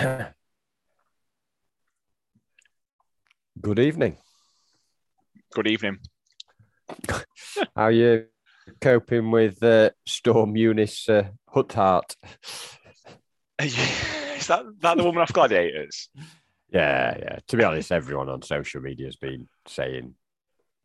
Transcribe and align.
Good 3.60 3.78
evening. 3.78 4.16
Good 5.52 5.66
evening. 5.66 5.98
How 7.76 7.84
are 7.84 7.90
you 7.90 8.26
coping 8.80 9.30
with 9.30 9.62
uh, 9.62 9.90
Storm 10.06 10.56
Eunice 10.56 11.06
uh, 11.08 11.24
Huthart? 11.54 12.16
Is 13.62 14.46
that, 14.46 14.64
that 14.80 14.96
the 14.96 15.04
woman 15.04 15.20
off 15.20 15.34
Gladiators? 15.34 16.08
Yeah, 16.72 17.16
yeah. 17.18 17.38
To 17.48 17.56
be 17.58 17.64
honest, 17.64 17.92
everyone 17.92 18.30
on 18.30 18.40
social 18.40 18.80
media 18.80 19.06
has 19.06 19.16
been 19.16 19.48
saying. 19.66 20.14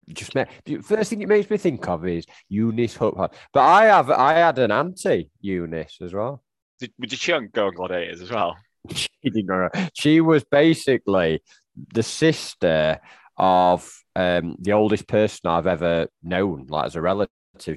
Just 0.10 0.36
me- 0.36 0.46
the 0.66 0.80
first 0.80 1.10
thing 1.10 1.22
it 1.22 1.30
makes 1.30 1.50
me 1.50 1.56
think 1.56 1.88
of 1.88 2.06
is 2.06 2.26
Eunice 2.50 2.98
Huthart, 2.98 3.34
but 3.54 3.62
I 3.62 3.86
have 3.86 4.12
I 4.12 4.34
had 4.34 4.60
an 4.60 4.72
anti 4.72 5.30
Eunice 5.40 6.00
as 6.02 6.14
well. 6.14 6.44
Did, 6.80 6.92
did 7.00 7.14
she 7.14 7.32
go 7.32 7.68
on 7.68 7.74
Gladiators 7.74 8.22
as 8.22 8.30
well? 8.30 8.58
She 9.26 9.32
didn't. 9.32 9.92
She 9.94 10.22
was 10.22 10.44
basically 10.44 11.42
the 11.94 12.04
sister 12.04 13.00
of 13.38 13.92
um, 14.16 14.56
the 14.60 14.74
oldest 14.74 15.08
person 15.08 15.50
I've 15.50 15.68
ever 15.68 16.08
known, 16.24 16.68
like 16.70 16.86
as 16.86 16.96
a 16.96 17.02
relative, 17.02 17.30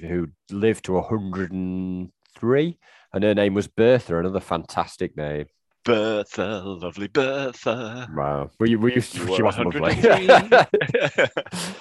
who 0.02 0.28
lived 0.50 0.84
to 0.84 0.92
103, 0.92 2.78
and 3.12 3.24
her 3.24 3.34
name 3.34 3.54
was 3.54 3.66
Bertha, 3.66 4.18
another 4.18 4.40
fantastic 4.40 5.16
name. 5.16 5.46
Bertha, 5.84 6.62
lovely 6.64 7.08
Bertha. 7.08 8.08
Wow, 8.14 8.50
were 8.60 8.66
you? 8.66 8.78
Were 8.78 8.90
you? 8.90 8.96
You 8.96 9.00
she 9.00 9.42
was 9.42 9.58
lovely. 9.58 9.80
103. 9.80 11.26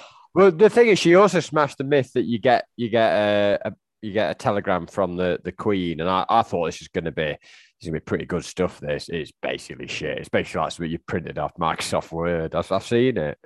well, 0.34 0.50
the 0.50 0.70
thing 0.70 0.88
is, 0.88 0.98
she 0.98 1.14
also 1.14 1.40
smashed 1.40 1.78
the 1.78 1.84
myth 1.84 2.12
that 2.14 2.24
you 2.24 2.38
get 2.38 2.66
you 2.76 2.88
get 2.88 3.12
a, 3.12 3.58
a 3.66 3.72
you 4.00 4.12
get 4.12 4.30
a 4.30 4.34
telegram 4.34 4.86
from 4.86 5.16
the 5.16 5.38
the 5.44 5.52
Queen, 5.52 6.00
and 6.00 6.08
I, 6.08 6.24
I 6.28 6.42
thought 6.42 6.66
this 6.66 6.80
was 6.80 6.88
going 6.88 7.04
to 7.04 7.12
be 7.12 7.36
it's 7.78 7.86
going 7.86 7.94
to 7.94 8.00
be 8.00 8.04
pretty 8.04 8.26
good 8.26 8.44
stuff. 8.44 8.80
This 8.80 9.08
it's 9.08 9.30
basically 9.40 9.86
shit. 9.86 10.18
It's 10.18 10.28
basically 10.28 10.62
like 10.62 10.72
something 10.72 10.90
you 10.90 10.98
printed 10.98 11.38
off 11.38 11.54
Microsoft 11.56 12.10
Word. 12.10 12.56
I've, 12.56 12.70
I've 12.72 12.84
seen 12.84 13.16
it. 13.16 13.38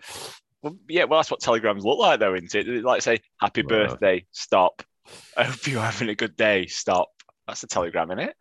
well, 0.63 0.77
yeah, 0.89 1.05
well, 1.05 1.19
that's 1.19 1.31
what 1.31 1.41
telegrams 1.41 1.85
look 1.85 1.99
like, 1.99 2.19
though, 2.21 2.35
isn't 2.35 2.55
it? 2.55 2.83
Like 2.83 3.03
say, 3.03 3.19
"Happy 3.39 3.63
Well. 3.63 3.83
Uh, 3.83 3.89
birthday," 3.89 4.25
stop. 4.33 4.83
I 5.37 5.45
hope 5.45 5.67
you're 5.67 5.83
having 5.83 6.09
a 6.09 6.15
good 6.15 6.35
day. 6.35 6.67
Stop. 6.67 7.11
That's 7.47 7.63
a 7.63 7.67
telegram, 7.67 8.11
isn't 8.11 8.31
it? 8.31 8.37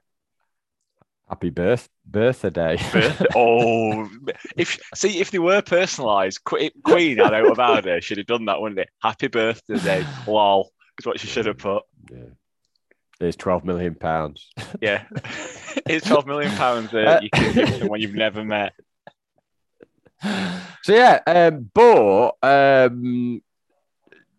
Happy 1.27 1.49
birth 1.49 1.89
birthday. 2.05 2.77
Birth- 2.91 3.25
oh, 3.35 4.09
if 4.55 4.79
see 4.95 5.19
if 5.19 5.31
they 5.31 5.39
were 5.39 5.61
personalised, 5.61 6.43
Queen, 6.43 7.21
I 7.21 7.29
know 7.29 7.47
about 7.47 7.85
her. 7.85 7.99
Should 7.99 8.17
have 8.17 8.27
done 8.27 8.45
that, 8.45 8.61
wouldn't 8.61 8.79
it? 8.79 8.89
Happy 9.01 9.27
birthday, 9.27 9.77
day. 9.77 10.05
lol. 10.27 10.71
Is 10.99 11.05
what 11.05 11.19
she 11.19 11.27
should 11.27 11.47
have 11.47 11.57
put. 11.57 11.83
yeah. 12.11 12.19
There's 13.21 13.35
12 13.35 13.63
million 13.63 13.93
pounds. 13.95 14.49
Yeah, 14.81 15.03
it's 15.85 16.07
twelve 16.07 16.25
million 16.25 16.51
pounds 16.55 16.89
that 16.91 17.07
Uh, 17.07 17.19
you 17.21 17.29
can 17.29 17.53
give 17.53 17.69
someone 17.77 18.01
you've 18.01 18.15
never 18.15 18.43
met. 18.43 18.73
So 20.83 20.93
yeah, 20.93 21.19
um, 21.27 21.69
but 21.73 22.31
um, 22.41 23.41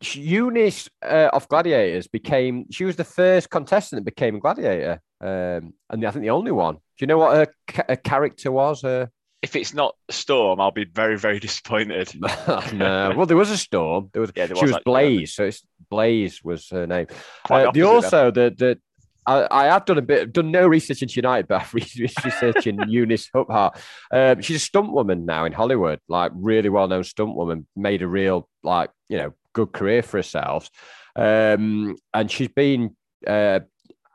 Eunice 0.02 0.88
uh, 1.02 1.30
of 1.32 1.48
Gladiators 1.48 2.08
became. 2.08 2.66
She 2.70 2.84
was 2.84 2.96
the 2.96 3.04
first 3.04 3.50
contestant 3.50 4.00
that 4.00 4.04
became 4.04 4.36
a 4.36 4.40
gladiator, 4.40 5.00
um, 5.20 5.74
and 5.90 6.04
I 6.04 6.10
think 6.10 6.22
the 6.24 6.30
only 6.30 6.50
one. 6.52 6.74
Do 6.74 6.80
you 7.00 7.06
know 7.06 7.18
what 7.18 7.36
her, 7.36 7.46
ca- 7.68 7.84
her 7.88 7.96
character 7.96 8.50
was? 8.50 8.82
Her 8.82 9.10
If 9.42 9.56
it's 9.56 9.74
not 9.74 9.96
Storm, 10.08 10.60
I'll 10.60 10.70
be 10.70 10.84
very, 10.84 11.18
very 11.18 11.40
disappointed. 11.40 12.14
no. 12.72 13.12
Well, 13.16 13.26
there 13.26 13.36
was 13.36 13.50
a 13.50 13.58
storm. 13.58 14.08
There 14.12 14.20
was. 14.20 14.30
Yeah, 14.36 14.46
there 14.46 14.56
she 14.56 14.66
was 14.66 14.74
was 14.74 14.82
Blaze. 14.84 15.34
So 15.34 15.44
it's 15.44 15.64
Blaze 15.90 16.42
was 16.44 16.68
her 16.70 16.86
name. 16.86 17.08
Uh, 17.50 17.70
the 17.72 17.82
also 17.82 18.30
the 18.30 18.54
the. 18.56 18.78
I, 19.24 19.46
I 19.50 19.64
have 19.66 19.84
done 19.84 19.98
a 19.98 20.02
bit, 20.02 20.32
done 20.32 20.50
no 20.50 20.66
research 20.66 21.00
into 21.02 21.14
United, 21.14 21.46
but 21.46 21.60
I've 21.62 21.74
researched 21.74 22.66
in 22.66 22.88
Eunice 22.88 23.30
Huthart. 23.32 23.78
Um, 24.10 24.42
she's 24.42 24.56
a 24.56 24.60
stunt 24.60 24.92
woman 24.92 25.26
now 25.26 25.44
in 25.44 25.52
Hollywood, 25.52 26.00
like 26.08 26.32
really 26.34 26.68
well 26.68 26.88
known 26.88 27.04
stunt 27.04 27.36
woman, 27.36 27.66
made 27.76 28.02
a 28.02 28.08
real 28.08 28.48
like 28.62 28.90
you 29.08 29.18
know 29.18 29.34
good 29.52 29.72
career 29.72 30.02
for 30.02 30.18
herself, 30.18 30.70
um, 31.16 31.96
and 32.14 32.30
she's 32.30 32.48
been 32.48 32.96
uh, 33.26 33.60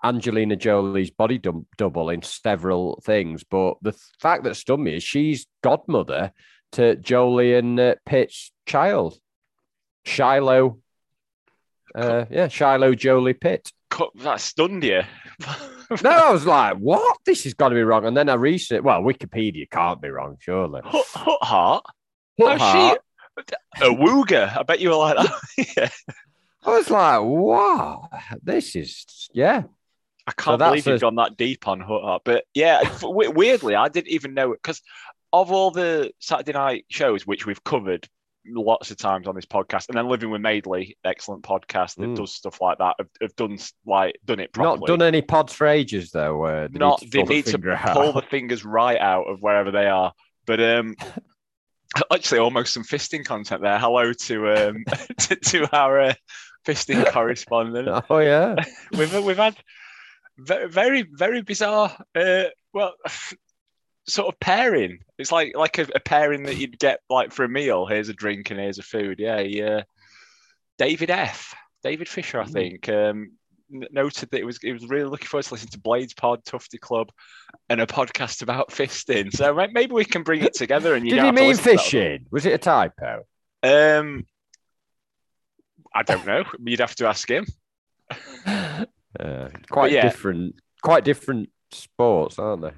Angelina 0.04 0.56
Jolie's 0.56 1.10
body 1.10 1.38
dum- 1.38 1.68
double 1.78 2.10
in 2.10 2.22
several 2.22 3.02
things. 3.04 3.44
But 3.44 3.78
the 3.82 3.94
fact 4.20 4.44
that 4.44 4.56
stunned 4.56 4.84
me 4.84 4.98
is 4.98 5.04
she's 5.04 5.48
godmother 5.64 6.32
to 6.74 6.96
Jolie 6.96 7.56
and 7.56 7.80
uh, 7.80 7.96
Pitt's 8.06 8.52
child, 8.66 9.18
Shiloh. 10.06 10.80
Uh, 11.96 12.26
yeah, 12.30 12.48
Shiloh 12.48 12.94
Jolie 12.94 13.34
Pitt. 13.34 13.72
That 14.16 14.42
stunned 14.42 14.84
you. 14.84 15.02
No, 16.04 16.10
I 16.10 16.32
was 16.34 16.46
like, 16.46 16.76
what? 16.78 17.18
This 17.26 17.46
has 17.46 17.54
got 17.54 17.70
to 17.70 17.76
be 17.76 17.82
wrong. 17.82 18.06
And 18.06 18.18
then 18.18 18.28
I 18.28 18.34
researched, 18.34 18.84
well, 18.84 19.02
Wikipedia 19.02 19.70
can't 19.70 20.02
be 20.02 20.10
wrong, 20.10 20.36
surely. 20.40 20.82
Hut, 20.84 21.06
Hut 21.14 21.40
Heart? 21.42 21.86
Huthart, 22.38 22.60
How's 22.60 22.94
she? 23.80 23.86
A 23.86 23.90
wooga. 23.96 24.58
I 24.58 24.64
bet 24.64 24.80
you 24.82 24.90
were 24.90 24.96
like 24.96 25.16
that. 25.16 25.34
yeah. 25.78 25.90
I 26.66 26.70
was 26.72 26.90
like, 26.90 27.22
wow, 27.22 28.10
this 28.44 28.76
is, 28.76 29.30
yeah. 29.34 29.64
I 30.28 30.32
can't 30.34 30.60
that's 30.60 30.70
believe 30.72 30.86
you've 30.88 30.98
a- 30.98 31.00
gone 31.00 31.16
that 31.16 31.38
deep 31.38 31.68
on 31.68 31.80
Hut 31.80 32.02
Heart. 32.04 32.22
But 32.26 32.44
yeah, 32.54 32.82
weirdly, 33.02 33.76
I 33.76 33.88
didn't 33.88 34.10
even 34.10 34.34
know 34.34 34.52
it 34.52 34.60
because 34.62 34.82
of 35.34 35.52
all 35.52 35.72
the 35.72 36.12
Saturday 36.20 36.54
night 36.54 36.86
shows 36.90 37.26
which 37.26 37.46
we've 37.46 37.64
covered 37.64 38.08
lots 38.50 38.92
of 38.92 38.98
times 38.98 39.28
on 39.28 39.36
this 39.36 39.46
podcast, 39.46 39.90
and 39.90 39.98
then 39.98 40.08
Living 40.08 40.30
with 40.30 40.42
Maidley, 40.42 40.96
excellent 41.04 41.44
podcast 41.44 41.96
that 41.96 42.08
Mm. 42.10 42.16
does 42.16 42.34
stuff 42.34 42.62
like 42.62 42.78
that, 42.78 42.96
have, 42.98 43.08
have 43.22 43.36
done 43.36 43.58
like 43.86 44.18
done 44.26 44.40
it 44.40 44.54
properly. 44.54 44.80
Not 44.80 44.88
done 44.88 45.02
any 45.02 45.22
pods 45.22 45.52
for 45.54 45.68
ages, 45.68 46.12
though. 46.12 46.44
Uh, 46.46 46.68
they 46.72 46.80
not 46.80 47.02
need 47.02 47.12
to 47.12 47.18
they 47.18 47.20
pull 47.20 47.28
the 47.28 47.34
need 47.34 47.46
to 47.48 47.72
out. 47.72 47.94
pull 47.96 48.14
the 48.14 48.22
fingers 48.22 48.64
right 48.66 49.00
out 49.00 49.26
of 49.26 49.42
wherever 49.42 49.72
they 49.72 49.88
are. 49.88 50.14
But 50.46 50.62
um, 50.62 50.96
actually, 52.12 52.40
almost 52.40 52.74
some 52.74 52.84
fisting 52.84 53.26
content 53.26 53.62
there. 53.62 53.80
Hello 53.80 54.14
to 54.14 54.50
um 54.70 54.84
to, 55.20 55.36
to 55.36 55.76
our 55.76 56.00
uh, 56.02 56.14
fisting 56.66 57.06
correspondent. 57.12 57.88
Oh, 58.10 58.20
yeah. 58.20 58.56
We've 58.94 59.14
we've 59.24 59.38
had 59.38 59.58
very 60.38 60.68
very 60.68 61.02
very 61.04 61.42
bizarre. 61.42 61.96
Uh, 62.16 62.46
well. 62.74 62.94
Sort 64.10 64.34
of 64.34 64.40
pairing. 64.40 65.00
It's 65.18 65.34
like 65.34 65.52
like 65.54 65.80
a, 65.80 65.88
a 65.94 66.00
pairing 66.00 66.44
that 66.44 66.56
you'd 66.56 66.80
get 66.80 67.02
like 67.10 67.34
for 67.34 67.44
a 67.44 67.50
meal. 67.50 67.86
Here's 67.86 68.08
a 68.08 68.14
drink 68.14 68.50
and 68.52 68.58
here's 68.58 68.80
a 68.80 68.82
food. 68.82 69.20
Yeah, 69.20 69.42
yeah. 69.42 69.82
David 70.78 71.10
F. 71.10 71.54
David 71.84 72.08
Fisher, 72.08 72.40
I 72.40 72.46
Mm. 72.46 72.54
think, 72.54 72.88
um, 72.88 73.32
noted 73.70 74.30
that 74.32 74.40
it 74.40 74.46
was 74.46 74.60
it 74.64 74.72
was 74.72 74.88
really 74.88 75.10
looking 75.10 75.28
forward 75.28 75.44
to 75.44 75.54
listening 75.56 75.72
to 75.72 75.80
Blades 75.82 76.14
Pod, 76.14 76.46
Tufty 76.46 76.78
Club, 76.78 77.12
and 77.68 77.82
a 77.82 77.86
podcast 77.86 78.44
about 78.44 78.70
fisting. 78.70 79.30
So 79.36 79.54
maybe 79.74 79.92
we 79.92 80.06
can 80.06 80.24
bring 80.24 80.42
it 80.42 80.54
together. 80.54 80.96
And 80.96 81.04
you 81.06 81.16
Did 81.16 81.26
he 81.26 81.32
mean 81.34 81.50
listen 81.50 81.64
to 81.66 81.70
that 81.72 81.80
fishing? 81.82 82.26
Was 82.32 82.46
it 82.46 82.54
a 82.54 82.58
typo? 82.58 83.24
Um, 83.62 84.26
I 85.94 86.04
don't 86.04 86.26
know. 86.26 86.46
You'd 86.64 86.80
have 86.80 86.96
to 86.96 87.08
ask 87.10 87.30
him. 87.30 87.46
Uh, 89.20 89.50
quite 89.70 89.92
yeah. 89.92 90.02
different, 90.02 90.56
quite 90.82 91.04
different 91.04 91.50
sports, 91.72 92.40
aren't 92.40 92.62
they? 92.62 92.72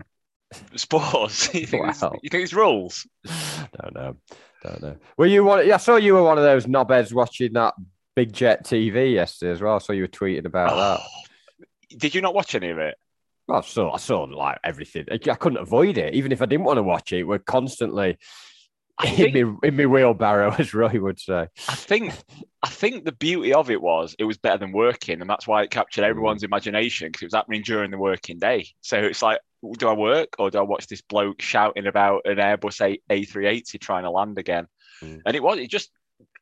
Sports. 0.78 1.54
you, 1.54 1.66
think 1.66 1.88
it's, 1.90 2.02
Wow. 2.02 2.14
you 2.24 2.30
think 2.30 2.44
it's 2.44 2.54
rules? 2.54 3.08
Don't 3.26 3.94
know. 3.94 4.16
Don't 4.64 4.82
know. 4.82 4.96
Were 5.18 5.26
you 5.26 5.44
one? 5.44 5.66
Yeah, 5.68 5.76
I 5.76 5.78
saw 5.78 5.96
you 5.96 6.14
were 6.14 6.24
one 6.24 6.38
of 6.38 6.44
those 6.44 6.66
knobheads 6.66 7.14
watching 7.14 7.54
that 7.54 7.76
Big 8.16 8.34
Jet 8.34 8.66
TV 8.66 9.14
yesterday 9.14 9.52
as 9.52 9.62
well. 9.62 9.76
I 9.76 9.80
saw 9.80 9.94
you 9.94 10.04
were 10.04 10.08
tweeting 10.08 10.46
about 10.46 10.76
that. 10.76 11.06
Oh. 11.06 11.66
Did 11.98 12.14
you 12.14 12.22
not 12.22 12.34
watch 12.36 12.56
any 12.56 12.70
of 12.70 12.78
it? 12.78 12.96
Well, 13.48 13.60
I 13.60 13.62
saw, 13.62 13.92
I 13.94 13.98
saw 13.98 14.24
like 14.24 14.60
everything. 14.64 15.06
I 15.12 15.16
I 15.30 15.36
couldn't 15.36 15.60
avoid 15.60 15.98
it, 15.98 16.14
even 16.14 16.32
if 16.32 16.42
I 16.42 16.46
didn't 16.46 16.66
want 16.66 16.78
to 16.78 16.84
watch 16.84 17.14
it. 17.14 17.24
We're 17.24 17.40
constantly 17.40 18.18
I 19.00 19.08
in 19.10 19.16
think, 19.16 19.34
me 19.34 19.68
in 19.68 19.76
me 19.76 19.86
wheelbarrow, 19.86 20.54
as 20.60 20.74
Roy 20.74 21.00
would 21.00 21.20
say. 21.20 21.48
I 21.68 21.76
think 21.76 22.14
I 22.62 22.70
think 22.70 23.06
the 23.06 23.12
beauty 23.12 23.54
of 23.54 23.70
it 23.70 23.82
was 23.82 24.16
it 24.20 24.26
was 24.26 24.38
better 24.38 24.58
than 24.58 24.72
working, 24.72 25.22
and 25.22 25.30
that's 25.30 25.48
why 25.48 25.64
it 25.64 25.72
captured 25.72 26.04
everyone's 26.04 26.44
imagination 26.44 27.08
because 27.08 27.24
it 27.24 27.28
was 27.28 27.34
happening 27.34 27.64
during 27.64 27.92
the 27.92 27.98
working 27.98 28.40
day. 28.40 28.68
So 28.82 28.98
it's 28.98 29.22
like, 29.22 29.40
do 29.78 29.88
I 29.88 29.94
work 29.94 30.36
or 30.38 30.52
do 30.52 30.60
I 30.60 30.64
watch 30.64 30.88
this 30.88 31.02
bloke 31.02 31.42
shouting 31.42 31.88
about 31.88 32.24
an 32.26 32.38
Airbus 32.38 32.82
A 32.82 33.00
A380 33.10 33.80
trying 33.80 34.04
to 34.04 34.12
land 34.12 34.38
again? 34.38 34.68
Mm. 35.02 35.22
And 35.26 35.36
it 35.36 35.42
was 35.44 35.58
it 35.60 35.70
just 35.70 35.92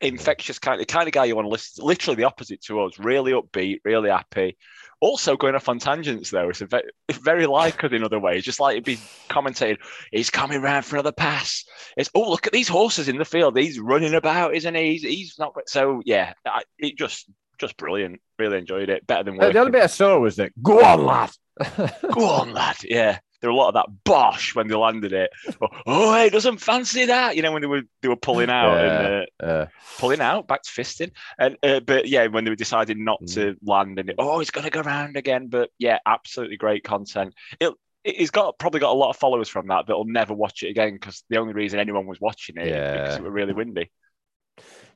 infectious 0.02 0.60
kind 0.60 0.80
the 0.80 0.86
kind 0.86 1.08
of 1.08 1.14
guy 1.14 1.26
you 1.26 1.36
want 1.36 1.46
to 1.46 1.50
listen. 1.50 1.86
Literally 1.86 2.16
the 2.16 2.24
opposite 2.26 2.62
to 2.64 2.82
us. 2.82 3.00
Really 3.00 3.32
upbeat, 3.32 3.80
really 3.84 4.10
happy. 4.10 4.58
Also 5.00 5.38
going 5.38 5.54
off 5.54 5.70
on 5.70 5.78
tangents 5.78 6.32
though. 6.32 6.50
It's 6.50 6.62
a 6.62 6.66
very, 6.66 6.90
very 7.12 7.46
like 7.46 7.84
us 7.84 7.92
in 7.92 8.04
other 8.04 8.20
ways. 8.20 8.44
Just 8.44 8.60
like 8.60 8.74
it'd 8.74 8.84
be 8.84 9.00
commentated, 9.30 9.78
he's 10.12 10.30
coming 10.32 10.62
round 10.62 10.86
for 10.86 10.96
another 10.96 11.12
pass. 11.12 11.66
It's 11.96 12.10
oh 12.16 12.30
look 12.30 12.48
at 12.48 12.54
these 12.54 12.68
horses 12.68 13.08
in 13.08 13.18
the 13.18 13.26
field. 13.26 13.58
He's 13.58 13.80
running 13.80 14.16
about, 14.16 14.56
isn't 14.56 14.76
he? 14.76 14.94
He's, 14.94 15.04
he's 15.04 15.36
not 15.40 15.54
so 15.68 16.02
yeah. 16.06 16.34
I, 16.46 16.64
it 16.80 16.98
just 16.98 17.30
just 17.60 17.78
brilliant. 17.78 18.22
Really 18.40 18.58
enjoyed 18.58 18.90
it. 18.90 19.06
Better 19.06 19.24
than 19.24 19.36
Uh, 19.36 19.38
working. 19.38 19.54
The 19.54 19.62
other 19.62 19.72
bit 19.72 19.84
I 19.84 19.88
saw 19.88 20.20
was 20.20 20.36
that 20.38 20.52
go 20.62 20.84
on, 20.84 21.06
lad. 21.06 21.32
Go 22.14 22.26
on, 22.26 22.54
lad. 22.54 22.78
Yeah. 22.84 23.18
There 23.40 23.50
were 23.52 23.54
a 23.56 23.58
lot 23.58 23.68
of 23.70 23.74
that 23.76 24.04
bosh 24.04 24.56
when 24.56 24.68
they 24.68 24.76
landed 24.76 25.14
it. 25.14 25.30
Oh, 25.62 25.68
oh, 25.86 26.14
hey, 26.14 26.30
doesn't 26.30 26.58
fancy 26.58 27.06
that. 27.06 27.36
You 27.36 27.44
know, 27.44 27.52
when 27.52 27.62
they 27.62 27.68
were 27.68 27.84
they 28.02 28.08
were 28.08 28.16
pulling 28.16 28.50
out 28.50 28.78
and 28.78 29.26
uh, 29.42 29.46
Uh, 29.46 29.66
pulling 30.00 30.22
out, 30.22 30.48
back 30.48 30.64
to 30.64 30.70
fisting. 30.72 31.12
And 31.38 31.56
uh, 31.62 31.80
but 31.82 32.08
yeah, 32.08 32.28
when 32.28 32.44
they 32.46 32.50
were 32.50 32.56
deciding 32.56 33.04
not 33.04 33.22
Mm. 33.22 33.34
to 33.36 33.56
land 33.64 34.00
and 34.00 34.10
it, 34.10 34.16
oh, 34.18 34.40
it's 34.40 34.52
gonna 34.52 34.70
go 34.72 34.82
round 34.82 35.18
again. 35.18 35.48
But 35.48 35.70
yeah, 35.78 36.00
absolutely 36.06 36.58
great 36.58 36.84
content. 36.84 37.36
It 37.60 37.74
he's 38.04 38.32
got 38.32 38.58
probably 38.58 38.80
got 38.80 38.92
a 38.92 38.98
lot 38.98 39.10
of 39.10 39.18
followers 39.18 39.50
from 39.50 39.68
that 39.68 39.86
that'll 39.88 40.06
never 40.06 40.34
watch 40.34 40.64
it 40.64 40.70
again 40.70 40.94
because 40.94 41.24
the 41.30 41.38
only 41.38 41.54
reason 41.54 41.80
anyone 41.80 42.08
was 42.08 42.22
watching 42.22 42.58
it 42.58 42.68
Yeah. 42.68 42.92
because 43.02 43.18
it 43.18 43.24
was 43.24 43.32
really 43.32 43.54
windy. 43.54 43.92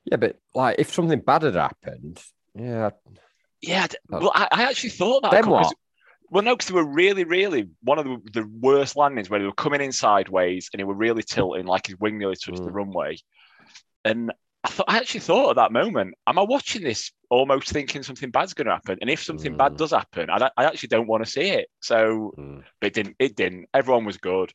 Yeah, 0.05 0.15
but 0.17 0.39
like 0.55 0.77
if 0.79 0.91
something 0.93 1.19
bad 1.19 1.43
had 1.43 1.55
happened, 1.55 2.19
yeah, 2.55 2.89
Yeah, 3.61 3.87
well, 4.09 4.31
I, 4.33 4.47
I 4.51 4.63
actually 4.63 4.89
thought 4.91 5.21
that. 5.23 5.31
Then 5.31 5.47
what? 5.49 5.75
Well, 6.31 6.43
no, 6.43 6.55
because 6.55 6.69
they 6.69 6.73
were 6.75 6.85
really, 6.85 7.25
really 7.25 7.69
one 7.83 7.99
of 7.99 8.05
the, 8.05 8.41
the 8.41 8.47
worst 8.59 8.95
landings 8.95 9.29
where 9.29 9.39
they 9.39 9.45
were 9.45 9.51
coming 9.53 9.81
in 9.81 9.91
sideways 9.91 10.69
and 10.73 10.79
they 10.79 10.85
were 10.85 10.95
really 10.95 11.23
tilting, 11.23 11.65
like 11.65 11.87
his 11.87 11.97
wing 11.99 12.17
nearly 12.17 12.35
touched 12.37 12.63
the 12.63 12.71
Mm. 12.71 12.75
runway. 12.75 13.17
And 14.05 14.31
I 14.63 14.69
thought, 14.69 14.85
I 14.87 14.97
actually 14.97 15.19
thought 15.19 15.49
at 15.51 15.55
that 15.57 15.71
moment, 15.73 16.13
am 16.25 16.39
I 16.39 16.43
watching 16.43 16.83
this 16.83 17.11
almost 17.29 17.69
thinking 17.69 18.01
something 18.01 18.31
bad's 18.31 18.53
going 18.53 18.67
to 18.67 18.71
happen? 18.73 18.97
And 19.01 19.09
if 19.09 19.21
something 19.21 19.57
bad 19.57 19.73
Mm. 19.73 19.77
does 19.77 19.91
happen, 19.91 20.29
I, 20.29 20.49
I 20.55 20.63
actually 20.65 20.87
don't 20.89 21.07
want 21.07 21.23
to 21.25 21.29
see 21.29 21.49
it. 21.49 21.67
So 21.81 22.33
Mm. 22.37 22.63
but 22.79 22.87
it 22.87 22.93
didn't. 22.93 23.15
It 23.19 23.35
didn't. 23.35 23.67
Everyone 23.73 24.05
was 24.05 24.17
good. 24.17 24.53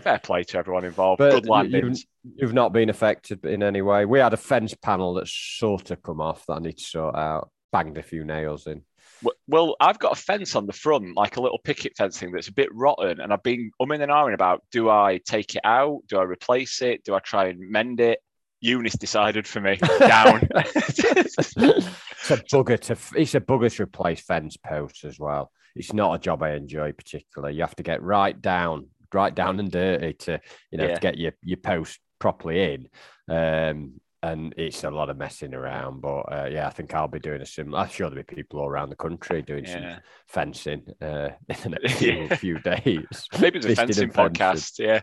Fair 0.00 0.18
play 0.18 0.44
to 0.44 0.58
everyone 0.58 0.84
involved. 0.84 1.18
But 1.18 1.32
good 1.32 1.44
you- 1.44 1.50
landings. 1.52 2.06
you've 2.36 2.54
not 2.54 2.72
been 2.72 2.88
affected 2.88 3.44
in 3.44 3.62
any 3.62 3.82
way. 3.82 4.04
We 4.06 4.18
had 4.18 4.32
a 4.32 4.36
fence 4.38 4.74
panel 4.74 5.14
that's 5.14 5.32
sort 5.32 5.90
of 5.90 6.02
come 6.02 6.20
off 6.20 6.46
that 6.46 6.54
I 6.54 6.58
need 6.60 6.78
to 6.78 6.84
sort 6.84 7.16
out. 7.16 7.50
Banged 7.70 7.98
a 7.98 8.02
few 8.02 8.24
nails 8.24 8.66
in. 8.66 8.82
W- 9.22 9.36
Well, 9.46 9.76
I've 9.80 9.98
got 9.98 10.12
a 10.12 10.20
fence 10.20 10.54
on 10.56 10.66
the 10.66 10.72
front, 10.72 11.16
like 11.16 11.36
a 11.36 11.40
little 11.40 11.58
picket 11.62 11.96
fence 11.96 12.18
thing 12.18 12.32
that's 12.32 12.48
a 12.48 12.52
bit 12.52 12.68
rotten, 12.74 13.20
and 13.20 13.32
I've 13.32 13.42
been 13.42 13.70
umming 13.80 14.02
and 14.02 14.10
ahhing 14.12 14.34
about: 14.34 14.62
do 14.70 14.88
I 14.90 15.20
take 15.26 15.54
it 15.54 15.62
out? 15.64 16.00
Do 16.08 16.18
I 16.18 16.22
replace 16.22 16.82
it? 16.82 17.04
Do 17.04 17.14
I 17.14 17.18
try 17.20 17.46
and 17.48 17.58
mend 17.70 18.00
it? 18.00 18.20
Eunice 18.60 18.96
decided 18.96 19.46
for 19.46 19.60
me. 19.60 19.76
Down. 20.00 20.48
it's 20.54 22.30
a 22.30 22.36
bugger 22.36 22.78
to 22.80 22.96
it's 23.18 23.34
a 23.34 23.40
bugger 23.40 23.74
to 23.76 23.82
replace 23.84 24.20
fence 24.22 24.56
posts 24.56 25.04
as 25.04 25.18
well. 25.18 25.50
It's 25.76 25.92
not 25.92 26.14
a 26.14 26.18
job 26.18 26.42
I 26.42 26.52
enjoy 26.54 26.92
particularly. 26.92 27.54
You 27.54 27.60
have 27.62 27.76
to 27.76 27.82
get 27.82 28.02
right 28.02 28.40
down, 28.40 28.88
right 29.12 29.34
down 29.34 29.60
and 29.60 29.70
dirty 29.70 30.14
to 30.14 30.40
you 30.70 30.78
know 30.78 30.88
Yeah. 30.88 30.94
to 30.94 31.00
get 31.00 31.18
your 31.18 31.32
your 31.42 31.58
post 31.58 31.98
properly 32.18 32.74
in. 32.74 32.88
Um, 33.32 34.00
and 34.22 34.52
it's 34.56 34.82
a 34.84 34.90
lot 34.90 35.10
of 35.10 35.16
messing 35.16 35.54
around, 35.54 36.00
but 36.00 36.20
uh, 36.32 36.48
yeah, 36.50 36.66
I 36.66 36.70
think 36.70 36.92
I'll 36.94 37.06
be 37.08 37.20
doing 37.20 37.40
a 37.40 37.46
similar. 37.46 37.78
I'm 37.80 37.88
sure 37.88 38.10
there'll 38.10 38.24
be 38.24 38.34
people 38.34 38.58
all 38.60 38.66
around 38.68 38.90
the 38.90 38.96
country 38.96 39.42
doing 39.42 39.64
some 39.66 39.98
fencing 40.26 40.82
uh, 41.00 41.28
in 41.48 41.70
the 41.70 41.78
next 41.82 41.94
few, 41.98 42.12
Yeah. 42.30 42.36
few 42.36 42.58
days. 42.58 43.28
Maybe 43.40 43.58
it's 43.58 43.66
a 43.66 43.76
fencing 43.76 44.10
podcast. 44.10 44.78
Yeah. 44.78 45.00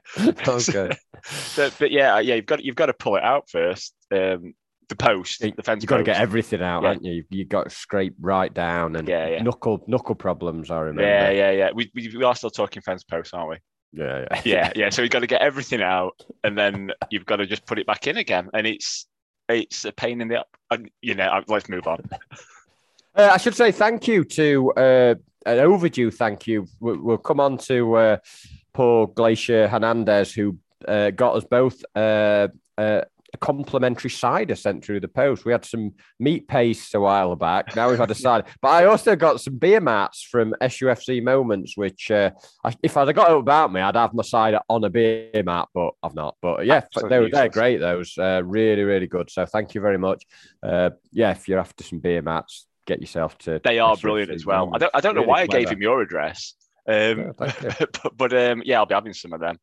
okay. 0.47 0.97
But, 1.56 1.75
but 1.79 1.91
yeah, 1.91 2.19
yeah, 2.19 2.35
you've 2.35 2.45
got 2.45 2.63
you've 2.63 2.75
got 2.75 2.88
to 2.88 2.94
pull 2.94 3.15
it 3.15 3.23
out 3.23 3.50
first. 3.50 3.94
Um, 4.12 4.53
the 4.89 4.95
post, 4.95 5.39
the 5.41 5.51
fence. 5.63 5.81
You've 5.81 5.89
got 5.89 5.97
to 5.97 6.03
get 6.03 6.21
everything 6.21 6.61
out, 6.61 6.83
Yeah. 6.83 6.89
haven't 6.89 7.06
you? 7.06 7.13
You've, 7.13 7.25
you've 7.31 7.50
got 7.50 7.63
to 7.63 7.69
scrape 7.71 8.13
right 8.19 8.53
down 8.53 8.95
and 8.95 9.07
Yeah, 9.07 9.27
yeah. 9.29 9.41
knuckle 9.41 9.83
knuckle 9.88 10.13
problems. 10.15 10.69
I 10.69 10.79
remember. 10.81 11.01
Yeah, 11.01 11.31
yeah, 11.31 11.51
yeah. 11.51 11.69
We, 11.73 11.89
we 11.95 12.13
we 12.18 12.23
are 12.23 12.35
still 12.35 12.51
talking 12.51 12.81
fence 12.83 13.03
posts, 13.03 13.33
aren't 13.33 13.50
we? 13.50 13.57
Yeah, 13.95 14.25
yeah. 14.31 14.42
yeah, 14.44 14.71
yeah. 14.75 14.89
So 14.89 15.01
you've 15.01 15.12
got 15.12 15.19
to 15.19 15.27
get 15.27 15.42
everything 15.42 15.81
out, 15.81 16.21
and 16.44 16.57
then 16.57 16.92
you've 17.09 17.25
got 17.25 17.38
to 17.38 17.45
just 17.45 17.65
put 17.65 17.80
it 17.80 17.88
back 17.88 18.07
in 18.07 18.18
again, 18.18 18.50
and 18.53 18.68
it's 18.68 19.07
it's 19.50 19.86
a 19.86 19.92
pain 19.92 20.21
in 20.21 20.27
the 20.27 20.42
up. 20.42 20.50
And 20.71 20.89
you 21.01 21.15
know, 21.15 21.27
uh, 21.27 21.42
let's 21.47 21.69
move 21.69 21.88
on. 21.88 22.03
Uh, 23.18 23.30
I 23.31 23.38
should 23.38 23.56
say 23.56 23.71
thank 23.71 24.09
you 24.09 24.25
to 24.25 24.74
uh, 24.74 25.15
an 25.45 25.59
overdue 25.59 26.12
thank 26.12 26.47
you. 26.47 26.68
We'll, 26.81 27.01
we'll 27.01 27.18
come 27.18 27.39
on 27.39 27.57
to 27.59 27.95
uh, 27.95 28.18
poor 28.74 29.07
Glacier 29.07 29.69
Hernandez, 29.69 30.33
who 30.33 30.57
uh, 30.86 31.12
got 31.12 31.38
us 31.38 31.45
both 31.45 31.81
uh, 31.95 32.50
uh, 32.77 33.01
a 33.35 33.37
complimentary 33.37 34.09
cider 34.09 34.55
sent 34.55 34.83
through 34.83 35.01
the 35.01 35.09
post. 35.09 35.43
We 35.43 35.51
had 35.51 35.65
some 35.65 35.93
meat 36.19 36.47
paste 36.47 36.95
a 36.95 36.99
while 37.01 37.35
back. 37.35 37.75
Now 37.75 37.89
we've 37.89 37.99
had 37.99 38.09
a 38.09 38.15
cider, 38.25 38.47
but 38.61 38.69
I 38.69 38.85
also 38.85 39.15
got 39.15 39.41
some 39.41 39.57
beer 39.57 39.81
mats 39.81 40.23
from 40.23 40.55
SUFC 40.61 41.21
Moments, 41.21 41.75
which 41.75 42.09
uh, 42.09 42.31
I, 42.63 42.73
if 42.81 42.95
I'd 42.95 43.07
have 43.07 43.15
got 43.15 43.31
it 43.31 43.37
about 43.37 43.73
me, 43.73 43.81
I'd 43.81 43.95
have 43.95 44.13
my 44.13 44.23
cider 44.23 44.61
on 44.69 44.83
a 44.85 44.89
beer 44.89 45.43
mat, 45.43 45.67
but 45.73 45.91
I've 46.01 46.15
not. 46.15 46.37
But 46.41 46.65
yeah, 46.65 46.77
Absolutely 46.77 47.09
they 47.09 47.19
were, 47.19 47.29
they're 47.29 47.49
great. 47.49 47.77
Those 47.77 48.17
uh, 48.17 48.41
really, 48.45 48.83
really 48.83 49.07
good. 49.07 49.29
So 49.29 49.45
thank 49.45 49.75
you 49.75 49.81
very 49.81 49.97
much. 49.97 50.23
Uh, 50.63 50.91
yeah, 51.11 51.31
if 51.31 51.47
you're 51.49 51.59
after 51.59 51.83
some 51.83 51.99
beer 51.99 52.21
mats, 52.21 52.67
get 52.87 53.01
yourself 53.01 53.37
to. 53.39 53.59
They 53.63 53.79
are 53.79 53.95
SUFC 53.95 54.01
brilliant 54.01 54.31
as 54.31 54.45
well. 54.45 54.71
I 54.73 54.77
don't 54.77 54.91
I 54.93 55.01
don't 55.01 55.15
know 55.15 55.21
Really 55.21 55.29
why 55.29 55.41
I 55.41 55.47
gave 55.47 55.69
him 55.69 55.81
your 55.81 56.01
address, 56.01 56.53
um, 56.87 57.19
Yeah, 57.19 57.31
but, 57.37 57.99
but 58.17 58.33
um, 58.33 58.63
yeah, 58.65 58.79
I'll 58.79 58.85
be 58.85 58.95
having 58.95 59.13
some 59.13 59.33
of 59.33 59.41
them. 59.41 59.59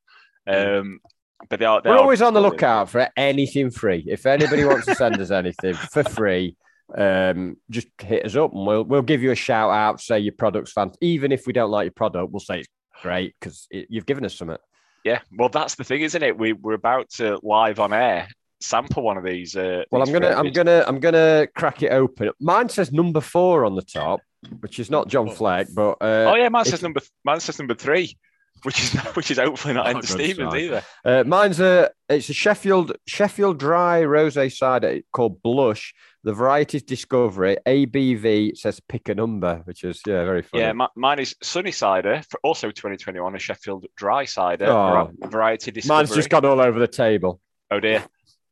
Um, 0.46 1.00
but 1.48 1.58
they 1.58 1.64
are. 1.64 1.80
They 1.80 1.90
We're 1.90 1.96
are 1.96 2.00
always 2.00 2.22
on 2.22 2.34
the 2.34 2.40
lookout 2.40 2.90
for 2.90 3.08
anything 3.16 3.70
free. 3.70 4.04
If 4.06 4.26
anybody 4.26 4.64
wants 4.64 4.86
to 4.86 4.94
send 4.94 5.20
us 5.20 5.30
anything 5.30 5.74
for 5.92 6.04
free, 6.04 6.56
um, 6.96 7.56
just 7.70 7.88
hit 8.00 8.24
us 8.24 8.36
up 8.36 8.52
and 8.52 8.66
we'll 8.66 8.84
we'll 8.84 9.02
give 9.02 9.22
you 9.22 9.30
a 9.30 9.36
shout 9.36 9.70
out. 9.70 10.00
Say 10.00 10.18
your 10.20 10.34
product's 10.34 10.72
fan. 10.72 10.92
Even 11.00 11.32
if 11.32 11.46
we 11.46 11.52
don't 11.52 11.70
like 11.70 11.84
your 11.84 11.92
product, 11.92 12.32
we'll 12.32 12.40
say 12.40 12.60
it's 12.60 12.68
great 13.02 13.34
because 13.38 13.66
you've 13.70 14.06
given 14.06 14.24
us 14.24 14.34
something. 14.34 14.58
Yeah, 15.04 15.20
well, 15.36 15.48
that's 15.48 15.74
the 15.74 15.84
thing, 15.84 16.02
isn't 16.02 16.22
it? 16.22 16.38
We 16.38 16.52
we're 16.52 16.74
about 16.74 17.10
to 17.10 17.40
live 17.42 17.80
on 17.80 17.92
air 17.92 18.28
sample 18.62 19.02
one 19.02 19.16
of 19.16 19.24
these. 19.24 19.56
Uh, 19.56 19.84
Well, 19.90 20.02
I'm 20.02 20.12
gonna 20.12 20.30
I'm 20.30 20.52
gonna 20.52 20.84
I'm 20.86 21.00
gonna 21.00 21.46
crack 21.54 21.82
it 21.82 21.92
open. 21.92 22.30
Mine 22.40 22.68
says 22.68 22.92
number 22.92 23.20
four 23.20 23.64
on 23.64 23.74
the 23.74 23.82
top, 23.82 24.20
which 24.60 24.78
is 24.78 24.90
not 24.90 25.08
John 25.08 25.30
Fleck, 25.30 25.68
but 25.74 25.98
uh, 26.00 26.30
Oh 26.30 26.34
yeah, 26.34 26.48
mine 26.48 26.64
says 26.64 26.82
number 26.82 27.00
mine 27.24 27.40
says 27.40 27.58
number 27.58 27.74
three, 27.74 28.16
which 28.62 28.82
is 28.82 28.92
which 29.14 29.30
is 29.30 29.38
hopefully 29.38 29.74
not 29.74 29.86
Oh, 29.88 29.94
Enda 29.94 30.06
Stevens 30.06 30.54
either. 30.54 30.82
Uh, 31.04 31.24
mine's 31.26 31.60
a 31.60 31.90
it's 32.08 32.28
a 32.28 32.32
Sheffield 32.34 32.92
Sheffield 33.06 33.58
dry 33.58 34.02
rosé 34.02 34.52
cider 34.52 35.00
called 35.12 35.42
Blush. 35.42 35.94
The 36.24 36.32
variety 36.32 36.76
is 36.76 36.82
Discovery. 36.84 37.56
ABV 37.66 38.56
says 38.56 38.80
pick 38.88 39.08
a 39.08 39.14
number, 39.14 39.62
which 39.64 39.82
is 39.84 40.00
yeah 40.06 40.24
very 40.24 40.42
funny. 40.42 40.62
Yeah, 40.62 40.72
mi- 40.72 40.86
mine 40.96 41.18
is 41.18 41.34
Sunny 41.42 41.72
Cider, 41.72 42.22
for 42.30 42.38
also 42.44 42.68
2021, 42.70 43.34
a 43.34 43.38
Sheffield 43.40 43.86
Dry 43.96 44.24
Cider, 44.24 44.66
Oh. 44.66 45.10
variety 45.26 45.70
discovery. 45.72 45.96
Mine's 45.98 46.14
just 46.14 46.30
gone 46.30 46.44
all 46.44 46.60
over 46.60 46.78
the 46.78 46.86
table. 46.88 47.40
Oh 47.70 47.80
dear. 47.80 48.04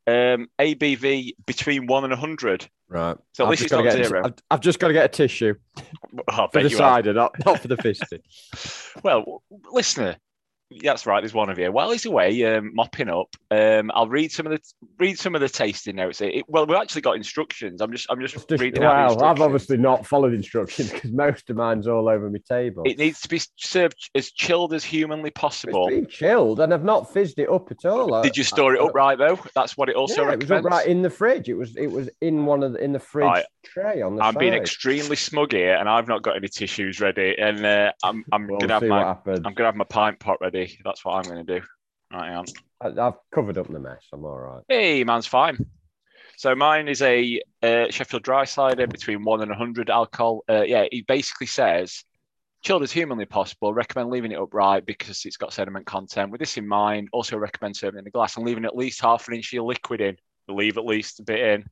Um, 0.07 0.47
ABV 0.59 1.33
between 1.45 1.87
one 1.87 2.03
and 2.03 2.13
hundred. 2.13 2.67
Right. 2.89 3.15
So 3.33 3.43
at 3.43 3.47
I've 3.47 3.51
least 3.51 3.61
just 3.63 3.73
not 3.73 3.83
get 3.83 4.05
zero. 4.05 4.23
I've, 4.25 4.33
I've 4.49 4.59
just 4.59 4.79
got 4.79 4.87
to 4.87 4.93
get 4.93 5.05
a 5.05 5.07
tissue 5.07 5.55
Oh, 6.27 6.47
for 6.51 6.61
the 6.61 6.69
cider, 6.69 7.13
not, 7.13 7.33
not 7.45 7.59
for 7.59 7.67
the 7.67 7.77
fisting. 7.77 8.21
Well, 9.03 9.41
listener, 9.71 10.17
that's 10.83 11.05
right. 11.05 11.21
There's 11.21 11.33
one 11.33 11.49
of 11.49 11.59
you. 11.59 11.71
While 11.71 11.91
he's 11.91 12.05
away 12.05 12.43
um, 12.45 12.71
mopping 12.73 13.09
up, 13.09 13.35
um, 13.51 13.91
I'll 13.93 14.07
read 14.07 14.31
some 14.31 14.45
of 14.47 14.51
the 14.51 14.59
read 14.97 15.17
some 15.19 15.35
of 15.35 15.41
the 15.41 15.49
tasting 15.49 15.95
notes. 15.97 16.21
It, 16.21 16.45
well, 16.47 16.65
we've 16.65 16.77
actually 16.77 17.01
got 17.01 17.15
instructions. 17.15 17.81
I'm 17.81 17.91
just 17.91 18.07
I'm 18.09 18.19
just, 18.21 18.47
Just- 18.47 18.61
reading 18.61 18.83
wow, 18.83 19.15
I've 19.19 19.41
obviously 19.41 19.77
not 19.77 20.05
followed 20.05 20.33
instructions 20.33 20.91
because 20.91 21.11
most 21.11 21.49
of 21.49 21.55
mine's 21.55 21.87
all 21.87 22.07
over 22.07 22.29
my 22.29 22.39
table. 22.47 22.83
It 22.85 22.97
needs 22.97 23.21
to 23.21 23.29
be 23.29 23.41
served 23.57 23.95
as 24.15 24.31
chilled 24.31 24.73
as 24.73 24.83
humanly 24.83 25.29
it's 25.29 25.39
possible. 25.39 25.87
been 25.89 26.07
chilled 26.07 26.59
and 26.59 26.73
I've 26.73 26.83
not 26.83 27.11
fizzed 27.11 27.39
it 27.39 27.49
up 27.49 27.71
at 27.71 27.85
all. 27.85 28.13
I- 28.13 28.21
Did 28.23 28.37
you 28.37 28.43
store 28.43 28.75
it 28.75 28.81
I- 28.81 28.85
up 28.85 28.93
right 28.95 29.17
though? 29.17 29.39
That's 29.55 29.75
what 29.77 29.89
it 29.89 29.95
also 29.95 30.23
yeah, 30.23 30.31
it 30.33 30.39
was 30.39 30.49
recommends. 30.49 30.65
right 30.77 30.87
in 30.87 31.01
the 31.01 31.09
fridge. 31.09 31.49
It 31.49 31.55
was 31.55 31.75
it 31.75 31.87
was 31.87 32.09
in 32.21 32.45
one 32.45 32.63
of 32.63 32.73
the, 32.73 32.79
in 32.83 32.91
the 32.93 32.99
fridge 32.99 33.25
Right. 33.25 33.45
Tray 33.63 34.01
on 34.01 34.15
the 34.15 34.23
I'm 34.23 34.33
side. 34.33 34.39
being 34.39 34.53
extremely 34.53 35.15
smug 35.15 35.51
here, 35.53 35.75
and 35.75 35.87
I've 35.87 36.07
not 36.07 36.21
got 36.23 36.35
any 36.35 36.47
tissues 36.47 36.99
ready, 36.99 37.35
and 37.37 37.65
uh, 37.65 37.91
I'm 38.03 38.23
I'm 38.31 38.47
We'll 38.47 38.59
gonna 38.59 38.73
have 38.73 38.83
my. 38.83 39.03
I'm 39.25 39.53
gonna 39.53 39.67
have 39.67 39.75
my 39.75 39.85
pint 39.85 40.19
pot 40.19 40.37
ready. 40.41 40.79
That's 40.83 41.03
what 41.05 41.13
I'm 41.15 41.23
gonna 41.23 41.43
do. 41.43 41.61
Right, 42.11 42.33
on. 42.33 42.45
I, 42.81 42.87
I've 42.87 43.15
covered 43.33 43.57
up 43.57 43.71
the 43.71 43.79
mess. 43.79 44.03
I'm 44.11 44.25
all 44.25 44.37
right. 44.37 44.63
Hey, 44.67 45.03
man's 45.03 45.27
fine. 45.27 45.65
So 46.37 46.55
mine 46.55 46.87
is 46.87 47.01
a 47.01 47.39
uh, 47.61 47.85
Sheffield 47.89 48.23
dry 48.23 48.45
cider 48.45 48.87
between 48.87 49.23
one 49.23 49.41
and 49.41 49.51
hundred 49.53 49.89
alcohol. 49.89 50.43
Uh, 50.49 50.63
yeah, 50.63 50.85
he 50.91 51.03
basically 51.03 51.47
says 51.47 52.03
chilled 52.63 52.83
as 52.83 52.91
humanly 52.91 53.25
possible. 53.25 53.73
Recommend 53.73 54.09
leaving 54.09 54.31
it 54.31 54.39
upright 54.39 54.85
because 54.85 55.23
it's 55.25 55.37
got 55.37 55.53
sediment 55.53 55.85
content. 55.85 56.31
With 56.31 56.39
this 56.39 56.57
in 56.57 56.67
mind, 56.67 57.09
also 57.11 57.37
recommend 57.37 57.75
serving 57.75 57.99
in 57.99 58.07
a 58.07 58.11
glass 58.11 58.37
and 58.37 58.45
leaving 58.45 58.65
at 58.65 58.75
least 58.75 59.01
half 59.01 59.27
an 59.27 59.35
inch 59.35 59.49
of 59.49 59.53
your 59.53 59.63
liquid 59.63 60.01
in. 60.01 60.17
Leave 60.47 60.77
at 60.77 60.85
least 60.85 61.19
a 61.19 61.23
bit 61.23 61.39
in. 61.39 61.65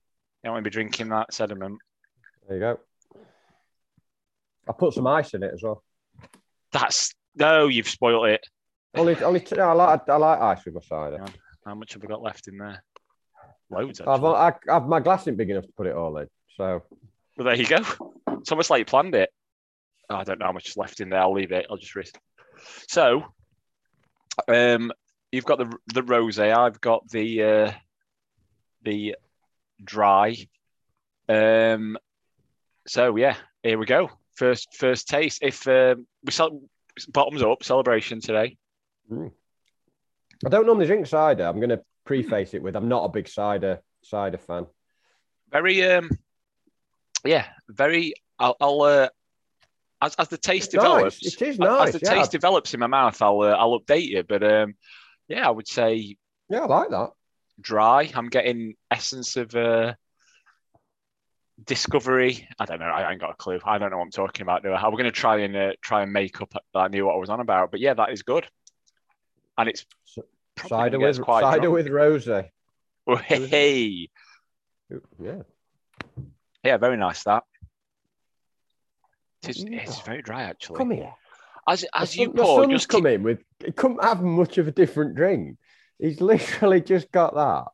You 0.43 0.47
don't 0.47 0.53
want 0.53 0.63
to 0.63 0.69
be 0.69 0.73
drinking 0.73 1.09
that 1.09 1.33
sediment. 1.33 1.79
There 2.47 2.57
you 2.57 2.61
go. 2.61 2.79
I 4.67 4.71
put 4.71 4.93
some 4.93 5.07
ice 5.07 5.33
in 5.33 5.43
it 5.43 5.51
as 5.53 5.61
well. 5.63 5.83
That's 6.71 7.13
no, 7.35 7.67
you've 7.67 7.89
spoiled 7.89 8.27
it. 8.27 8.45
Only, 8.95 9.15
only 9.23 9.39
two, 9.39 9.59
I 9.59 9.73
like 9.73 10.07
I 10.07 10.15
like 10.15 10.39
ice 10.39 10.65
with 10.65 10.75
my 10.75 10.81
cider. 10.81 11.17
Yeah. 11.19 11.31
How 11.65 11.75
much 11.75 11.93
have 11.93 12.01
we 12.01 12.07
got 12.07 12.21
left 12.21 12.47
in 12.47 12.57
there? 12.57 12.83
Loads. 13.69 14.01
I've, 14.01 14.23
I, 14.23 14.53
I've, 14.69 14.87
my 14.87 14.99
glass 14.99 15.23
isn't 15.23 15.35
big 15.37 15.49
enough 15.49 15.65
to 15.65 15.71
put 15.73 15.87
it 15.87 15.95
all 15.95 16.17
in. 16.17 16.27
So 16.55 16.83
Well, 17.37 17.45
there 17.45 17.55
you 17.55 17.67
go. 17.67 17.83
It's 18.39 18.51
almost 18.51 18.69
like 18.69 18.79
you 18.79 18.85
planned 18.85 19.15
it. 19.15 19.29
Oh, 20.09 20.15
I 20.15 20.23
don't 20.23 20.39
know 20.39 20.47
how 20.47 20.51
much 20.51 20.69
is 20.69 20.77
left 20.77 21.01
in 21.01 21.09
there. 21.09 21.21
I'll 21.21 21.33
leave 21.33 21.51
it. 21.51 21.67
I'll 21.69 21.77
just 21.77 21.95
risk. 21.95 22.17
So, 22.87 23.23
um, 24.47 24.91
you've 25.31 25.45
got 25.45 25.59
the 25.59 25.71
the 25.93 26.01
rosé. 26.01 26.55
I've 26.55 26.81
got 26.81 27.07
the 27.09 27.43
uh, 27.43 27.71
the 28.83 29.15
dry. 29.83 30.35
Um, 31.27 31.97
so 32.87 33.15
yeah, 33.15 33.35
here 33.63 33.77
we 33.77 33.85
go. 33.85 34.09
First 34.35 34.75
first 34.75 35.07
taste. 35.07 35.39
If 35.41 35.67
um, 35.67 36.07
we 36.23 36.31
sell 36.31 36.61
bottoms 37.07 37.43
up 37.43 37.63
celebration 37.63 38.21
today. 38.21 38.57
I 39.11 40.49
don't 40.49 40.65
normally 40.65 40.85
drink 40.85 41.07
cider. 41.07 41.45
I'm 41.45 41.57
going 41.57 41.69
to 41.69 41.81
preface 42.05 42.53
it 42.53 42.63
with 42.63 42.75
I'm 42.75 42.87
not 42.87 43.05
a 43.05 43.09
big 43.09 43.27
cider 43.27 43.81
cider 44.03 44.37
fan. 44.37 44.65
Very 45.51 45.83
um, 45.83 46.09
yeah, 47.25 47.45
very. 47.67 48.13
I'll 48.37 48.55
I'll 48.61 48.81
uh, 48.81 49.09
as, 50.01 50.15
as 50.15 50.27
the 50.29 50.37
taste 50.37 50.73
It's 50.73 50.75
develops, 50.75 51.23
nice. 51.23 51.33
It 51.33 51.41
is 51.41 51.59
nice. 51.59 51.93
as 51.93 52.01
the 52.01 52.05
yeah. 52.05 52.15
taste 52.15 52.31
develops 52.31 52.73
in 52.73 52.79
my 52.79 52.87
mouth, 52.87 53.21
I'll 53.21 53.41
uh, 53.41 53.49
I'll 53.49 53.79
update 53.79 54.07
you. 54.07 54.23
But 54.23 54.43
um, 54.43 54.75
yeah, 55.27 55.47
I 55.47 55.51
would 55.51 55.67
say 55.67 56.17
yeah, 56.49 56.61
I 56.61 56.65
like 56.65 56.89
that. 56.89 57.11
Dry. 57.61 58.11
I'm 58.13 58.29
getting 58.29 58.75
essence 58.91 59.37
of 59.37 59.55
uh, 59.55 59.93
discovery. 61.63 62.47
I 62.59 62.65
don't 62.65 62.79
know. 62.79 62.85
I 62.85 63.11
ain't 63.11 63.21
got 63.21 63.31
a 63.31 63.35
clue. 63.35 63.59
I 63.63 63.77
don't 63.77 63.91
know 63.91 63.97
what 63.97 64.03
I'm 64.05 64.11
talking 64.11 64.43
about. 64.43 64.63
Do 64.63 64.71
I? 64.71 64.81
I'm 64.81 64.91
going 64.91 65.03
to 65.05 65.11
try 65.11 65.39
and 65.39 65.55
uh, 65.55 65.71
try 65.81 66.03
and 66.03 66.13
make 66.13 66.41
up 66.41 66.51
that 66.53 66.79
I 66.79 66.87
knew 66.87 67.05
what 67.05 67.15
I 67.15 67.17
was 67.19 67.29
on 67.29 67.39
about. 67.39 67.71
But 67.71 67.79
yeah, 67.79 67.93
that 67.95 68.11
is 68.11 68.23
good. 68.23 68.45
And 69.57 69.67
it's 69.69 69.85
Cider 70.67 70.97
gonna 70.97 70.99
get 70.99 71.09
us 71.09 71.17
with 71.17 71.25
quite 71.25 71.41
cider 71.41 71.61
drunk. 71.61 71.73
with 71.73 71.87
rosé. 71.87 72.49
Oh, 73.07 73.15
hey, 73.15 74.09
Yeah. 75.21 75.41
yeah, 76.63 76.77
very 76.77 76.97
nice 76.97 77.23
that. 77.23 77.43
It 79.43 79.49
is, 79.49 79.63
Yeah. 79.63 79.79
It's 79.81 80.01
very 80.01 80.21
dry 80.21 80.43
actually. 80.43 80.77
Come 80.77 80.91
here. 80.91 81.13
As 81.67 81.83
My 81.93 82.01
as 82.01 82.15
you 82.17 82.25
son- 82.25 82.33
pour, 82.35 82.65
just 82.67 82.89
come 82.89 83.03
keep, 83.03 83.11
in 83.13 83.23
with. 83.23 83.43
Couldn't 83.75 84.03
have 84.03 84.21
much 84.21 84.57
of 84.57 84.67
a 84.67 84.71
different 84.71 85.15
drink. 85.15 85.57
He's 85.99 86.21
literally 86.31 86.81
just 86.81 87.11
got 87.11 87.35
that, 87.35 87.65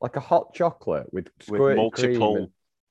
like 0.00 0.16
a 0.16 0.20
hot 0.20 0.54
chocolate 0.54 1.12
with 1.12 1.28
with 1.48 1.60
squirty 1.60 1.92
cream 1.92 2.18
multiple. 2.18 2.36
and- 2.36 2.48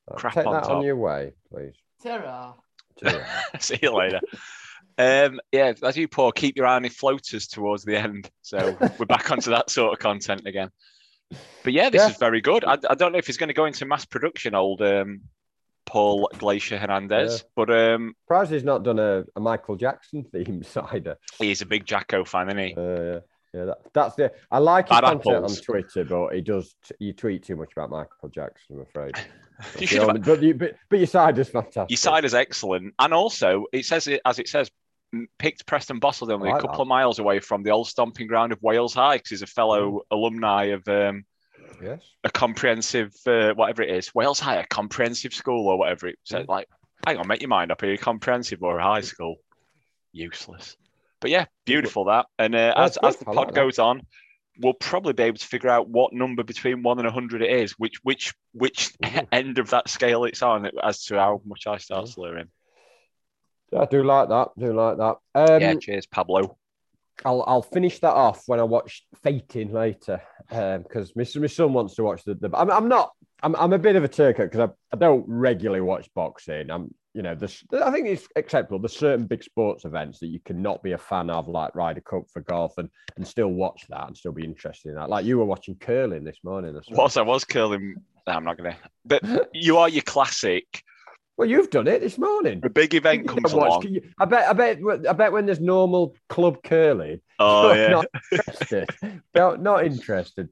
Uh, 0.09 0.15
crap 0.15 0.33
Take 0.35 0.45
on 0.47 0.53
that 0.53 0.63
top. 0.63 0.77
on 0.77 0.83
your 0.85 0.95
way, 0.95 1.33
please. 1.51 1.73
Terra. 2.01 2.53
Cheers. 2.99 3.25
See 3.59 3.79
you 3.81 3.93
later. 3.93 4.21
Um, 4.97 5.39
yeah, 5.51 5.73
as 5.83 5.97
you 5.97 6.07
pour, 6.07 6.31
keep 6.31 6.55
your 6.55 6.65
eye 6.65 6.75
on 6.77 6.83
the 6.83 6.89
floaters 6.89 7.47
towards 7.47 7.83
the 7.83 7.97
end. 7.97 8.29
So 8.41 8.75
we're 8.97 9.05
back 9.05 9.29
onto 9.33 9.51
that 9.51 9.69
sort 9.69 9.91
of 9.93 9.99
content 9.99 10.47
again. 10.47 10.69
But 11.63 11.73
yeah, 11.73 11.89
this 11.89 12.01
Yeah. 12.01 12.09
is 12.09 12.17
very 12.17 12.39
good. 12.41 12.63
I, 12.63 12.77
I 12.89 12.95
don't 12.95 13.11
know 13.11 13.17
if 13.17 13.27
he's 13.27 13.37
going 13.37 13.49
to 13.49 13.53
go 13.53 13.65
into 13.65 13.85
mass 13.85 14.05
production, 14.05 14.55
old 14.55 14.81
um, 14.81 15.21
Paul 15.85 16.29
Glacier 16.37 16.77
Hernandez, 16.77 17.43
but 17.55 17.69
um, 17.69 18.15
Surprised 18.23 18.51
he's 18.53 18.63
not 18.63 18.83
done 18.83 18.97
a, 18.99 19.25
a 19.35 19.39
Michael 19.41 19.75
Jackson 19.75 20.23
themed 20.33 20.65
cider. 20.65 21.17
he's 21.37 21.61
a 21.61 21.65
big 21.65 21.85
Jacko 21.85 22.23
fan, 22.23 22.47
isn't 22.47 22.57
he? 22.59 22.73
Uh, 22.75 22.81
yeah, 22.81 23.19
yeah 23.53 23.65
that, 23.65 23.77
that's 23.93 24.15
the. 24.15 24.31
I 24.51 24.59
like 24.59 24.87
his 24.89 24.95
Bad 24.99 25.03
content 25.07 25.35
apples. 25.37 25.57
on 25.59 25.63
Twitter, 25.63 26.03
but 26.05 26.33
he 26.35 26.41
does. 26.41 26.75
You 26.99 27.13
tweet 27.13 27.43
too 27.43 27.55
much 27.55 27.71
about 27.75 27.89
Michael 27.89 28.29
Jackson. 28.29 28.75
I'm 28.77 28.81
afraid. 28.81 29.15
That's 29.59 29.73
You 29.75 29.79
the 29.81 29.85
should 29.87 29.99
have- 30.01 30.09
only- 30.09 30.21
but, 30.21 30.43
you, 30.43 30.53
but 30.53 30.75
but 30.89 30.99
your 30.99 31.07
cider's 31.07 31.49
fantastic. 31.49 31.89
Your 31.89 31.97
cider's 31.97 32.33
excellent, 32.35 32.93
and 32.99 33.13
also 33.13 33.65
it 33.73 33.85
says 33.85 34.07
it 34.07 34.21
as 34.25 34.39
it 34.39 34.47
says. 34.47 34.69
Picked 35.39 35.65
Preston 35.65 35.99
Bossley 35.99 36.33
only 36.33 36.49
I 36.49 36.51
a 36.51 36.53
like 36.55 36.61
couple 36.63 36.75
that. 36.79 36.81
of 36.81 36.87
miles 36.89 37.17
away 37.17 37.39
from 37.39 37.63
the 37.63 37.69
old 37.71 37.87
stomping 37.87 38.27
ground 38.27 38.51
of 38.51 38.61
Wales 38.61 38.93
High, 38.93 39.17
'cause 39.17 39.29
he's 39.29 39.41
a 39.41 39.47
fellow 39.47 40.01
alumni 40.11 40.65
of 40.65 40.85
um, 40.89 41.23
Yes. 41.81 42.01
a 42.25 42.29
comprehensive 42.29 43.13
uh, 43.25 43.53
whatever 43.53 43.83
it 43.83 43.89
is 43.89 44.13
Wales 44.13 44.39
High 44.41 44.57
a 44.57 44.65
comprehensive 44.67 45.33
school 45.33 45.69
or 45.69 45.79
whatever 45.79 46.07
it 46.07 46.19
said 46.25 46.49
like 46.49 46.67
hang 47.05 47.15
on 47.17 47.25
make 47.27 47.39
your 47.41 47.47
mind 47.47 47.71
up 47.71 47.81
are 47.83 47.87
you 47.87 47.97
comprehensive 47.97 48.61
or 48.63 48.79
a 48.79 48.83
high 48.83 48.99
school 49.01 49.37
useless 50.11 50.75
but 51.19 51.29
yeah 51.29 51.45
beautiful 51.65 52.05
that 52.05 52.25
and 52.39 52.55
uh, 52.55 52.73
as, 52.75 52.97
as 52.97 53.17
the 53.17 53.25
pod 53.25 53.47
like 53.47 53.53
goes 53.53 53.79
on 53.79 54.01
we'll 54.59 54.73
probably 54.73 55.13
be 55.13 55.23
able 55.23 55.37
to 55.37 55.45
figure 55.45 55.69
out 55.69 55.87
what 55.87 56.13
number 56.13 56.43
between 56.43 56.81
1 56.81 56.99
and 56.99 57.05
100 57.05 57.41
it 57.41 57.51
is 57.51 57.73
which 57.73 57.97
which 58.03 58.33
which 58.53 58.93
end 59.31 59.57
of 59.59 59.69
that 59.69 59.89
scale 59.89 60.25
it's 60.25 60.41
on 60.41 60.69
as 60.83 61.03
to 61.05 61.15
how 61.15 61.41
much 61.45 61.67
I 61.67 61.77
start 61.77 62.07
slurring 62.07 62.47
I 63.77 63.83
do 63.83 64.01
like 64.01 64.29
that. 64.29 64.51
Do 64.57 64.71
like 64.71 64.95
that. 64.95 65.17
Um, 65.35 65.61
yeah 65.61 65.73
cheers 65.75 66.05
Pablo 66.05 66.57
I'll 67.25 67.43
I'll 67.47 67.61
finish 67.61 67.99
that 67.99 68.13
off 68.13 68.43
when 68.45 68.59
I 68.59 68.63
watch 68.63 69.03
Fating 69.23 69.73
later 69.73 70.21
because 70.49 71.15
my, 71.15 71.25
my 71.39 71.47
son 71.47 71.73
wants 71.73 71.95
to 71.95 72.03
watch 72.03 72.23
the. 72.23 72.35
the 72.35 72.49
I'm, 72.53 72.69
I'm 72.69 72.87
not. 72.87 73.11
I'm, 73.41 73.55
I'm 73.55 73.73
a 73.73 73.79
bit 73.79 73.95
of 73.95 74.03
a 74.03 74.07
turkey 74.07 74.43
because 74.43 74.59
I, 74.59 74.69
I 74.93 74.97
don't 74.97 75.25
regularly 75.27 75.81
watch 75.81 76.09
boxing. 76.13 76.69
I'm 76.69 76.93
you 77.17 77.23
know 77.23 77.33
there's 77.33 77.63
I 77.83 77.89
think 77.89 78.05
it's 78.07 78.27
acceptable. 78.35 78.77
There's 78.77 78.95
certain 78.95 79.25
big 79.25 79.43
sports 79.43 79.85
events 79.85 80.19
that 80.19 80.27
you 80.27 80.39
cannot 80.45 80.83
be 80.83 80.91
a 80.91 80.99
fan 80.99 81.31
of, 81.31 81.47
like 81.47 81.73
Ryder 81.73 82.01
Cup 82.01 82.29
for 82.31 82.41
golf, 82.41 82.77
and 82.77 82.89
and 83.15 83.27
still 83.27 83.47
watch 83.47 83.85
that 83.89 84.05
and 84.07 84.15
still 84.15 84.31
be 84.31 84.43
interested 84.45 84.89
in 84.89 84.95
that. 84.95 85.09
Like 85.09 85.25
you 85.25 85.39
were 85.39 85.45
watching 85.45 85.73
curling 85.75 86.23
this 86.23 86.37
morning. 86.43 86.79
Whilst 86.91 87.17
I 87.17 87.23
was 87.23 87.43
curling 87.43 87.95
no, 88.27 88.33
I'm 88.33 88.43
not 88.43 88.57
gonna 88.57 88.77
but 89.03 89.23
you 89.53 89.77
are 89.77 89.89
your 89.89 90.03
classic 90.03 90.83
Well, 91.37 91.49
you've 91.49 91.71
done 91.71 91.87
it 91.87 92.01
this 92.01 92.19
morning. 92.19 92.59
the 92.61 92.69
big 92.69 92.93
event 92.93 93.27
comes 93.27 93.51
watch- 93.51 93.83
along 93.85 93.87
you- 93.93 94.03
I 94.19 94.25
bet. 94.25 94.47
I 94.47 94.53
bet. 94.53 94.77
I 95.09 95.13
bet 95.13 95.31
when 95.31 95.47
there's 95.47 95.59
normal 95.59 96.15
club 96.29 96.61
curling, 96.63 97.19
oh 97.39 97.73
yeah 97.73 97.87
not 97.87 98.05
interested. 98.31 98.89
not, 99.35 99.59
not 99.59 99.85
interested. 99.87 100.49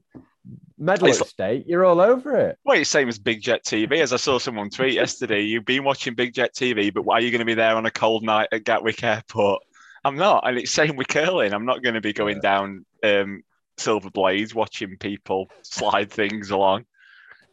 Medal 0.78 1.08
It's 1.08 1.20
at 1.20 1.28
stake. 1.28 1.64
You're 1.66 1.84
all 1.84 2.00
over 2.00 2.36
it. 2.36 2.58
Well, 2.64 2.78
it's 2.78 2.90
same 2.90 3.08
as 3.08 3.18
Big 3.18 3.40
Jet 3.40 3.64
TV. 3.64 4.00
As 4.00 4.12
I 4.12 4.16
saw 4.16 4.38
someone 4.38 4.70
tweet 4.70 4.94
yesterday, 5.02 5.42
you've 5.42 5.64
been 5.64 5.84
watching 5.84 6.14
Big 6.14 6.34
Jet 6.34 6.54
TV, 6.54 6.92
but 6.92 7.04
why 7.04 7.16
are 7.16 7.20
you 7.20 7.30
going 7.30 7.40
to 7.40 7.46
be 7.46 7.54
there 7.54 7.76
on 7.76 7.86
a 7.86 7.90
cold 7.90 8.22
night 8.22 8.48
at 8.52 8.64
Gatwick 8.64 9.02
Airport? 9.02 9.62
I'm 10.04 10.16
not, 10.16 10.46
and 10.46 10.58
it's 10.58 10.70
same 10.70 10.96
with 10.96 11.08
curling. 11.08 11.52
I'm 11.52 11.64
not 11.64 11.82
going 11.82 11.94
to 11.94 12.00
be 12.00 12.12
going 12.12 12.40
down 12.40 12.84
um, 13.02 13.42
Silver 13.76 14.10
Blades 14.10 14.54
watching 14.54 14.98
people 14.98 15.50
slide 15.62 16.12
things 16.12 16.50
along. 16.50 16.84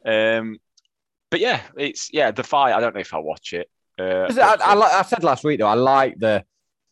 Um, 0.05 0.59
but 1.31 1.39
yeah, 1.39 1.61
it's 1.77 2.09
yeah 2.13 2.29
the 2.31 2.43
fight. 2.43 2.73
I 2.73 2.79
don't 2.79 2.93
know 2.93 3.01
if 3.01 3.13
I'll 3.13 3.23
watch 3.23 3.53
it. 3.53 3.69
Uh, 3.97 4.27
I, 4.29 4.57
I, 4.59 4.99
I 4.99 5.01
said 5.03 5.23
last 5.23 5.43
week 5.43 5.59
though, 5.59 5.67
I 5.67 5.73
like 5.73 6.19
the 6.19 6.43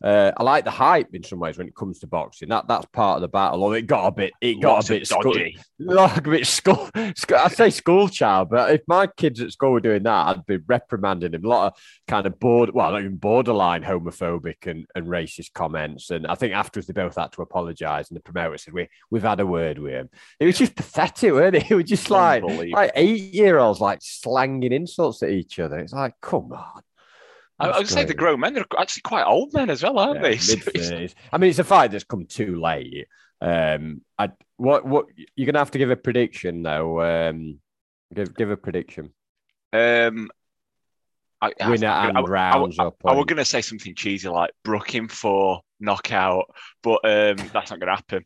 uh, 0.02 0.32
I 0.36 0.42
like 0.42 0.64
the 0.64 0.70
hype 0.70 1.14
in 1.14 1.22
some 1.22 1.38
ways 1.38 1.56
when 1.56 1.68
it 1.68 1.76
comes 1.76 2.00
to 2.00 2.08
boxing. 2.08 2.48
That 2.48 2.66
that's 2.66 2.86
part 2.86 3.16
of 3.16 3.22
the 3.22 3.28
battle. 3.28 3.62
Although 3.62 3.76
it 3.76 3.86
got 3.86 4.06
a 4.08 4.10
bit, 4.10 4.32
it 4.40 4.60
got 4.60 4.74
lots 4.74 4.90
a 4.90 4.94
bit 4.94 5.06
school, 5.06 5.32
dodgy. 5.32 5.58
like 5.78 6.26
a 6.26 6.30
bit 6.30 6.46
school. 6.46 6.90
school 7.14 7.38
I 7.38 7.48
say 7.48 7.70
school 7.70 8.08
child, 8.08 8.50
but 8.50 8.72
if 8.72 8.80
my 8.88 9.06
kids 9.06 9.40
at 9.40 9.52
school 9.52 9.72
were 9.72 9.80
doing 9.80 10.02
that, 10.02 10.26
I'd 10.26 10.46
be 10.46 10.58
reprimanding 10.66 11.30
them. 11.30 11.44
A 11.44 11.48
lot 11.48 11.66
of 11.68 11.80
kind 12.08 12.26
of 12.26 12.40
board, 12.40 12.70
well, 12.74 12.90
not 12.90 13.00
even 13.00 13.16
borderline 13.16 13.84
homophobic 13.84 14.66
and, 14.66 14.86
and 14.96 15.06
racist 15.06 15.52
comments. 15.52 16.10
And 16.10 16.26
I 16.26 16.34
think 16.34 16.52
afterwards 16.52 16.88
they 16.88 16.92
both 16.92 17.16
had 17.16 17.32
to 17.32 17.42
apologise. 17.42 18.08
And 18.08 18.16
the 18.16 18.22
promoter 18.22 18.58
said, 18.58 18.74
"We 18.74 18.88
we've 19.10 19.22
had 19.22 19.40
a 19.40 19.46
word 19.46 19.78
with 19.78 19.92
him." 19.92 20.10
It 20.40 20.46
was 20.46 20.58
just 20.58 20.74
pathetic, 20.74 21.32
weren't 21.32 21.56
it? 21.56 21.62
It 21.72 21.76
was 21.76 21.84
just 21.84 22.10
like 22.10 22.42
like 22.42 22.90
eight 22.96 23.32
year 23.32 23.58
olds 23.58 23.80
like 23.80 24.00
slanging 24.02 24.72
insults 24.72 25.22
at 25.22 25.30
each 25.30 25.58
other. 25.58 25.78
It's 25.78 25.94
like, 25.94 26.20
come 26.20 26.52
on. 26.52 26.82
I, 27.62 27.68
I 27.70 27.78
would 27.78 27.88
say 27.88 28.04
the 28.04 28.14
grown 28.14 28.40
men 28.40 28.58
are 28.58 28.64
actually 28.78 29.02
quite 29.02 29.24
old 29.24 29.52
men 29.54 29.70
as 29.70 29.82
well, 29.82 29.98
aren't 29.98 30.16
Yeah, 30.16 30.22
they? 30.22 30.36
So. 30.38 31.06
I 31.32 31.38
mean, 31.38 31.50
it's 31.50 31.58
a 31.58 31.64
fight 31.64 31.90
that's 31.92 32.04
come 32.04 32.26
too 32.26 32.60
late. 32.60 33.06
Um, 33.40 34.02
I 34.18 34.30
what 34.56 34.84
what 34.86 35.06
you're 35.34 35.46
gonna 35.46 35.58
have 35.58 35.70
to 35.72 35.78
give 35.78 35.90
a 35.90 35.96
prediction 35.96 36.62
though. 36.62 37.00
Um, 37.02 37.58
give 38.14 38.34
give 38.36 38.50
a 38.50 38.56
prediction. 38.56 39.12
um, 39.72 40.30
I, 41.40 41.52
I- 41.60 41.70
Winner 41.70 41.88
I- 41.88 42.08
and 42.08 42.18
I- 42.18 42.20
rounds 42.22 42.78
I, 42.78 42.84
up. 42.84 42.96
I 43.04 43.14
was 43.14 43.24
going 43.24 43.38
to 43.38 43.44
say 43.44 43.62
something 43.62 43.94
cheesy 43.96 44.28
like 44.28 44.52
Brooking 44.62 45.08
for 45.08 45.60
knockout, 45.80 46.44
but 46.84 47.00
um, 47.04 47.36
that's 47.52 47.70
not 47.70 47.80
going 47.80 47.88
to 47.88 47.96
happen. 47.96 48.24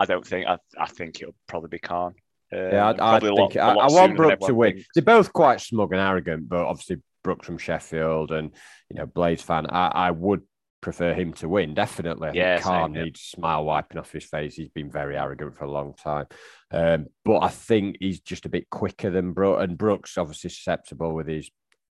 I 0.00 0.06
don't 0.06 0.26
think. 0.26 0.46
I, 0.48 0.58
I 0.76 0.86
think 0.86 1.20
it'll 1.22 1.36
probably 1.46 1.68
be 1.68 1.78
Khan. 1.78 2.14
Um, 2.52 2.58
Yeah, 2.72 2.88
I, 2.98 3.16
I 3.16 3.20
think 3.20 3.38
lot- 3.38 3.56
I, 3.56 3.74
I 3.74 3.86
want 3.92 4.16
Brook 4.16 4.40
to 4.40 4.54
win. 4.54 4.72
thinks. 4.72 4.88
They're 4.94 5.04
both 5.04 5.32
quite 5.32 5.60
smug 5.60 5.92
and 5.92 6.00
arrogant, 6.00 6.48
but 6.48 6.60
obviously 6.66 6.96
Brook's 7.22 7.46
from 7.46 7.58
Sheffield 7.58 8.32
and 8.32 8.52
you 8.90 8.96
know 8.96 9.06
Blades 9.06 9.42
fan. 9.42 9.66
I, 9.66 9.88
I 9.88 10.10
would 10.10 10.42
prefer 10.80 11.14
him 11.14 11.32
to 11.34 11.48
win. 11.48 11.74
Definitely. 11.74 12.30
Yeah, 12.34 12.60
Khan 12.60 12.94
here. 12.94 13.04
needs 13.04 13.20
a 13.20 13.36
smile 13.36 13.64
wiping 13.64 13.98
off 13.98 14.12
his 14.12 14.24
face. 14.24 14.54
He's 14.54 14.68
been 14.68 14.90
very 14.90 15.16
arrogant 15.16 15.56
for 15.56 15.64
a 15.64 15.70
long 15.70 15.94
time. 15.94 16.26
Um, 16.70 17.06
but 17.24 17.40
I 17.40 17.48
think 17.48 17.96
he's 18.00 18.20
just 18.20 18.46
a 18.46 18.50
bit 18.50 18.70
quicker 18.70 19.10
than 19.10 19.32
Brooks, 19.32 19.62
and 19.62 19.78
Brooks 19.78 20.18
obviously 20.18 20.50
susceptible 20.50 21.14
with 21.14 21.26
his 21.26 21.50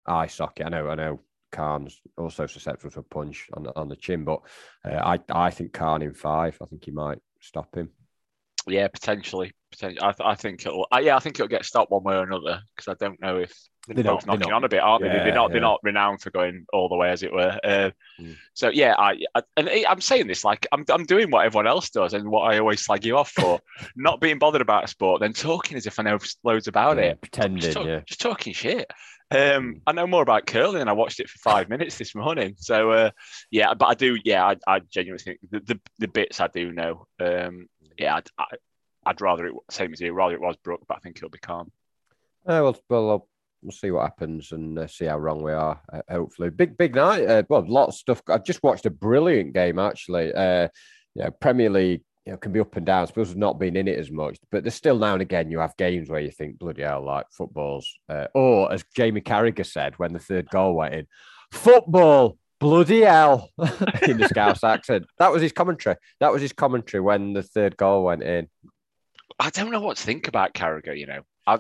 eye 0.06 0.28
socket. 0.28 0.66
I 0.66 0.70
know, 0.70 0.90
I 0.90 0.96
know. 0.96 1.20
Khan's 1.52 2.00
also 2.18 2.48
susceptible 2.48 2.92
to 2.92 3.02
a 3.02 3.04
punch 3.04 3.50
on 3.54 3.64
the, 3.64 3.76
on 3.78 3.90
the 3.90 3.98
chin, 3.98 4.24
but 4.24 4.40
uh, 4.86 4.96
I 4.96 5.20
I 5.30 5.52
think 5.52 5.74
Khan 5.74 6.02
in 6.02 6.14
five. 6.14 6.58
I 6.62 6.66
think 6.66 6.86
he 6.86 6.92
might 6.92 7.20
stop 7.42 7.76
him. 7.76 7.90
Yeah, 8.68 8.88
potentially. 8.88 9.52
Potentially. 9.72 10.02
I, 10.08 10.12
th- 10.12 10.28
I 10.28 10.36
think 10.36 10.66
it'll. 10.66 10.88
Uh, 10.94 11.00
yeah, 11.02 11.16
I 11.16 11.20
think 11.20 11.38
it'll 11.38 11.48
get 11.48 11.66
stopped 11.66 11.92
one 11.92 12.04
way 12.04 12.16
or 12.16 12.24
another 12.24 12.62
because 12.76 12.88
I 12.92 12.96
don't 13.04 13.20
know 13.22 13.38
if 13.38 13.54
they're, 13.88 13.96
They're 13.96 14.04
both 14.04 14.26
not- 14.28 14.34
they're 14.34 14.38
knocking 14.40 14.50
not- 14.52 14.56
on 14.58 14.64
a 14.66 14.70
bit, 14.70 14.80
aren't 14.82 15.04
they? 15.04 15.08
Yeah, 15.10 15.24
they're 15.24 15.34
not. 15.34 15.52
They're 15.52 15.62
not 15.62 15.80
renowned 15.84 16.22
for 16.22 16.30
going 16.30 16.66
all 16.72 16.88
the 16.90 16.96
way, 16.96 17.10
as 17.10 17.24
it 17.24 17.34
were. 17.34 17.58
Uh, 17.64 17.92
Mm. 18.20 18.36
So 18.54 18.70
yeah, 18.70 18.94
I, 19.00 19.18
I 19.34 19.42
and 19.58 19.68
I'm 19.90 20.02
saying 20.02 20.28
this 20.28 20.44
like 20.44 20.68
I'm 20.72 20.86
I'm 20.90 21.06
doing 21.06 21.32
what 21.32 21.44
everyone 21.46 21.66
else 21.66 21.90
does 21.90 22.14
and 22.14 22.30
what 22.30 22.42
I 22.42 22.60
always 22.60 22.82
slag 22.82 23.04
you 23.04 23.18
off 23.18 23.32
for, 23.32 23.60
not 23.96 24.22
being 24.22 24.38
bothered 24.38 24.62
about 24.62 24.84
a 24.84 24.88
sport, 24.88 25.22
then 25.22 25.34
talking 25.34 25.76
as 25.78 25.88
if 25.88 25.98
I 25.98 26.04
know 26.04 26.20
loads 26.44 26.68
about 26.68 26.98
Yeah, 26.98 27.04
it. 27.04 27.22
pretending, 27.22 27.62
just, 27.62 27.74
talk- 27.78 27.88
yeah. 27.88 28.02
just 28.06 28.22
talking 28.22 28.54
shit. 28.54 28.92
Um, 29.32 29.82
I 29.88 29.94
know 29.94 30.06
more 30.06 30.22
about 30.22 30.46
curling, 30.46 30.82
and 30.82 30.90
I 30.90 30.94
watched 30.94 31.20
it 31.22 31.30
for 31.30 31.40
five 31.40 31.70
minutes 31.70 31.98
this 31.98 32.14
morning. 32.14 32.56
So 32.60 32.92
uh, 32.92 33.12
yeah, 33.50 33.74
but 33.74 33.86
I 33.88 33.94
do. 33.96 34.18
Yeah, 34.24 34.46
I, 34.46 34.58
I 34.68 34.80
genuinely 34.82 35.24
think 35.24 35.40
the, 35.50 35.62
the 35.62 35.80
the 36.00 36.08
bits 36.10 36.40
I 36.42 36.48
do 36.48 36.72
know. 36.72 37.08
Um, 37.20 37.68
yeah, 38.02 38.16
I'd, 38.16 38.28
I, 38.38 38.46
I'd 39.06 39.22
rather 39.22 39.48
it 39.48 39.54
same 39.70 39.94
as 39.94 40.02
you. 40.02 40.14
Rather 40.14 40.36
it 40.36 40.42
was 40.42 40.58
Brook, 40.58 40.82
but 40.88 40.98
I 40.98 41.00
think 41.00 41.20
he'll 41.20 41.30
be 41.30 41.38
Khan. 41.38 41.72
Uh, 42.46 42.62
well, 42.64 42.78
well, 42.90 43.28
we'll 43.62 43.72
see 43.72 43.92
what 43.92 44.04
happens 44.04 44.52
and 44.52 44.78
uh, 44.78 44.88
see 44.88 45.06
how 45.06 45.18
wrong 45.18 45.44
we 45.44 45.52
are. 45.52 45.80
Uh, 45.92 46.02
hopefully, 46.10 46.50
big, 46.50 46.78
big 46.78 46.96
night. 46.96 47.26
Uh, 47.26 47.44
well, 47.50 47.66
lots 47.68 47.98
of 47.98 48.00
stuff. 48.00 48.22
I've 48.28 48.46
just 48.46 48.64
watched 48.64 48.86
a 48.86 48.92
brilliant 48.92 49.54
game 49.54 49.80
actually. 49.80 50.34
Uh, 50.34 50.68
you 51.16 51.24
know, 51.24 51.32
Premier 51.32 51.70
League. 51.70 52.02
You 52.26 52.34
know, 52.34 52.38
can 52.38 52.52
be 52.52 52.60
up 52.60 52.76
and 52.76 52.86
down. 52.86 53.08
Suppose 53.08 53.30
we've 53.30 53.38
not 53.38 53.58
been 53.58 53.76
in 53.76 53.88
it 53.88 53.98
as 53.98 54.12
much, 54.12 54.38
but 54.52 54.64
there's 54.64 54.76
still 54.76 55.00
now 55.00 55.14
and 55.14 55.24
again 55.24 55.50
you 55.50 55.58
have 55.58 55.76
games 55.76 56.08
where 56.08 56.20
you 56.20 56.30
think, 56.30 56.60
bloody 56.60 56.84
hell, 56.84 57.04
like 57.04 57.26
footballs. 57.32 57.92
Uh, 58.08 58.28
or 58.36 58.72
as 58.72 58.86
Jamie 58.96 59.22
Carragher 59.22 59.66
said 59.66 59.98
when 59.98 60.14
the 60.14 60.20
third 60.20 60.48
goal 60.52 60.76
went 60.76 60.94
in, 60.94 61.08
football 61.52 62.38
bloody 62.62 63.02
hell 63.02 63.50
in 64.08 64.18
the 64.18 64.28
Scouse 64.30 64.64
accent. 64.64 65.06
That 65.18 65.34
was 65.34 65.42
his 65.42 65.52
commentary. 65.52 65.98
That 66.22 66.32
was 66.32 66.42
his 66.42 66.54
commentary 66.54 67.02
when 67.02 67.34
the 67.34 67.44
third 67.44 67.76
goal 67.76 68.06
went 68.06 68.24
in. 68.24 68.48
I 69.40 69.50
don't 69.50 69.72
know 69.72 69.82
what 69.82 69.98
to 69.98 70.04
think 70.04 70.30
about 70.30 70.54
Carragher. 70.54 70.98
You 70.98 71.08
know, 71.08 71.22
I 71.46 71.60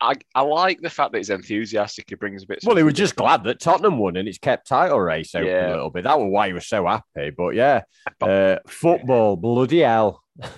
I, 0.00 0.14
I 0.34 0.42
like 0.42 0.80
the 0.80 0.90
fact 0.90 1.12
that 1.12 1.18
he's 1.18 1.30
enthusiastic. 1.30 2.06
He 2.08 2.14
brings 2.16 2.42
a 2.42 2.46
bit. 2.46 2.58
Well, 2.64 2.76
he 2.76 2.82
was 2.82 2.94
just 2.94 3.16
glad 3.16 3.44
that 3.44 3.60
Tottenham 3.60 3.98
won 3.98 4.16
and 4.16 4.28
it's 4.28 4.38
kept 4.38 4.68
title 4.68 5.00
race 5.00 5.34
open 5.34 5.48
Yeah. 5.48 5.68
a 5.68 5.74
little 5.74 5.90
bit. 5.90 6.04
That 6.04 6.18
was 6.18 6.28
why 6.30 6.48
he 6.48 6.52
was 6.52 6.66
so 6.68 6.86
happy. 6.86 7.30
But 7.30 7.54
yeah, 7.54 7.82
uh, 8.20 8.56
football, 8.68 9.36
bloody 9.36 9.80
hell. 9.80 10.22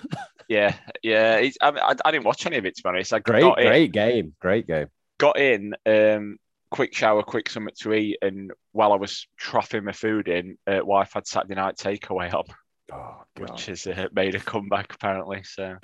Yeah, 0.47 0.77
yeah. 1.03 1.41
He's, 1.41 1.57
I, 1.63 1.71
I, 1.71 1.95
I 2.05 2.11
didn't 2.11 2.27
watch 2.27 2.45
any 2.45 2.59
of 2.59 2.67
it 2.67 2.77
to 2.77 2.83
be 2.83 2.89
honest. 2.91 3.15
I 3.15 3.19
Great, 3.21 3.41
got 3.41 3.61
in, 3.61 3.67
great 3.67 3.93
game. 3.93 4.35
Great 4.43 4.67
game. 4.67 4.89
got 5.17 5.39
in. 5.39 5.75
Um, 5.87 6.37
quick 6.75 6.93
shower, 6.93 7.23
quick 7.23 7.49
something 7.49 7.73
to 7.79 7.95
eat, 7.95 8.19
and 8.21 8.51
while 8.73 8.93
I 8.93 8.97
was 8.97 9.29
troughing 9.37 9.85
my 9.85 9.93
food 9.93 10.27
in, 10.27 10.59
uh, 10.67 10.81
wife 10.83 11.13
had 11.15 11.25
Saturday 11.25 11.55
night 11.55 11.77
takeaway 11.77 12.35
up, 12.35 12.49
Oh, 12.93 13.23
which 13.39 13.67
has 13.67 13.87
uh, 13.87 14.09
made 14.13 14.35
a 14.35 14.41
comeback 14.41 14.93
apparently. 14.93 15.45
So 15.45 15.77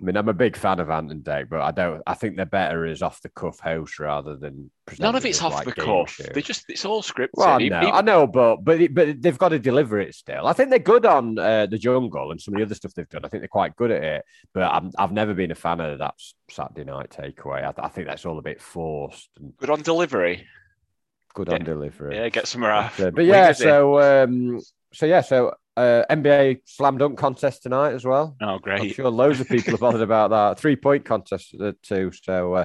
I 0.00 0.04
mean, 0.04 0.16
I'm 0.16 0.28
a 0.28 0.32
big 0.34 0.56
fan 0.56 0.78
of 0.78 0.90
Ant 0.90 1.10
and 1.10 1.24
Dec, 1.24 1.48
but 1.48 1.60
I 1.60 1.72
don't. 1.72 2.02
I 2.06 2.14
think 2.14 2.36
they're 2.36 2.46
better 2.46 2.86
as 2.86 3.02
off 3.02 3.20
the 3.20 3.28
cuff 3.30 3.58
host 3.58 3.98
rather 3.98 4.36
than 4.36 4.70
none 5.00 5.16
of 5.16 5.26
it's 5.26 5.42
off 5.42 5.54
like, 5.54 5.64
the 5.64 5.72
cuff. 5.72 6.10
show. 6.10 6.24
They 6.32 6.40
just 6.40 6.64
it's 6.68 6.84
all 6.84 7.02
scripted. 7.02 7.30
Well, 7.34 7.48
I 7.48 7.68
know, 7.68 7.90
I 7.90 8.00
know, 8.02 8.26
but 8.26 8.58
but 8.64 8.94
but 8.94 9.20
they've 9.20 9.38
got 9.38 9.48
to 9.48 9.58
deliver 9.58 9.98
it 9.98 10.14
still. 10.14 10.46
I 10.46 10.52
think 10.52 10.70
they're 10.70 10.78
good 10.78 11.04
on 11.04 11.38
uh, 11.38 11.66
the 11.66 11.78
jungle 11.78 12.30
and 12.30 12.40
some 12.40 12.54
of 12.54 12.58
the 12.58 12.64
other 12.64 12.74
stuff 12.76 12.94
they've 12.94 13.08
done. 13.08 13.24
I 13.24 13.28
think 13.28 13.40
they're 13.40 13.48
quite 13.48 13.74
good 13.74 13.90
at 13.90 14.04
it. 14.04 14.24
But 14.54 14.72
I'm, 14.72 14.92
I've 14.96 15.12
never 15.12 15.34
been 15.34 15.50
a 15.50 15.56
fan 15.56 15.80
of 15.80 15.98
that 15.98 16.14
Saturday 16.48 16.84
night 16.84 17.10
takeaway. 17.10 17.64
I, 17.64 17.74
I 17.84 17.88
think 17.88 18.06
that's 18.06 18.24
all 18.24 18.38
a 18.38 18.42
bit 18.42 18.60
forced 18.62 19.30
and 19.40 19.56
good 19.56 19.70
on 19.70 19.82
delivery. 19.82 20.46
good 21.34 21.48
Yeah. 21.48 21.54
on 21.54 21.64
delivery. 21.64 22.16
Yeah, 22.16 22.28
get 22.28 22.46
some 22.46 22.64
around. 22.64 22.92
But, 22.96 23.06
uh, 23.08 23.10
but 23.10 23.24
yeah, 23.24 23.52
so 23.52 24.00
um, 24.00 24.60
so 24.92 25.06
yeah, 25.06 25.22
so 25.22 25.54
uh, 25.78 26.04
NBA 26.10 26.60
slam 26.66 26.98
dunk 26.98 27.18
contest 27.18 27.62
tonight 27.62 27.92
as 27.94 28.04
well. 28.04 28.36
oh 28.42 28.58
great! 28.58 28.80
I'm 28.80 28.88
sure 28.90 29.10
loads 29.10 29.40
of 29.40 29.48
people 29.48 29.74
are 29.74 29.78
bothered 29.78 30.02
about 30.02 30.30
that. 30.30 30.58
Three 30.60 30.76
point 30.76 31.04
contest 31.04 31.54
uh, 31.60 31.72
too. 31.82 32.10
So 32.22 32.54
uh, 32.54 32.64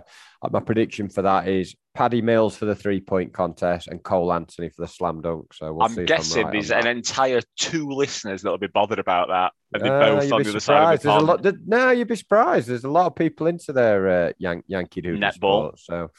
my 0.52 0.60
prediction 0.60 1.10
for 1.10 1.22
that 1.22 1.48
is 1.48 1.76
Patty 1.94 2.22
Mills 2.24 2.58
for 2.58 2.66
the 2.66 2.74
three 2.76 3.00
point 3.00 3.34
contest 3.34 3.88
and 3.88 4.02
Cole 4.04 4.34
Anthony 4.34 4.70
for 4.70 4.82
the 4.82 4.88
slam 4.88 5.22
dunk. 5.22 5.54
So 5.54 5.72
we'll 5.74 5.84
I'm 5.86 6.06
guessing 6.06 6.44
right 6.46 6.52
there's 6.54 6.72
an 6.72 6.82
that. 6.86 6.96
entire 6.98 7.40
two 7.58 7.88
listeners 7.90 8.42
that'll 8.42 8.58
be 8.58 8.68
bothered 8.68 8.98
about 9.00 9.28
that, 9.28 9.52
and 9.74 9.84
they're 9.84 10.02
Uh, 10.02 10.16
both 10.20 10.32
on 10.32 10.38
be 10.40 10.44
the 10.46 10.50
other 10.50 10.60
side 10.60 10.94
of 10.96 11.02
the 11.02 11.04
There's 11.04 11.16
a 11.16 11.18
pond. 11.18 11.28
lot. 11.28 11.44
there- 11.44 11.54
no, 11.68 11.92
you'd 11.92 12.08
be 12.08 12.16
surprised. 12.16 12.68
There's 12.68 12.84
a 12.84 12.90
lot 12.90 13.06
of 13.06 13.16
people 13.16 13.46
into 13.48 13.72
their 13.74 14.10
uh, 14.28 14.32
Yan- 14.40 14.64
Yankee 14.68 15.02
Doodle 15.02 15.22
Netball. 15.22 15.34
sports. 15.78 15.86
So 15.86 16.10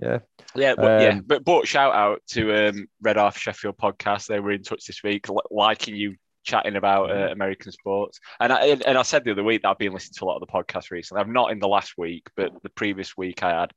yeah, 0.00 0.18
Yeah, 0.54 0.74
but 0.76 1.02
yeah, 1.02 1.08
Um, 1.10 1.24
but 1.26 1.44
but 1.44 1.66
shout 1.66 1.94
out 1.94 2.22
to 2.28 2.68
um, 2.68 2.86
Red 3.02 3.16
Half 3.16 3.36
Sheffield 3.36 3.76
podcast. 3.76 4.28
They 4.28 4.38
were 4.38 4.52
in 4.52 4.62
touch 4.62 4.86
this 4.86 5.02
week, 5.02 5.28
li- 5.28 5.36
liking 5.50 5.96
you 5.96 6.14
chatting 6.44 6.76
about 6.76 7.08
Mm-hmm. 7.10 7.22
uh, 7.22 7.32
American 7.32 7.72
sports. 7.72 8.20
And 8.40 8.52
I 8.52 8.66
and 8.86 8.96
I 8.96 9.02
said 9.02 9.24
the 9.24 9.32
other 9.32 9.42
week 9.42 9.62
that 9.62 9.70
I've 9.70 9.78
been 9.78 9.92
listening 9.92 10.14
to 10.18 10.24
a 10.24 10.26
lot 10.26 10.40
of 10.40 10.46
the 10.46 10.52
podcasts 10.52 10.90
recently. 10.90 11.22
I'm 11.22 11.32
not 11.32 11.50
in 11.50 11.58
the 11.58 11.68
last 11.68 11.94
week, 11.98 12.28
but 12.36 12.52
the 12.62 12.70
previous 12.70 13.16
week 13.16 13.42
I 13.42 13.60
had. 13.60 13.72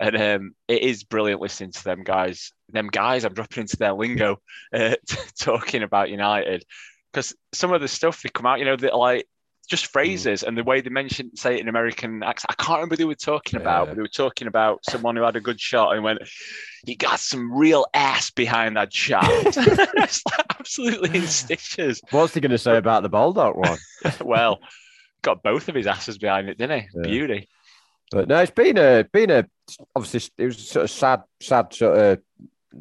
And 0.00 0.16
um, 0.16 0.54
it 0.66 0.82
is 0.82 1.04
brilliant 1.04 1.40
listening 1.40 1.72
to 1.72 1.84
them 1.84 2.02
guys. 2.02 2.52
Them 2.70 2.88
guys, 2.88 3.24
I'm 3.24 3.34
dropping 3.34 3.62
into 3.62 3.76
their 3.76 3.92
lingo, 3.92 4.38
uh, 4.72 4.96
talking 5.38 5.82
about 5.82 6.10
United 6.10 6.64
because 7.12 7.34
some 7.52 7.72
of 7.72 7.80
the 7.80 7.86
stuff 7.86 8.22
they 8.22 8.28
come 8.28 8.46
out, 8.46 8.58
you 8.58 8.64
know, 8.64 8.76
that 8.76 8.96
like 8.96 9.28
just 9.66 9.86
phrases 9.86 10.42
and 10.42 10.56
the 10.58 10.64
way 10.64 10.80
they 10.80 10.90
mention 10.90 11.34
say 11.36 11.54
it 11.56 11.60
in 11.60 11.68
American 11.68 12.22
accent. 12.22 12.46
I 12.58 12.62
can't 12.62 12.78
remember 12.78 12.94
who 12.94 12.98
they 12.98 13.04
were 13.04 13.14
talking 13.14 13.60
about, 13.60 13.82
Yeah. 13.82 13.90
but 13.90 13.96
they 13.96 14.02
were 14.02 14.08
talking 14.08 14.46
about 14.48 14.80
someone 14.88 15.16
who 15.16 15.22
had 15.22 15.36
a 15.36 15.40
good 15.40 15.60
shot 15.60 15.94
and 15.94 16.04
went, 16.04 16.20
"He 16.86 16.94
got 16.96 17.18
some 17.20 17.52
real 17.52 17.86
ass 17.94 18.30
behind 18.30 18.76
that 18.76 18.92
shot." 18.92 19.24
it's 19.28 20.22
like 20.26 20.46
absolutely 20.58 21.18
in 21.18 21.26
stitches. 21.26 22.00
what's 22.10 22.34
he 22.34 22.40
going 22.40 22.50
to 22.50 22.58
say 22.58 22.76
about 22.76 23.02
the 23.02 23.08
Bulldog 23.08 23.56
one? 23.56 23.78
Well, 24.20 24.58
got 25.22 25.42
both 25.42 25.68
of 25.68 25.74
his 25.74 25.86
asses 25.86 26.18
behind 26.18 26.48
it, 26.50 26.58
didn't 26.58 26.80
he? 26.82 26.88
Yeah. 26.94 27.02
Beauty. 27.02 27.48
But 28.10 28.28
no, 28.28 28.38
it's 28.40 28.50
been 28.50 28.76
a 28.78 29.04
been 29.12 29.30
a 29.30 29.46
obviously 29.96 30.30
it 30.38 30.46
was 30.46 30.58
sort 30.68 30.84
of 30.84 30.90
sad 30.90 31.22
sad 31.40 31.72
sort 31.72 31.98
of 31.98 32.18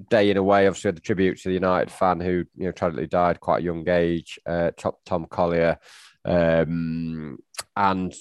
day 0.10 0.29
in 0.29 0.38
a 0.38 0.43
way. 0.43 0.67
Obviously, 0.67 0.91
the 0.91 0.99
tribute 0.99 1.39
to 1.39 1.49
the 1.49 1.53
United 1.53 1.89
fan 1.91 2.19
who 2.19 2.43
you 2.58 2.65
know 2.65 2.71
tragically 2.71 3.08
died 3.08 3.39
quite 3.39 3.62
a 3.62 3.63
young 3.65 3.88
age, 3.88 4.38
uh, 4.45 4.71
Tom 5.05 5.25
Collier, 5.29 5.79
um, 6.25 7.38
and 7.75 8.13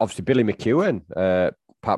obviously 0.00 0.24
Billy 0.24 0.44
McEwan 0.44 1.02
uh, 1.16 1.50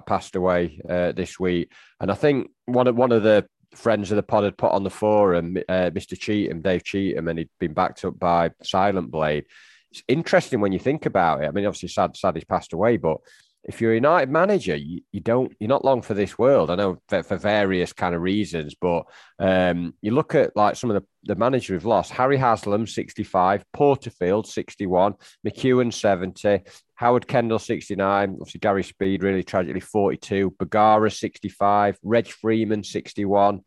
passed 0.06 0.36
away 0.36 0.80
uh, 0.88 1.12
this 1.12 1.38
week. 1.38 1.72
And 2.00 2.10
I 2.10 2.14
think 2.14 2.50
one 2.66 2.86
of 2.86 2.96
one 2.96 3.12
of 3.12 3.22
the 3.22 3.46
friends 3.74 4.10
of 4.10 4.16
the 4.16 4.22
pod 4.22 4.44
had 4.44 4.58
put 4.58 4.72
on 4.72 4.82
the 4.82 4.90
forum, 4.90 5.56
uh, 5.68 5.90
Mr. 5.90 6.18
Cheatham, 6.18 6.60
Dave 6.60 6.84
Cheatham, 6.84 7.28
and 7.28 7.38
he'd 7.38 7.50
been 7.58 7.74
backed 7.74 8.04
up 8.04 8.18
by 8.18 8.50
Silent 8.62 9.10
Blade. 9.10 9.46
It's 9.92 10.02
interesting 10.08 10.60
when 10.60 10.72
you 10.72 10.78
think 10.78 11.06
about 11.06 11.42
it. 11.42 11.48
I 11.48 11.50
mean, 11.50 11.66
obviously, 11.66 11.88
sad, 11.88 12.16
sad 12.16 12.34
he's 12.34 12.44
passed 12.44 12.72
away, 12.72 12.96
but 12.96 13.18
if 13.64 13.80
you're 13.80 13.92
a 13.92 13.96
United 13.96 14.30
manager, 14.30 14.74
you, 14.74 15.02
you 15.12 15.20
don't 15.20 15.52
you're 15.60 15.68
not 15.68 15.84
long 15.84 16.00
for 16.00 16.14
this 16.14 16.38
world. 16.38 16.70
I 16.70 16.76
know 16.76 17.00
for, 17.08 17.22
for 17.22 17.36
various 17.36 17.92
kind 17.92 18.14
of 18.14 18.22
reasons, 18.22 18.74
but 18.74 19.04
um, 19.38 19.94
you 20.00 20.12
look 20.12 20.34
at 20.34 20.56
like 20.56 20.76
some 20.76 20.90
of 20.90 20.94
the, 20.94 21.06
the 21.24 21.38
managers 21.38 21.70
we've 21.70 21.84
lost: 21.84 22.10
Harry 22.12 22.38
Haslam, 22.38 22.86
65, 22.86 23.64
Porterfield, 23.72 24.46
61, 24.46 25.14
McEwan, 25.46 25.92
70, 25.92 26.62
Howard 26.94 27.28
Kendall, 27.28 27.58
69, 27.58 28.30
obviously 28.32 28.60
Gary 28.60 28.82
Speed, 28.82 29.22
really 29.22 29.42
tragically 29.42 29.80
42, 29.80 30.52
Bagara, 30.52 31.12
65, 31.14 31.98
Reg 32.02 32.28
Freeman, 32.28 32.82
61. 32.82 33.60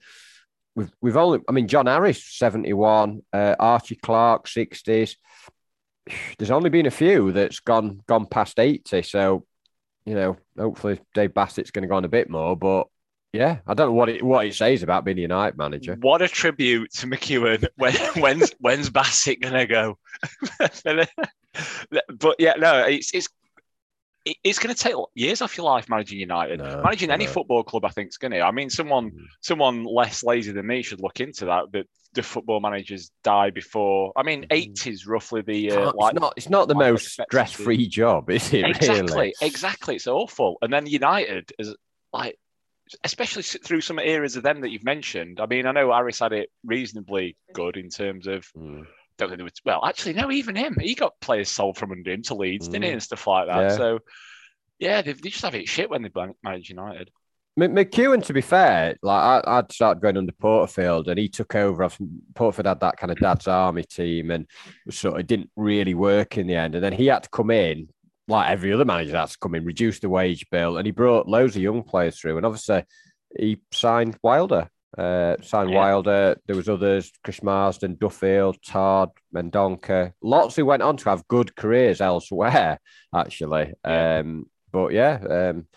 We've 0.75 0.91
we've 1.01 1.17
only, 1.17 1.41
I 1.47 1.51
mean, 1.51 1.67
John 1.67 1.85
Harris, 1.85 2.23
71, 2.23 3.21
uh, 3.31 3.55
Archie 3.59 3.95
Clark, 3.95 4.47
60s. 4.47 5.15
There's 6.37 6.51
only 6.51 6.71
been 6.71 6.87
a 6.87 6.91
few 6.91 7.31
that's 7.31 7.59
gone 7.59 8.01
gone 8.07 8.25
past 8.25 8.59
80. 8.59 9.03
So 9.03 9.45
you 10.05 10.15
know, 10.15 10.37
hopefully 10.57 10.99
Dave 11.13 11.33
Bassett's 11.33 11.71
going 11.71 11.83
to 11.83 11.87
go 11.87 11.95
on 11.95 12.05
a 12.05 12.09
bit 12.09 12.29
more. 12.29 12.55
But 12.55 12.87
yeah, 13.31 13.59
I 13.65 13.73
don't 13.73 13.87
know 13.87 13.93
what 13.93 14.09
it 14.09 14.23
what 14.23 14.45
it 14.45 14.53
says 14.53 14.83
about 14.83 15.05
being 15.05 15.17
a 15.17 15.21
United 15.21 15.57
manager. 15.57 15.97
What 15.99 16.21
a 16.21 16.27
tribute 16.27 16.91
to 16.93 17.07
McEwan. 17.07 17.67
When 17.77 17.93
when's 18.21 18.51
when's 18.59 18.89
Bassett 18.89 19.41
gonna 19.41 19.65
go? 19.65 19.97
but 20.89 22.35
yeah, 22.39 22.53
no, 22.57 22.83
it's 22.83 23.13
it's 23.13 23.27
it- 23.27 23.31
it's 24.25 24.57
going 24.59 24.73
to 24.73 24.81
take 24.81 24.95
years 25.15 25.41
off 25.41 25.57
your 25.57 25.65
life 25.65 25.89
managing 25.89 26.19
United. 26.19 26.59
No, 26.59 26.81
managing 26.81 27.11
any 27.11 27.27
football 27.27 27.63
club, 27.63 27.83
I 27.85 27.89
think, 27.89 28.09
is 28.09 28.17
going 28.17 28.31
to. 28.31 28.41
I 28.41 28.51
mean, 28.51 28.69
someone 28.69 29.11
Mm. 29.11 29.25
someone 29.41 29.83
less 29.83 30.23
lazy 30.23 30.51
than 30.51 30.65
me 30.67 30.81
should 30.81 31.01
look 31.01 31.19
into 31.19 31.45
that. 31.45 31.71
That 31.73 31.85
the 32.13 32.23
football 32.23 32.59
managers 32.59 33.11
die 33.23 33.49
before. 33.49 34.13
I 34.15 34.23
mean, 34.23 34.43
Mhm. 34.43 34.47
eighties 34.51 35.05
roughly 35.07 35.41
the 35.41 35.71
uh, 35.71 35.75
Can't- 35.85 35.95
like 35.97 36.11
it's 36.13 36.19
not 36.21 36.33
it's 36.37 36.49
not 36.49 36.67
the 36.67 36.75
most 36.75 37.07
stress 37.09 37.51
free 37.53 37.87
job, 37.87 38.29
is 38.29 38.53
it? 38.53 38.65
exactly, 38.65 39.01
Really? 39.15 39.33
exactly. 39.41 39.95
It's 39.95 40.07
awful. 40.07 40.57
And 40.61 40.71
then 40.71 40.85
United 40.85 41.51
is 41.59 41.75
like, 42.13 42.37
especially 43.03 43.41
through 43.43 43.81
some 43.81 43.97
areas 43.99 44.35
of 44.35 44.43
them 44.43 44.61
that 44.61 44.69
you've 44.69 44.83
mentioned. 44.83 45.39
I 45.39 45.47
mean, 45.47 45.65
I 45.65 45.71
know 45.71 45.91
Harris 45.91 46.19
had 46.19 46.33
it 46.33 46.49
reasonably 46.63 47.35
good 47.53 47.75
in 47.77 47.89
terms 47.89 48.27
of. 48.27 48.45
Mm. 48.55 48.85
Don't 49.17 49.29
think 49.29 49.37
there 49.37 49.43
was 49.45 49.53
well, 49.63 49.85
actually, 49.85 50.13
no. 50.13 50.31
Even 50.31 50.55
him, 50.55 50.75
he 50.79 50.95
got 50.95 51.19
players 51.21 51.49
sold 51.49 51.77
from 51.77 51.91
under 51.91 52.11
him 52.11 52.23
to 52.23 52.35
Leeds, 52.35 52.67
didn't 52.67 52.83
he, 52.83 52.89
Mm. 52.89 52.93
and 52.93 53.03
stuff 53.03 53.27
like 53.27 53.47
that. 53.47 53.61
Yeah. 53.61 53.77
So, 53.77 53.99
yeah, 54.79 55.01
they, 55.01 55.13
they 55.13 55.29
just 55.29 55.43
have 55.43 55.55
it 55.55 55.67
shit 55.69 55.89
when 55.89 56.01
they 56.01 56.09
manage 56.43 56.69
United. 56.69 57.11
M- 57.61 57.75
McEwan, 57.75 58.25
to 58.25 58.33
be 58.33 58.41
fair, 58.41 58.95
like 59.03 59.45
I, 59.45 59.59
I'd 59.59 59.71
start 59.71 60.01
going 60.01 60.17
under 60.17 60.31
Porterfield, 60.31 61.07
and 61.07 61.19
he 61.19 61.29
took 61.29 61.53
over. 61.53 61.87
Porterfield 62.33 62.65
had 62.65 62.79
that 62.79 62.97
kind 62.97 63.11
of 63.11 63.19
dad's 63.19 63.47
army 63.47 63.83
team, 63.83 64.31
and 64.31 64.47
sort 64.89 65.19
of 65.19 65.27
didn't 65.27 65.51
really 65.55 65.93
work 65.93 66.37
in 66.39 66.47
the 66.47 66.55
end. 66.55 66.73
And 66.73 66.83
then 66.83 66.93
he 66.93 67.05
had 67.05 67.21
to 67.23 67.29
come 67.29 67.51
in, 67.51 67.89
like 68.27 68.49
every 68.49 68.73
other 68.73 68.85
manager 68.85 69.15
had 69.15 69.29
to 69.29 69.37
come 69.37 69.53
in, 69.53 69.63
reduce 69.65 69.99
the 69.99 70.09
wage 70.09 70.49
bill, 70.49 70.77
and 70.77 70.87
he 70.87 70.91
brought 70.91 71.27
loads 71.27 71.55
of 71.55 71.61
young 71.61 71.83
players 71.83 72.19
through. 72.19 72.37
And 72.37 72.45
obviously, 72.47 72.83
he 73.37 73.59
signed 73.71 74.17
Wilder. 74.23 74.71
Uh, 74.97 75.35
signed 75.41 75.71
Yeah. 75.71 75.77
Wilder. 75.77 76.37
There 76.45 76.55
was 76.55 76.69
others: 76.69 77.11
Chris 77.23 77.41
Marsden, 77.43 77.95
Duffield, 77.99 78.57
Todd, 78.65 79.09
Mendonca. 79.35 80.13
Lots 80.21 80.55
who 80.55 80.65
went 80.65 80.83
on 80.83 80.97
to 80.97 81.09
have 81.09 81.27
good 81.27 81.55
careers 81.55 82.01
elsewhere, 82.01 82.79
actually. 83.15 83.73
Yeah. 83.85 84.19
Um, 84.19 84.45
but 84.71 84.91
yeah, 84.93 85.19
um, 85.29 85.67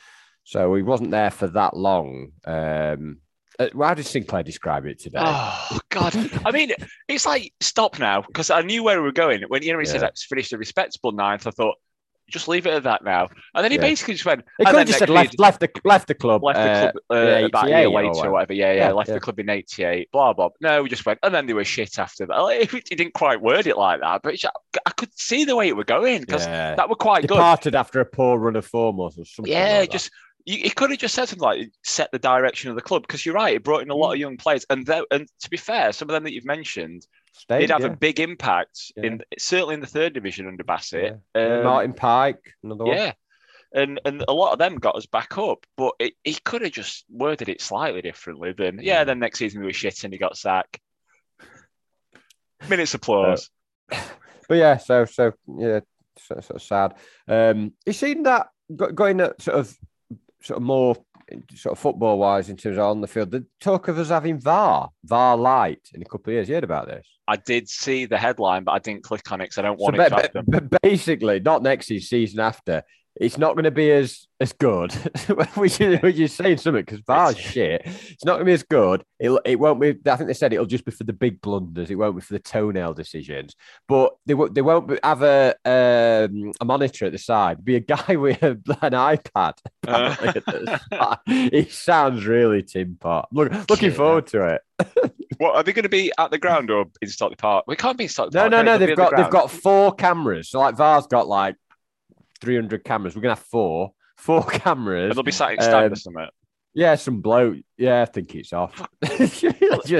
so 0.44 0.74
he 0.74 0.82
wasn't 0.82 1.10
there 1.10 1.30
for 1.30 1.46
that 1.48 1.76
long. 1.76 2.28
Um, 2.46 3.18
uh, 3.58 3.68
how 3.78 3.94
did 3.94 4.04
Sinclair 4.06 4.42
describe 4.42 4.84
it 4.86 4.98
today? 5.00 5.18
Oh 5.20 5.78
God! 5.88 6.14
I 6.44 6.50
mean, 6.50 6.72
it's 7.08 7.24
like 7.24 7.52
stop 7.60 7.98
now 7.98 8.20
because 8.22 8.50
I 8.50 8.60
knew 8.62 8.82
where 8.82 8.98
we 9.00 9.06
were 9.06 9.12
going 9.12 9.42
when 9.48 9.62
you 9.62 9.72
know 9.72 9.78
he 9.78 9.86
said 9.86 9.96
Yeah. 10.02 10.08
let's 10.08 10.24
finish 10.26 10.52
a 10.52 10.58
respectable 10.58 11.12
ninth. 11.12 11.46
I 11.46 11.50
thought 11.50 11.76
just 12.28 12.48
leave 12.48 12.66
it 12.66 12.72
at 12.74 12.82
that 12.84 13.04
now, 13.04 13.28
and 13.54 13.64
then 13.64 13.70
he 13.70 13.76
Yeah. 13.76 13.82
basically 13.82 14.14
just 14.14 14.26
went. 14.26 14.44
he 14.58 14.64
could 14.64 14.74
have 14.74 14.86
just 14.86 14.98
said 14.98 15.08
left, 15.08 15.38
left 15.38 15.60
the 15.60 15.70
left 15.84 16.08
the 16.08 16.14
club. 16.14 16.42
left 16.42 16.58
the 16.58 16.70
uh, 16.70 16.92
club 16.92 17.02
uh, 17.10 17.46
about 17.46 17.66
a 17.66 17.68
year 17.68 17.86
or 17.86 17.90
later 17.90 18.06
or 18.08 18.10
whatever. 18.10 18.30
whatever. 18.32 18.52
Yeah, 18.54 18.72
yeah, 18.72 18.78
Yeah, 18.88 18.92
left 18.92 19.08
yeah. 19.08 19.14
the 19.14 19.20
club 19.20 19.38
in 19.38 19.48
'88. 19.48 20.10
Blah 20.12 20.32
blah. 20.32 20.48
No, 20.60 20.82
we 20.82 20.88
just 20.88 21.06
went, 21.06 21.18
and 21.22 21.34
then 21.34 21.46
they 21.46 21.52
were 21.54 21.64
shit 21.64 21.98
after 21.98 22.26
that. 22.26 22.36
Like, 22.36 22.70
he 22.88 22.94
didn't 22.94 23.14
quite 23.14 23.40
word 23.40 23.66
it 23.66 23.76
like 23.76 24.00
that, 24.00 24.22
but 24.22 24.34
I 24.86 24.90
could 24.90 25.10
see 25.18 25.44
the 25.44 25.56
way 25.56 25.68
it 25.68 25.76
were 25.76 25.84
going 25.84 26.20
because 26.20 26.44
that 26.46 26.88
were 26.88 26.96
quite 26.96 27.22
good. 27.22 27.28
departed 27.34 27.74
after 27.74 28.00
a 28.00 28.04
poor 28.04 28.38
run 28.38 28.56
of 28.56 28.66
form 28.66 28.98
or 29.00 29.10
something. 29.12 29.46
Yeah, 29.52 29.80
like 29.80 29.90
just 29.90 30.10
you, 30.44 30.58
he 30.58 30.70
could 30.70 30.90
have 30.90 30.98
just 30.98 31.14
said 31.14 31.28
something 31.28 31.42
like 31.44 31.70
set 31.84 32.10
the 32.12 32.18
direction 32.18 32.70
of 32.70 32.76
the 32.76 32.82
club 32.82 33.02
because 33.02 33.26
you're 33.26 33.34
right. 33.34 33.54
It 33.56 33.64
brought 33.64 33.82
in 33.82 33.90
a 33.90 33.94
lot 33.96 34.12
of 34.12 34.18
young 34.18 34.36
players, 34.36 34.64
and 34.70 34.88
and 35.10 35.28
to 35.40 35.50
be 35.50 35.56
fair, 35.56 35.92
some 35.92 36.08
of 36.08 36.12
them 36.12 36.24
that 36.24 36.32
you've 36.32 36.44
mentioned 36.44 37.06
Stayed, 37.38 37.60
did 37.60 37.70
have 37.70 37.82
yeah. 37.82 37.88
a 37.88 37.96
big 37.96 38.18
impact 38.18 38.92
Yeah. 38.96 39.04
in 39.06 39.22
certainly 39.38 39.74
in 39.74 39.80
the 39.80 39.86
third 39.86 40.14
division 40.14 40.46
under 40.48 40.64
Bassett. 40.64 41.18
Yeah. 41.34 41.56
Um, 41.58 41.64
Martin 41.64 41.92
Pike, 41.92 42.54
another 42.62 42.84
one. 42.84 42.96
yeah. 42.96 43.12
And 43.74 44.00
and 44.04 44.24
a 44.26 44.32
lot 44.32 44.52
of 44.52 44.58
them 44.58 44.76
got 44.76 44.96
us 44.96 45.06
back 45.06 45.36
up, 45.36 45.66
but 45.76 45.92
it, 45.98 46.14
he 46.24 46.34
could 46.34 46.62
have 46.62 46.72
just 46.72 47.04
worded 47.10 47.48
it 47.48 47.60
slightly 47.60 48.00
differently. 48.00 48.52
Than 48.52 48.78
yeah, 48.82 49.04
then 49.04 49.18
next 49.18 49.38
season 49.38 49.60
we 49.60 49.66
were 49.66 49.72
shit 49.72 50.02
and 50.04 50.12
he 50.12 50.18
got 50.18 50.36
sacked. 50.36 50.80
Minutes 52.68 52.94
applause. 52.94 53.50
But 54.48 54.58
yeah, 54.58 54.76
so 54.76 55.04
so 55.06 55.32
yeah, 55.58 55.80
sort 56.20 56.38
of, 56.38 56.44
sort 56.44 56.56
of 56.56 56.62
sad. 56.62 56.94
Um, 57.26 57.72
you 57.84 57.92
seen 57.92 58.22
that 58.22 58.46
going 58.94 59.20
at 59.20 59.42
sort 59.42 59.58
of 59.58 59.76
sort 60.40 60.58
of 60.58 60.62
more 60.62 60.94
sort 61.54 61.72
of 61.72 61.78
football 61.78 62.18
wise 62.18 62.48
in 62.48 62.56
terms 62.56 62.78
of 62.78 62.84
on 62.84 63.00
the 63.00 63.06
field. 63.08 63.30
The 63.30 63.44
talk 63.60 63.88
of 63.88 63.98
us 63.98 64.08
having 64.08 64.40
VAR, 64.40 64.90
VAR 65.04 65.36
light 65.36 65.80
in 65.94 66.02
a 66.02 66.04
couple 66.04 66.30
of 66.30 66.34
years. 66.34 66.48
You 66.48 66.54
heard 66.54 66.64
about 66.64 66.86
this? 66.86 67.06
I 67.28 67.36
did 67.36 67.68
see 67.68 68.06
the 68.06 68.18
headline, 68.18 68.64
but 68.64 68.72
I 68.72 68.78
didn't 68.78 69.02
click 69.02 69.30
on 69.32 69.40
it 69.40 69.44
because 69.44 69.58
I 69.58 69.62
don't 69.62 69.78
So 69.78 69.84
want 69.84 69.96
ba- 69.96 70.06
it 70.24 70.32
to 70.32 70.42
ba- 70.44 70.60
ba- 70.60 70.78
basically, 70.82 71.40
not 71.40 71.62
next 71.62 71.86
season, 71.86 72.06
season 72.06 72.40
after. 72.40 72.82
It's 73.18 73.38
not 73.38 73.54
going 73.54 73.64
to 73.64 73.70
be 73.70 73.90
as 73.90 74.26
as 74.40 74.52
good, 74.52 74.92
which 75.54 75.80
is 75.80 76.00
which 76.02 76.18
is 76.18 76.34
saying 76.34 76.58
something 76.58 76.82
because 76.84 77.00
VAR's 77.00 77.38
shit. 77.38 77.82
It's 77.84 78.24
not 78.24 78.34
going 78.34 78.40
to 78.40 78.44
be 78.46 78.52
as 78.52 78.62
good. 78.62 79.02
It 79.18 79.30
it 79.46 79.58
won't 79.58 79.80
be. 79.80 79.96
I 80.06 80.16
think 80.16 80.26
they 80.28 80.34
said 80.34 80.52
it'll 80.52 80.66
just 80.66 80.84
be 80.84 80.90
for 80.92 81.04
the 81.04 81.14
big 81.14 81.40
blunders. 81.40 81.90
It 81.90 81.94
won't 81.94 82.14
be 82.16 82.20
for 82.20 82.34
the 82.34 82.38
toenail 82.38 82.92
decisions. 82.94 83.54
But 83.88 84.14
they 84.26 84.34
won't 84.34 84.54
they 84.54 84.60
won't 84.60 84.88
be- 84.88 84.98
have 85.02 85.22
a 85.22 85.54
um, 85.64 86.52
a 86.60 86.64
monitor 86.66 87.06
at 87.06 87.12
the 87.12 87.18
side. 87.18 87.64
Be 87.64 87.76
a 87.76 87.80
guy 87.80 88.16
with 88.16 88.42
a, 88.42 88.50
an 88.82 88.92
iPad. 88.92 89.54
at. 89.86 91.20
It 91.26 91.72
sounds 91.72 92.26
really 92.26 92.62
tin 92.62 92.96
pot. 93.00 93.28
Look, 93.32 93.52
looking 93.70 93.92
forward 93.92 94.26
to 94.28 94.56
it. 94.56 94.62
What 95.38 95.54
are 95.54 95.62
they 95.62 95.72
going 95.72 95.82
to 95.84 95.88
be 95.88 96.12
at 96.18 96.30
the 96.30 96.38
ground 96.38 96.70
or 96.70 96.86
in 97.02 97.08
Stockley 97.08 97.36
Park? 97.36 97.64
We 97.66 97.76
can't 97.76 97.96
be 97.98 98.04
in 98.04 98.10
Stockley 98.10 98.32
No, 98.34 98.42
Park. 98.42 98.50
no, 98.52 98.62
no. 98.62 98.78
They'll 98.78 98.88
They've 98.88 98.98
at 98.98 99.10
the 99.10 99.16
got 99.16 99.16
they've 99.22 99.30
got 99.30 99.50
four 99.50 99.94
cameras. 99.94 100.50
So 100.50 100.60
like 100.60 100.76
VAR's 100.76 101.06
got 101.06 101.26
like 101.28 101.56
three 102.40 102.54
hundred 102.56 102.84
cameras. 102.84 103.14
We're 103.16 103.22
gonna 103.22 103.34
have 103.34 103.44
four, 103.44 103.92
four 104.16 104.42
And 104.52 104.62
cameras. 104.62 105.14
they'll 105.14 105.22
be 105.22 105.32
sat 105.32 105.52
in 105.52 105.60
stand 105.60 105.86
um, 105.86 105.92
or 105.92 105.96
something. 105.96 106.26
Yeah, 106.74 106.94
some 106.96 107.20
bloke. 107.22 107.56
Yeah, 107.78 108.02
I 108.02 108.04
think 108.04 108.34
it's 108.34 108.52
off. 108.52 108.86
Just- 109.04 109.44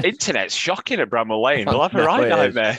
Internet's 0.07 0.55
shocking 0.55 1.01
at 1.01 1.09
Bramall 1.09 1.43
Lane. 1.43 1.67
We'll 1.69 1.83
have 1.83 1.95
a 1.95 2.05
right 2.05 2.29
nightmare. 2.29 2.79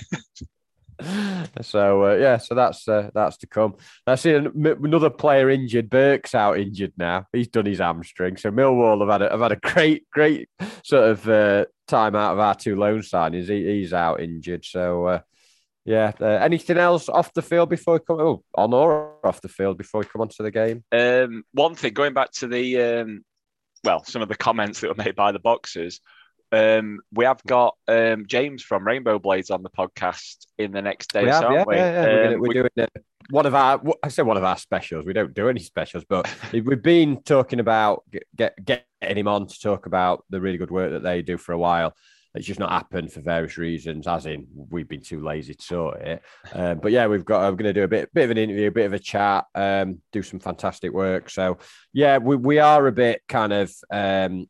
so 1.62 2.06
uh, 2.06 2.16
yeah, 2.16 2.38
so 2.38 2.56
that's 2.56 2.88
uh, 2.88 3.10
that's 3.14 3.38
to 3.38 3.48
come. 3.48 3.76
I 4.06 4.16
see 4.16 4.34
another 4.34 5.10
player 5.12 5.50
injured. 5.50 5.90
Burke's 5.90 6.34
out 6.34 6.58
injured 6.60 6.94
now. 6.98 7.26
He's 7.34 7.48
done 7.50 7.66
his 7.68 7.80
hamstring. 7.80 8.38
So 8.38 8.52
Millwall 8.52 9.00
have 9.02 9.22
had 9.22 9.28
a, 9.28 9.32
have 9.32 9.40
had 9.42 9.52
a 9.52 9.56
great 9.58 10.10
great 10.12 10.50
sort 10.84 11.10
of 11.12 11.30
uh, 11.30 11.66
time 11.88 12.16
out 12.16 12.34
of 12.34 12.40
our 12.40 12.56
two 12.56 12.76
loan 12.76 13.02
signings. 13.02 13.48
He, 13.48 13.64
he's 13.80 13.94
out 13.94 14.22
injured. 14.22 14.66
So 14.66 15.06
uh, 15.06 15.20
yeah, 15.88 16.12
uh, 16.20 16.26
anything 16.26 16.78
else 16.78 17.08
off 17.08 17.34
the 17.34 17.42
field 17.42 17.70
before 17.70 17.94
we 17.94 18.00
come? 18.02 18.20
Oh, 18.20 18.44
on 18.56 18.74
or 18.74 19.16
off 19.24 19.40
the 19.40 19.48
field 19.48 19.78
before 19.78 20.02
we 20.02 20.06
come 20.06 20.22
onto 20.22 20.44
the 20.44 20.52
game? 20.52 20.84
Um, 20.92 21.46
one 21.54 21.76
thing, 21.76 21.94
going 21.94 22.14
back 22.14 22.32
to 22.34 22.48
the 22.48 22.82
um, 22.82 23.24
well, 23.86 24.04
some 24.04 24.22
of 24.22 24.28
the 24.28 24.36
comments 24.36 24.82
that 24.82 24.90
were 24.90 25.02
made 25.04 25.16
by 25.16 25.32
the 25.32 25.40
boxers. 25.40 26.02
Um, 26.52 27.00
we 27.14 27.24
have 27.24 27.42
got 27.46 27.78
um, 27.88 28.26
James 28.28 28.64
from 28.64 28.86
Rainbow 28.86 29.18
Blades 29.18 29.50
on 29.50 29.64
the 29.64 29.70
podcast 29.70 30.46
in 30.58 30.72
the 30.74 30.82
next 30.82 31.14
day, 31.14 31.24
we 31.24 31.30
have, 31.30 31.44
aren't 31.44 31.56
yeah, 31.56 31.64
we? 31.66 31.76
yeah, 31.76 31.92
yeah. 31.92 32.04
We're, 32.04 32.18
Um, 32.20 32.24
gonna, 32.26 32.38
we're 32.38 32.48
we- 32.48 32.54
doing 32.54 32.70
uh, 32.80 32.86
one 33.30 33.46
of 33.46 33.56
our. 33.56 33.82
I 34.04 34.10
say 34.10 34.24
one 34.24 34.38
of 34.38 34.44
our 34.44 34.58
specials. 34.58 35.06
We 35.06 35.14
don't 35.14 35.34
do 35.34 35.48
any 35.48 35.62
specials, 35.62 36.04
but 36.08 36.30
we've 36.52 36.84
been 36.84 37.22
talking 37.24 37.62
about 37.62 38.04
get, 38.12 38.24
get 38.36 38.66
getting 38.66 39.18
him 39.18 39.28
on 39.30 39.48
to 39.48 39.60
talk 39.60 39.86
about 39.86 40.26
the 40.30 40.42
really 40.42 40.58
good 40.58 40.72
work 40.72 40.92
that 40.92 41.04
they 41.04 41.22
do 41.22 41.38
for 41.38 41.54
a 41.54 41.58
while. 41.58 41.94
It's 42.36 42.46
just 42.46 42.60
not 42.60 42.72
happened 42.72 43.12
for 43.12 43.22
various 43.22 43.58
reasons, 43.58 44.08
as 44.08 44.26
in 44.26 44.48
we've 44.70 44.88
been 44.88 45.02
too 45.02 45.24
lazy 45.24 45.54
to 45.56 45.64
sort 45.64 46.02
it. 46.02 46.22
Um, 46.54 46.80
but 46.80 46.92
yeah, 46.92 47.08
we've 47.08 47.26
got. 47.26 47.44
I'm 47.44 47.56
going 47.56 47.74
to 47.74 47.74
do 47.74 47.84
a 47.84 47.88
bit, 47.88 48.14
bit 48.14 48.26
of 48.26 48.32
an 48.32 48.38
interview, 48.38 48.68
a 48.68 48.72
bit 48.72 48.86
of 48.86 48.94
a 48.94 49.00
chat, 49.00 49.46
um, 49.56 50.02
do 50.12 50.22
some 50.22 50.40
fantastic 50.40 50.92
work. 50.92 51.30
So 51.30 51.58
yeah, 51.94 52.18
we 52.18 52.36
we 52.36 52.60
are 52.60 52.86
a 52.88 52.92
bit 52.92 53.24
kind 53.28 53.54
of 53.54 53.74
um, 53.92 54.48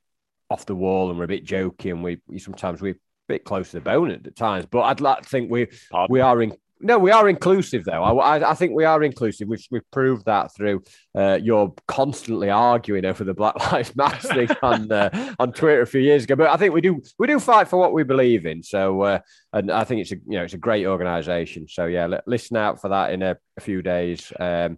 off 0.49 0.65
the 0.65 0.75
wall, 0.75 1.09
and 1.09 1.17
we're 1.17 1.25
a 1.25 1.29
bit 1.29 1.45
joking. 1.45 2.01
We, 2.01 2.19
we 2.27 2.39
sometimes 2.39 2.81
we're 2.81 2.93
a 2.93 2.97
bit 3.27 3.45
close 3.45 3.71
to 3.71 3.77
the 3.77 3.81
bone 3.81 4.11
at 4.11 4.35
times, 4.35 4.65
but 4.65 4.81
I'd 4.81 5.01
like 5.01 5.23
to 5.23 5.29
think 5.29 5.51
we 5.51 5.67
Pardon? 5.91 6.13
we 6.13 6.19
are 6.19 6.41
in. 6.41 6.53
No, 6.79 6.99
we 6.99 7.09
are 7.11 7.27
inclusive 7.27 7.85
though. 7.85 8.03
I, 8.03 8.37
I, 8.37 8.51
I 8.51 8.53
think 8.53 8.73
we 8.73 8.85
are 8.85 9.01
inclusive. 9.03 9.47
We've, 9.47 9.65
we've 9.71 9.91
proved 9.91 10.25
that 10.25 10.53
through 10.55 10.83
uh, 11.15 11.39
your 11.41 11.73
constantly 11.87 12.49
arguing 12.49 13.05
over 13.05 13.23
the 13.23 13.33
Black 13.33 13.55
Lives 13.71 13.95
Matter 13.95 14.27
thing 14.27 14.49
on 14.61 14.91
uh, 14.91 15.33
on 15.39 15.53
Twitter 15.53 15.81
a 15.81 15.87
few 15.87 16.01
years 16.01 16.23
ago. 16.25 16.35
But 16.35 16.49
I 16.49 16.57
think 16.57 16.73
we 16.73 16.81
do 16.81 17.01
we 17.17 17.25
do 17.27 17.39
fight 17.39 17.67
for 17.67 17.77
what 17.77 17.93
we 17.93 18.03
believe 18.03 18.45
in. 18.45 18.61
So 18.61 19.01
uh, 19.01 19.19
and 19.53 19.71
I 19.71 19.83
think 19.85 20.01
it's 20.01 20.11
a 20.11 20.15
you 20.15 20.37
know 20.37 20.43
it's 20.43 20.53
a 20.53 20.57
great 20.59 20.85
organisation. 20.85 21.67
So 21.67 21.85
yeah, 21.87 22.07
li- 22.07 22.19
listen 22.27 22.57
out 22.57 22.79
for 22.79 22.89
that 22.89 23.11
in 23.11 23.23
a, 23.23 23.37
a 23.57 23.61
few 23.61 23.81
days. 23.81 24.31
Um, 24.39 24.77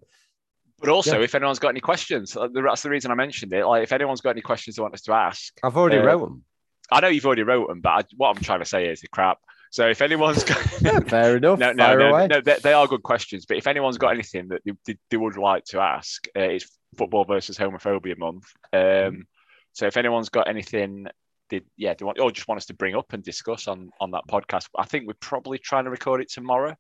But 0.80 0.90
also, 0.90 1.18
Yeah. 1.18 1.24
if 1.26 1.36
anyone's 1.36 1.60
got 1.60 1.70
any 1.70 1.82
questions, 1.82 2.38
uh, 2.38 2.48
that's 2.54 2.84
the 2.84 2.90
reason 2.90 3.12
I 3.12 3.16
mentioned 3.16 3.52
it. 3.54 3.66
Like, 3.66 3.84
if 3.84 3.92
anyone's 3.92 4.22
got 4.22 4.30
any 4.32 4.42
questions 4.42 4.78
they 4.78 4.82
want 4.82 4.94
us 4.94 5.02
to 5.02 5.14
ask, 5.14 5.54
I've 5.62 5.76
already 5.76 5.98
Uh, 5.98 6.06
wrote 6.06 6.22
them. 6.22 6.44
I 6.92 7.02
know 7.02 7.10
you've 7.10 7.26
already 7.26 7.44
wrote 7.44 7.68
them, 7.68 7.82
but 7.82 7.90
I, 7.90 8.02
what 8.16 8.30
I'm 8.38 8.42
trying 8.42 8.60
to 8.60 8.66
say 8.66 8.88
is 8.88 9.02
the 9.02 9.10
crap. 9.10 9.40
So 9.70 9.88
if 9.88 10.02
anyone's 10.02 10.44
got 10.44 10.58
Fair 11.10 11.38
enough. 11.38 11.60
no, 11.60 11.72
no, 11.74 11.96
no, 11.96 12.28
no, 12.28 12.42
they, 12.42 12.58
they 12.62 12.74
are 12.74 12.88
good 12.88 13.04
questions. 13.04 13.46
But 13.46 13.58
if 13.58 13.68
anyone's 13.68 13.98
got 13.98 14.14
anything 14.14 14.48
that 14.50 14.62
they, 14.66 14.74
they, 14.86 14.98
they 15.10 15.18
would 15.18 15.38
like 15.38 15.66
to 15.66 15.80
ask, 15.80 16.28
uh, 16.36 16.42
it's 16.42 16.68
football 16.98 17.26
versus 17.26 17.58
homophobia 17.58 18.18
month. 18.18 18.46
Um, 18.74 19.28
so 19.74 19.86
if 19.86 19.98
anyone's 19.98 20.30
got 20.30 20.48
anything, 20.48 21.08
they, 21.50 21.62
yeah, 21.78 21.94
they 21.94 22.06
want 22.06 22.20
or 22.20 22.32
just 22.32 22.48
want 22.48 22.58
us 22.58 22.66
to 22.68 22.74
bring 22.74 22.96
up 22.96 23.14
and 23.14 23.24
discuss 23.24 23.68
on 23.68 23.92
on 24.00 24.12
that 24.12 24.24
podcast, 24.30 24.68
I 24.78 24.86
think 24.86 25.08
we're 25.08 25.14
probably 25.20 25.60
trying 25.60 25.86
to 25.86 25.92
record 25.92 26.22
it 26.22 26.32
tomorrow. 26.32 26.76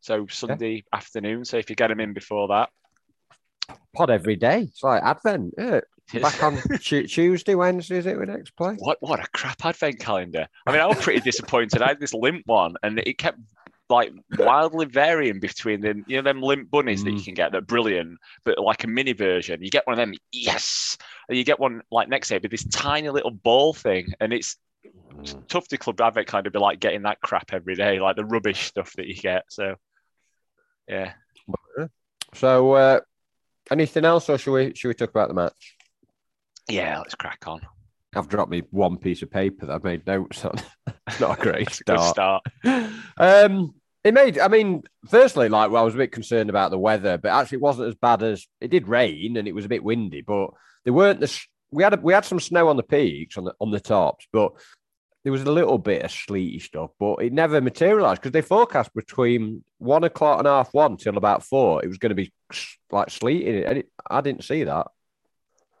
So 0.00 0.26
Sunday 0.28 0.84
afternoon. 0.92 1.44
So 1.44 1.58
if 1.58 1.68
you 1.68 1.76
get 1.76 1.88
them 1.88 2.00
in 2.00 2.14
before 2.14 2.48
that, 2.48 2.70
Pod 3.94 4.10
every 4.10 4.36
day. 4.36 4.62
It's 4.62 4.82
like 4.82 5.02
Advent. 5.02 5.54
Yeah. 5.58 5.80
Back 6.14 6.42
on 6.42 6.58
Tu- 6.82 7.06
Tuesday, 7.06 7.54
Wednesday, 7.54 7.98
is 7.98 8.06
it? 8.06 8.18
We 8.18 8.26
next 8.26 8.56
play. 8.56 8.74
What 8.78 8.98
what 9.00 9.20
a 9.20 9.28
crap 9.32 9.64
advent 9.64 10.00
calendar. 10.00 10.48
I 10.66 10.72
mean, 10.72 10.80
I 10.80 10.86
was 10.86 10.98
pretty 11.00 11.20
disappointed. 11.20 11.82
I 11.82 11.88
had 11.88 12.00
this 12.00 12.14
limp 12.14 12.42
one, 12.46 12.74
and 12.82 12.98
it 12.98 13.18
kept 13.18 13.38
like 13.88 14.12
wildly 14.38 14.86
varying 14.86 15.40
between 15.40 15.80
them. 15.80 16.04
You 16.06 16.16
know, 16.16 16.22
them 16.22 16.42
limp 16.42 16.70
bunnies 16.70 17.04
that 17.04 17.10
you 17.10 17.18
Mm. 17.20 17.24
can 17.24 17.34
get. 17.34 17.52
They're 17.52 17.60
brilliant, 17.60 18.18
but 18.44 18.58
like 18.58 18.84
a 18.84 18.86
mini 18.88 19.12
version. 19.12 19.62
You 19.62 19.70
get 19.70 19.86
one 19.86 19.94
of 19.94 19.98
them, 19.98 20.14
yes. 20.32 20.96
And 21.28 21.36
you 21.36 21.44
get 21.44 21.60
one 21.60 21.82
like 21.90 22.08
next 22.08 22.28
day 22.28 22.38
with 22.42 22.50
this 22.50 22.64
tiny 22.64 23.08
little 23.10 23.30
ball 23.32 23.72
thing, 23.74 24.12
and 24.20 24.32
it's 24.32 24.56
Mm. 25.16 25.46
tough 25.48 25.68
to 25.68 25.76
club 25.76 26.00
advent 26.00 26.26
kind 26.28 26.46
of 26.46 26.52
be 26.52 26.58
like 26.58 26.80
getting 26.80 27.02
that 27.02 27.20
crap 27.20 27.52
every 27.52 27.74
day, 27.74 28.00
like 28.00 28.16
the 28.16 28.24
rubbish 28.24 28.64
stuff 28.66 28.92
that 28.94 29.06
you 29.06 29.14
get. 29.14 29.44
So, 29.50 29.74
yeah. 30.88 31.12
So, 32.32 32.72
uh, 32.72 33.00
anything 33.70 34.04
else, 34.04 34.28
or 34.28 34.38
should 34.38 34.52
we 34.52 34.72
should 34.74 34.88
we 34.88 34.94
talk 34.94 35.10
about 35.10 35.28
the 35.28 35.34
match? 35.34 35.76
Yeah, 36.70 36.98
let's 36.98 37.14
crack 37.14 37.46
on. 37.46 37.60
I've 38.14 38.28
dropped 38.28 38.50
me 38.50 38.62
one 38.70 38.96
piece 38.96 39.22
of 39.22 39.30
paper 39.30 39.66
that 39.66 39.72
I've 39.74 39.84
made 39.84 40.06
notes 40.06 40.44
on. 40.44 40.60
It's 41.06 41.20
not 41.20 41.38
a 41.38 41.42
great 41.42 41.68
It's 41.68 41.80
a 41.82 41.84
good 41.84 42.00
start. 42.00 42.42
start. 42.62 42.90
Um, 43.16 43.74
it 44.02 44.14
made. 44.14 44.38
I 44.38 44.48
mean, 44.48 44.82
firstly, 45.08 45.48
like 45.48 45.70
well, 45.70 45.82
I 45.82 45.84
was 45.84 45.94
a 45.94 45.98
bit 45.98 46.12
concerned 46.12 46.50
about 46.50 46.70
the 46.70 46.78
weather, 46.78 47.18
but 47.18 47.30
actually, 47.30 47.56
it 47.56 47.62
wasn't 47.62 47.88
as 47.88 47.94
bad 47.94 48.22
as 48.22 48.46
it 48.60 48.70
did 48.70 48.88
rain 48.88 49.36
and 49.36 49.46
it 49.46 49.54
was 49.54 49.64
a 49.64 49.68
bit 49.68 49.84
windy. 49.84 50.22
But 50.22 50.50
there 50.84 50.94
weren't 50.94 51.20
the. 51.20 51.40
We 51.70 51.84
had 51.84 51.94
a, 51.94 51.98
we 51.98 52.12
had 52.12 52.24
some 52.24 52.40
snow 52.40 52.68
on 52.68 52.76
the 52.76 52.82
peaks 52.82 53.36
on 53.36 53.44
the 53.44 53.54
on 53.60 53.70
the 53.70 53.78
tops, 53.78 54.26
but 54.32 54.52
there 55.22 55.32
was 55.32 55.42
a 55.42 55.52
little 55.52 55.76
bit 55.78 56.02
of 56.02 56.10
sleety 56.10 56.58
stuff. 56.58 56.90
But 56.98 57.16
it 57.16 57.32
never 57.32 57.60
materialised 57.60 58.22
because 58.22 58.32
they 58.32 58.40
forecast 58.42 58.92
between 58.94 59.62
one 59.78 60.02
o'clock 60.02 60.38
and 60.38 60.48
half 60.48 60.72
one 60.72 60.96
till 60.96 61.16
about 61.18 61.44
four. 61.44 61.84
It 61.84 61.88
was 61.88 61.98
going 61.98 62.10
to 62.10 62.16
be 62.16 62.32
like 62.90 63.10
sleeting, 63.10 63.64
and 63.64 63.78
it, 63.78 63.88
I 64.10 64.20
didn't 64.22 64.44
see 64.44 64.64
that. 64.64 64.88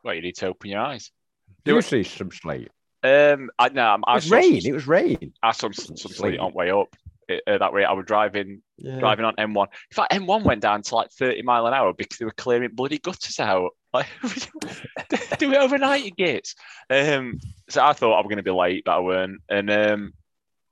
Well, 0.04 0.14
you 0.14 0.22
need 0.22 0.36
to 0.36 0.46
open 0.48 0.70
your 0.70 0.80
eyes. 0.80 1.10
Did 1.64 1.72
Do 1.72 1.76
you 1.76 1.82
see 1.82 2.02
some 2.04 2.30
sleet? 2.30 2.68
Um, 3.02 3.50
I 3.58 3.68
no, 3.70 3.94
It 3.94 4.00
I 4.06 4.14
was 4.16 4.30
rain. 4.30 4.60
Some, 4.60 4.70
It 4.70 4.74
was 4.74 4.86
rain. 4.86 5.32
I 5.42 5.52
saw 5.52 5.70
some, 5.72 5.96
some 5.96 6.12
sleet 6.12 6.16
Sleet. 6.16 6.38
on 6.40 6.52
way 6.52 6.70
up. 6.70 6.94
It- 7.28 7.42
uh, 7.46 7.58
that 7.58 7.72
way, 7.72 7.84
I 7.84 7.92
was 7.92 8.06
driving 8.06 8.60
Yeah. 8.78 8.98
driving 8.98 9.24
on 9.24 9.34
M1. 9.36 9.66
In 9.66 9.94
fact, 9.94 10.12
M1 10.12 10.42
went 10.42 10.60
down 10.62 10.82
to 10.82 10.94
like 10.96 11.10
30 11.12 11.42
mile 11.42 11.66
an 11.66 11.74
hour 11.74 11.92
because 11.92 12.18
they 12.18 12.24
were 12.24 12.32
clearing 12.32 12.70
bloody 12.74 12.98
gutters 12.98 13.38
out. 13.40 13.70
Like, 13.92 14.06
do 15.40 15.50
it 15.52 15.56
overnight, 15.56 16.04
you 16.04 16.12
gits. 16.12 16.54
Um, 16.88 17.40
so 17.68 17.84
I 17.84 17.92
thought 17.92 18.12
I 18.14 18.18
was 18.18 18.26
going 18.28 18.36
to 18.36 18.42
be 18.44 18.52
late, 18.52 18.84
but 18.84 18.92
I 18.96 19.00
weren't. 19.00 19.40
And 19.48 19.68
um, 19.68 20.12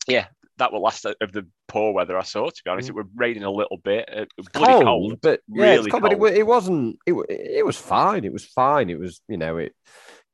yeah, 0.07 0.27
that 0.59 0.73
was 0.73 0.83
last 0.83 1.05
of 1.05 1.33
the 1.33 1.47
poor 1.67 1.93
weather 1.93 2.19
I 2.19 2.23
saw. 2.23 2.49
To 2.49 2.63
be 2.65 2.71
honest, 2.71 2.89
it 2.89 2.95
was 2.95 3.07
raining 3.15 3.45
a 3.45 3.51
little 3.51 3.79
bit. 3.79 4.09
It 4.09 4.29
was 4.37 4.49
bloody 4.49 4.73
cold, 4.73 4.85
cold. 4.85 5.21
but 5.23 5.41
yeah, 5.49 5.67
it's 5.67 5.79
really 5.79 5.91
cold, 5.91 6.03
but 6.03 6.13
it, 6.13 6.39
it 6.39 6.47
wasn't. 6.47 6.99
It, 7.07 7.15
it 7.29 7.67
was 7.67 7.77
fine. 7.77 8.25
It 8.25 8.33
was 8.33 8.45
fine. 8.45 8.91
It 8.91 8.99
was 8.99 9.21
you 9.29 9.37
know 9.37 9.59
it 9.59 9.75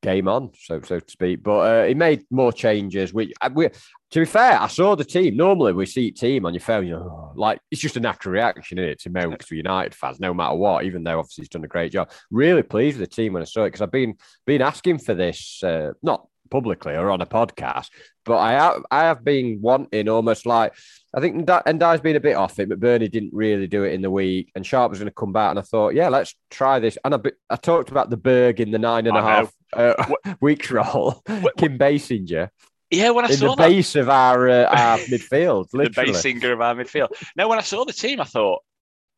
game 0.01 0.27
on, 0.27 0.51
so 0.59 0.81
so 0.81 0.99
to 0.99 1.11
speak. 1.11 1.43
But 1.43 1.59
uh, 1.59 1.85
he 1.85 1.93
made 1.93 2.23
more 2.29 2.53
changes. 2.53 3.13
Which 3.13 3.31
uh, 3.41 3.49
we, 3.53 3.69
to 3.69 4.19
be 4.19 4.25
fair, 4.25 4.59
I 4.59 4.67
saw 4.67 4.95
the 4.95 5.03
team. 5.03 5.35
Normally, 5.35 5.73
we 5.73 5.85
see 5.85 6.11
team 6.11 6.45
on 6.45 6.53
your 6.53 6.61
phone. 6.61 6.87
You 6.87 6.93
know, 6.93 7.33
like 7.35 7.59
it's 7.71 7.81
just 7.81 7.97
a 7.97 7.99
natural 7.99 8.33
reaction, 8.33 8.77
is 8.77 8.91
it, 8.91 8.99
to 9.01 9.09
moan 9.09 9.37
for 9.37 9.55
United 9.55 9.95
fans, 9.95 10.19
no 10.19 10.33
matter 10.33 10.55
what. 10.55 10.85
Even 10.85 11.03
though 11.03 11.19
obviously 11.19 11.43
he's 11.43 11.49
done 11.49 11.63
a 11.63 11.67
great 11.67 11.91
job. 11.91 12.11
Really 12.31 12.63
pleased 12.63 12.99
with 12.99 13.09
the 13.09 13.15
team 13.15 13.33
when 13.33 13.41
I 13.41 13.45
saw 13.45 13.63
it 13.63 13.67
because 13.67 13.81
I've 13.81 13.91
been 13.91 14.15
been 14.45 14.61
asking 14.61 14.99
for 14.99 15.13
this, 15.13 15.63
uh, 15.63 15.93
not 16.01 16.27
publicly 16.49 16.95
or 16.95 17.09
on 17.09 17.21
a 17.21 17.25
podcast, 17.25 17.89
but 18.23 18.37
I 18.37 18.53
have, 18.53 18.85
I 18.91 19.03
have 19.03 19.23
been 19.23 19.59
wanting 19.61 20.09
almost 20.09 20.45
like 20.45 20.73
I 21.15 21.21
think 21.21 21.47
Ndiaye's 21.47 22.01
been 22.01 22.17
a 22.17 22.19
bit 22.19 22.35
off 22.35 22.59
it, 22.59 22.67
but 22.67 22.81
Bernie 22.81 23.07
didn't 23.07 23.33
really 23.33 23.67
do 23.67 23.85
it 23.85 23.93
in 23.93 24.01
the 24.01 24.11
week, 24.11 24.51
and 24.53 24.65
Sharp 24.65 24.89
was 24.89 24.99
going 24.99 25.07
to 25.07 25.15
come 25.15 25.31
back, 25.31 25.51
and 25.51 25.59
I 25.59 25.61
thought, 25.61 25.95
yeah, 25.95 26.09
let's 26.09 26.35
try 26.49 26.79
this. 26.79 26.97
And 27.05 27.15
I, 27.15 27.19
I 27.49 27.55
talked 27.55 27.89
about 27.89 28.09
the 28.09 28.17
Berge 28.17 28.59
in 28.59 28.71
the 28.71 28.79
nine 28.79 29.07
and 29.07 29.15
a 29.15 29.21
half 29.21 29.53
uh, 29.71 30.11
weeks 30.41 30.69
roll, 30.69 31.23
Kim 31.57 31.79
Basinger. 31.79 32.49
Yeah, 32.91 33.11
when 33.11 33.23
I 33.23 33.29
in 33.29 33.37
saw 33.37 33.55
the 33.55 33.63
that, 33.63 33.69
base 33.69 33.95
of 33.95 34.09
our 34.09 34.49
uh, 34.49 34.65
our 34.69 34.97
midfield, 34.97 35.69
the. 35.71 35.89
Basinger 35.89 36.51
of 36.51 36.59
our 36.59 36.75
midfield. 36.75 37.13
Now, 37.37 37.47
when 37.47 37.59
I 37.59 37.61
saw 37.61 37.85
the 37.85 37.93
team, 37.93 38.19
I 38.19 38.25
thought, 38.25 38.61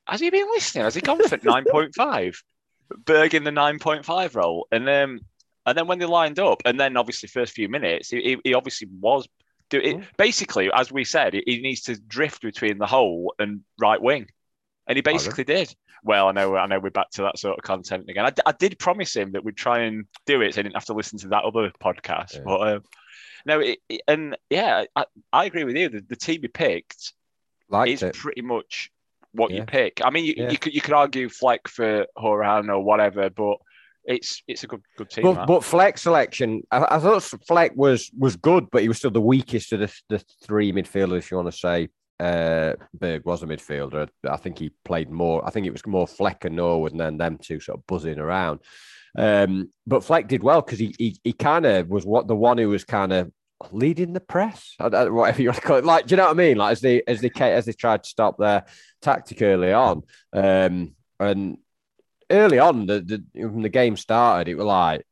has 0.08 0.20
he 0.20 0.30
been 0.30 0.48
listening? 0.52 0.84
Has 0.84 0.94
he 0.94 1.02
gone 1.02 1.28
for 1.28 1.40
nine 1.44 1.66
point 1.70 1.96
five? 1.96 2.40
Berge 3.06 3.34
in 3.34 3.44
the 3.44 3.52
nine 3.52 3.80
point 3.80 4.06
five 4.06 4.36
role, 4.36 4.68
and 4.72 4.88
um, 4.88 5.22
and 5.67 5.77
then 5.77 5.86
when 5.86 5.99
they 5.99 6.06
lined 6.06 6.39
up, 6.39 6.62
and 6.65 6.80
then 6.80 6.97
obviously 6.97 7.27
first 7.27 7.53
few 7.53 7.69
minutes, 7.69 8.10
he, 8.10 8.38
he 8.43 8.53
obviously 8.56 8.88
was 8.99 9.27
do 9.69 9.80
it. 9.80 9.97
Basically, 10.17 10.71
as 10.73 10.91
we 10.91 11.03
said, 11.03 11.34
he 11.34 11.62
needs 11.62 11.82
to 11.84 11.99
drift 11.99 12.41
between 12.41 12.77
the 12.80 12.88
hole 12.88 13.36
and 13.38 13.62
right 13.80 14.01
wing, 14.01 14.27
and 14.88 14.95
he 14.97 15.01
basically 15.01 15.43
did. 15.43 15.71
Well, 16.03 16.30
I 16.30 16.32
know, 16.32 16.56
I 16.56 16.67
know, 16.67 16.80
we're 16.80 16.89
back 16.91 17.10
to 17.12 17.23
that 17.23 17.38
sort 17.38 17.58
of 17.58 17.63
content 17.63 18.06
again. 18.10 18.25
I, 18.25 18.32
I 18.45 18.53
did 18.53 18.80
promise 18.80 19.15
him 19.15 19.34
that 19.34 19.43
we'd 19.43 19.58
try 19.58 19.80
and 19.80 20.06
do 20.25 20.41
it, 20.41 20.53
so 20.53 20.60
he 20.60 20.63
didn't 20.63 20.75
have 20.75 20.86
to 20.86 20.93
listen 20.93 21.19
to 21.19 21.27
that 21.30 21.43
other 21.43 21.71
podcast. 21.84 22.36
Yeah. 22.36 22.41
But 22.45 22.67
um, 22.75 22.82
no, 23.45 23.60
it, 23.60 23.80
it- 23.89 24.01
and 24.08 24.38
yeah, 24.49 24.86
I, 24.95 25.06
I 25.34 25.45
agree 25.45 25.65
with 25.65 25.75
you. 25.75 25.89
The, 25.89 26.01
the 26.08 26.15
team 26.15 26.41
he 26.43 26.47
picked 26.47 27.13
Liked 27.69 27.91
is 27.91 28.03
it. 28.03 28.13
pretty 28.15 28.41
much 28.41 28.89
what 29.34 29.51
you 29.51 29.63
pick. 29.65 29.99
I 30.03 30.10
mean, 30.12 30.23
you, 30.25 30.36
Yeah. 30.38 30.49
you 30.49 30.58
could 30.58 30.73
you 30.73 30.82
could 30.82 30.93
argue 30.93 31.27
Fleck 31.30 31.67
for 31.67 32.06
Horan 32.15 32.69
or 32.69 32.82
whatever, 32.82 33.30
but 33.30 33.58
it's 34.08 34.41
it's 34.48 34.63
a 34.63 34.67
good 34.67 34.82
good 34.98 35.10
team. 35.10 35.24
But, 35.24 35.34
that. 35.34 35.48
but 35.48 35.63
Fleck 35.63 35.98
selection, 35.98 36.63
I, 36.72 36.96
I 36.96 37.00
thought 37.00 37.24
Fleck 37.48 37.74
was 37.76 38.10
was 38.17 38.38
good, 38.38 38.67
but 38.72 38.82
he 38.82 38.88
was 38.88 38.98
still 38.98 39.12
the 39.12 39.22
weakest 39.22 39.74
of 39.74 39.82
the, 39.82 39.93
the 40.10 40.24
three 40.43 40.72
midfielders. 40.72 41.20
If 41.20 41.32
you 41.32 41.38
want 41.38 41.52
to 41.52 41.58
say 41.58 41.89
uh, 42.20 42.74
Berge 42.93 43.26
was 43.26 43.43
a 43.43 43.46
midfielder, 43.46 44.08
I 44.28 44.38
think 44.38 44.58
he 44.58 44.72
played 44.86 45.12
more. 45.12 45.46
I 45.46 45.50
think 45.52 45.67
it 45.67 45.72
was 45.72 45.86
more 45.86 46.08
Fleck 46.08 46.46
and 46.46 46.56
Norwood, 46.56 46.93
and 46.93 47.02
then 47.02 47.17
them 47.17 47.38
two 47.38 47.60
sort 47.60 47.80
of 47.80 47.88
buzzing 47.88 48.17
around. 48.17 48.62
Um, 49.17 49.72
but 49.86 50.04
Fleck 50.04 50.28
did 50.28 50.41
well 50.41 50.62
because 50.62 50.80
he 50.80 50.96
he, 50.98 51.20
he 51.24 51.34
kind 51.34 51.65
of 51.65 51.89
was 51.89 52.06
what 52.06 52.28
the 52.28 52.36
one 52.36 52.58
who 52.58 52.70
was 52.70 52.86
kind 52.86 53.12
of 53.12 53.32
leading 53.72 54.13
the 54.13 54.22
press, 54.22 54.74
whatever 54.80 55.41
you 55.41 55.50
want 55.50 55.58
to 55.58 55.67
call 55.67 55.78
it. 55.78 55.86
Like, 55.86 56.08
do 56.08 56.13
you 56.13 56.17
know 56.17 56.26
what 56.26 56.32
I 56.32 56.36
mean? 56.36 56.58
Like 56.58 56.72
as 56.72 56.82
they 56.82 57.04
as 57.06 57.20
they 57.20 57.32
as 57.39 57.65
they 57.65 57.74
tried 57.74 58.04
to 58.04 58.10
stop 58.10 58.38
their 58.38 58.63
tactic 59.02 59.41
early 59.41 59.74
on, 59.74 60.04
um, 60.32 60.96
and 61.20 61.58
early 62.30 62.60
on, 62.60 62.86
the, 62.86 63.02
the 63.02 63.46
when 63.46 63.62
the 63.62 63.70
game 63.70 63.98
started, 63.98 64.50
it 64.50 64.56
was 64.56 64.66
like, 64.66 65.06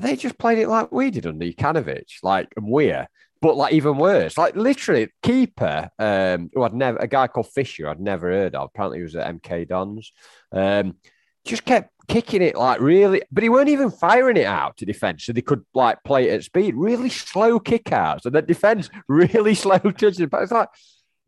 they 0.00 0.16
just 0.16 0.38
played 0.38 0.58
it 0.58 0.68
like 0.68 0.92
we 0.92 1.10
did 1.10 1.26
under 1.26 1.44
Jokanovic, 1.44 2.22
like 2.22 2.48
and 2.56 3.06
but 3.40 3.56
like 3.56 3.72
even 3.72 3.98
worse, 3.98 4.36
like 4.36 4.56
literally 4.56 5.08
keeper, 5.22 5.90
um, 5.98 6.50
who 6.52 6.62
I'd 6.62 6.74
never 6.74 6.98
a 6.98 7.06
guy 7.06 7.28
called 7.28 7.48
Fisher, 7.48 7.88
I'd 7.88 8.00
never 8.00 8.30
heard 8.30 8.54
of. 8.54 8.70
Apparently, 8.74 8.98
he 8.98 9.02
was 9.02 9.16
at 9.16 9.32
MK 9.40 9.68
Dons. 9.68 10.12
Um, 10.52 10.96
just 11.44 11.64
kept 11.64 11.90
kicking 12.08 12.42
it 12.42 12.56
like 12.56 12.80
really, 12.80 13.22
but 13.30 13.42
he 13.42 13.48
weren't 13.48 13.68
even 13.68 13.90
firing 13.90 14.36
it 14.36 14.46
out 14.46 14.76
to 14.78 14.86
defense, 14.86 15.24
so 15.24 15.32
they 15.32 15.42
could 15.42 15.64
like 15.74 16.02
play 16.04 16.28
it 16.28 16.34
at 16.34 16.44
speed. 16.44 16.74
Really 16.74 17.10
slow 17.10 17.60
kickouts, 17.60 18.26
and 18.26 18.34
then 18.34 18.44
defense 18.44 18.90
really 19.08 19.54
slow 19.54 19.78
touches. 19.78 20.26
But 20.26 20.42
it's 20.42 20.52
like 20.52 20.68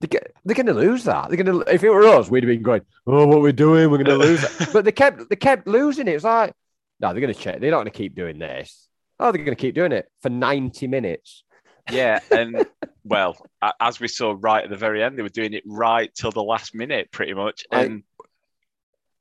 they 0.00 0.06
get, 0.06 0.34
they're 0.44 0.54
going 0.54 0.66
to 0.66 0.74
lose 0.74 1.04
that. 1.04 1.28
They're 1.28 1.42
going 1.42 1.64
to. 1.64 1.72
If 1.72 1.84
it 1.84 1.90
were 1.90 2.06
us, 2.06 2.30
we'd 2.30 2.42
have 2.42 2.48
been 2.48 2.62
going, 2.62 2.82
"Oh, 3.06 3.26
what 3.26 3.42
we're 3.42 3.52
doing? 3.52 3.90
We're 3.90 4.02
going 4.02 4.18
to 4.18 4.26
lose." 4.26 4.40
that." 4.40 4.70
but 4.72 4.84
they 4.84 4.92
kept 4.92 5.28
they 5.28 5.36
kept 5.36 5.66
losing 5.66 6.08
it. 6.08 6.12
It's 6.12 6.24
like, 6.24 6.54
no, 7.00 7.12
they're 7.12 7.20
going 7.20 7.34
to 7.34 7.38
check. 7.38 7.60
They're 7.60 7.70
not 7.70 7.78
going 7.78 7.92
to 7.92 7.98
keep 7.98 8.14
doing 8.14 8.38
this. 8.38 8.88
Oh, 9.18 9.30
they're 9.30 9.44
going 9.44 9.56
to 9.56 9.60
keep 9.60 9.74
doing 9.74 9.92
it 9.92 10.10
for 10.22 10.30
ninety 10.30 10.86
minutes. 10.86 11.44
Yeah, 11.90 12.20
and 12.30 12.64
well, 13.04 13.36
as 13.78 14.00
we 14.00 14.08
saw 14.08 14.34
right 14.38 14.64
at 14.64 14.70
the 14.70 14.76
very 14.76 15.02
end, 15.02 15.18
they 15.18 15.22
were 15.22 15.28
doing 15.28 15.52
it 15.52 15.64
right 15.66 16.12
till 16.14 16.30
the 16.30 16.42
last 16.42 16.74
minute, 16.74 17.12
pretty 17.12 17.34
much. 17.34 17.66
And 17.70 18.02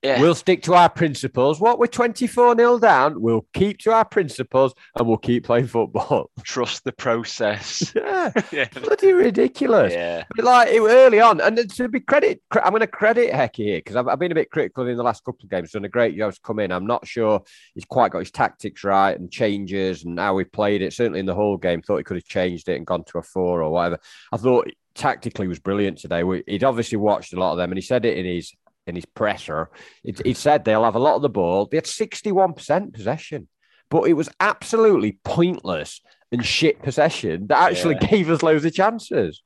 yeah, 0.01 0.21
We'll 0.21 0.35
stick 0.35 0.63
to 0.63 0.75
our 0.75 0.89
principles. 0.89 1.59
What 1.59 1.77
we're 1.77 1.87
twenty 1.87 2.25
four 2.25 2.55
0 2.55 2.79
down, 2.79 3.21
we'll 3.21 3.45
keep 3.53 3.79
to 3.79 3.91
our 3.91 4.05
principles 4.05 4.73
and 4.95 5.05
we'll 5.05 5.17
keep 5.17 5.43
playing 5.43 5.67
football. 5.67 6.31
trust 6.43 6.85
the 6.85 6.93
process. 6.93 7.91
yeah, 7.95 8.31
yeah, 8.51 8.67
bloody 8.69 9.11
ridiculous. 9.11 9.91
yeah, 9.91 10.23
But 10.35 10.45
like 10.45 10.69
it 10.69 10.79
early 10.79 11.19
on, 11.19 11.41
and 11.41 11.69
to 11.69 11.89
be 11.89 11.99
credit, 11.99 12.41
I'm 12.51 12.69
going 12.69 12.79
to 12.79 12.87
credit 12.87 13.33
Hecky 13.33 13.65
here 13.65 13.77
because 13.79 13.97
I've, 13.97 14.07
I've 14.07 14.19
been 14.19 14.31
a 14.31 14.35
bit 14.35 14.51
critical 14.51 14.87
in 14.87 14.95
the 14.95 15.03
last 15.03 15.25
couple 15.25 15.43
of 15.43 15.49
games. 15.49 15.71
Done 15.71 15.83
a 15.83 15.89
great 15.89 16.17
job 16.17 16.33
to 16.33 16.39
come 16.41 16.59
in. 16.59 16.71
I'm 16.71 16.87
not 16.87 17.05
sure 17.05 17.41
he's 17.75 17.85
quite 17.85 18.11
got 18.11 18.19
his 18.19 18.31
tactics 18.31 18.85
right 18.85 19.19
and 19.19 19.29
changes 19.29 20.05
and 20.05 20.17
how 20.17 20.37
he 20.37 20.45
played 20.45 20.81
it. 20.81 20.93
Certainly 20.93 21.19
in 21.19 21.25
the 21.25 21.35
whole 21.35 21.57
game, 21.57 21.81
thought 21.81 21.97
he 21.97 22.03
could 22.03 22.17
have 22.17 22.25
changed 22.25 22.69
it 22.69 22.77
and 22.77 22.87
gone 22.87 23.03
to 23.05 23.17
a 23.17 23.21
four 23.21 23.61
or 23.61 23.69
whatever. 23.69 23.99
I 24.31 24.37
thought 24.37 24.71
tactically 24.95 25.47
was 25.49 25.59
brilliant 25.59 25.97
today. 25.97 26.23
We, 26.23 26.43
he'd 26.47 26.63
obviously 26.63 26.97
watched 26.97 27.33
a 27.33 27.39
lot 27.39 27.51
of 27.51 27.57
them, 27.57 27.71
and 27.71 27.77
he 27.77 27.81
said 27.81 28.05
it 28.05 28.17
in 28.17 28.25
his 28.25 28.53
in 28.89 28.95
his 28.95 29.05
presser. 29.05 29.69
It, 30.03 30.25
he 30.25 30.33
said 30.33 30.65
they'll 30.65 30.83
have 30.83 30.95
a 30.95 30.99
lot 30.99 31.15
of 31.15 31.21
the 31.21 31.29
ball. 31.29 31.67
They 31.69 31.77
had 31.77 31.87
61 31.87 32.53
percent 32.53 32.93
possession, 32.93 33.47
but 33.89 34.03
it 34.09 34.13
was 34.13 34.29
absolutely 34.39 35.19
pointless 35.23 36.01
and 36.31 36.45
shit 36.45 36.81
possession 36.81 37.47
that 37.47 37.71
actually 37.71 37.95
Yeah. 38.01 38.07
gave 38.07 38.29
us 38.29 38.43
loads 38.43 38.65
of 38.65 38.73
chances. 38.73 39.41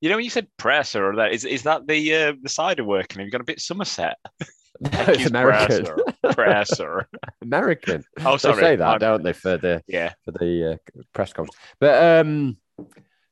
You 0.00 0.10
know 0.10 0.16
when 0.16 0.24
you 0.24 0.30
said 0.30 0.48
presser 0.58 1.04
or 1.10 1.16
that 1.16 1.32
is 1.32 1.44
is 1.44 1.62
that 1.64 1.86
the 1.86 2.14
uh, 2.14 2.32
the 2.42 2.48
cider 2.48 2.84
working? 2.84 3.18
Have 3.20 3.26
you 3.26 3.32
got 3.32 3.40
a 3.40 3.44
bit 3.44 3.60
Somerset? 3.60 4.16
it's 4.80 5.26
American. 5.26 5.84
Presser. 5.84 5.96
presser. 6.34 7.08
American. 7.42 8.04
Oh, 8.24 8.32
They 8.32 8.38
sorry. 8.38 8.60
say 8.60 8.76
that, 8.76 8.86
I'm- 8.86 8.98
don't 8.98 9.22
they, 9.22 9.32
for 9.32 9.56
the 9.56 9.82
Yeah, 9.86 10.12
for 10.24 10.32
the 10.32 10.72
uh, 10.72 11.02
press 11.12 11.32
conference? 11.32 11.56
But 11.78 12.20
um, 12.20 12.56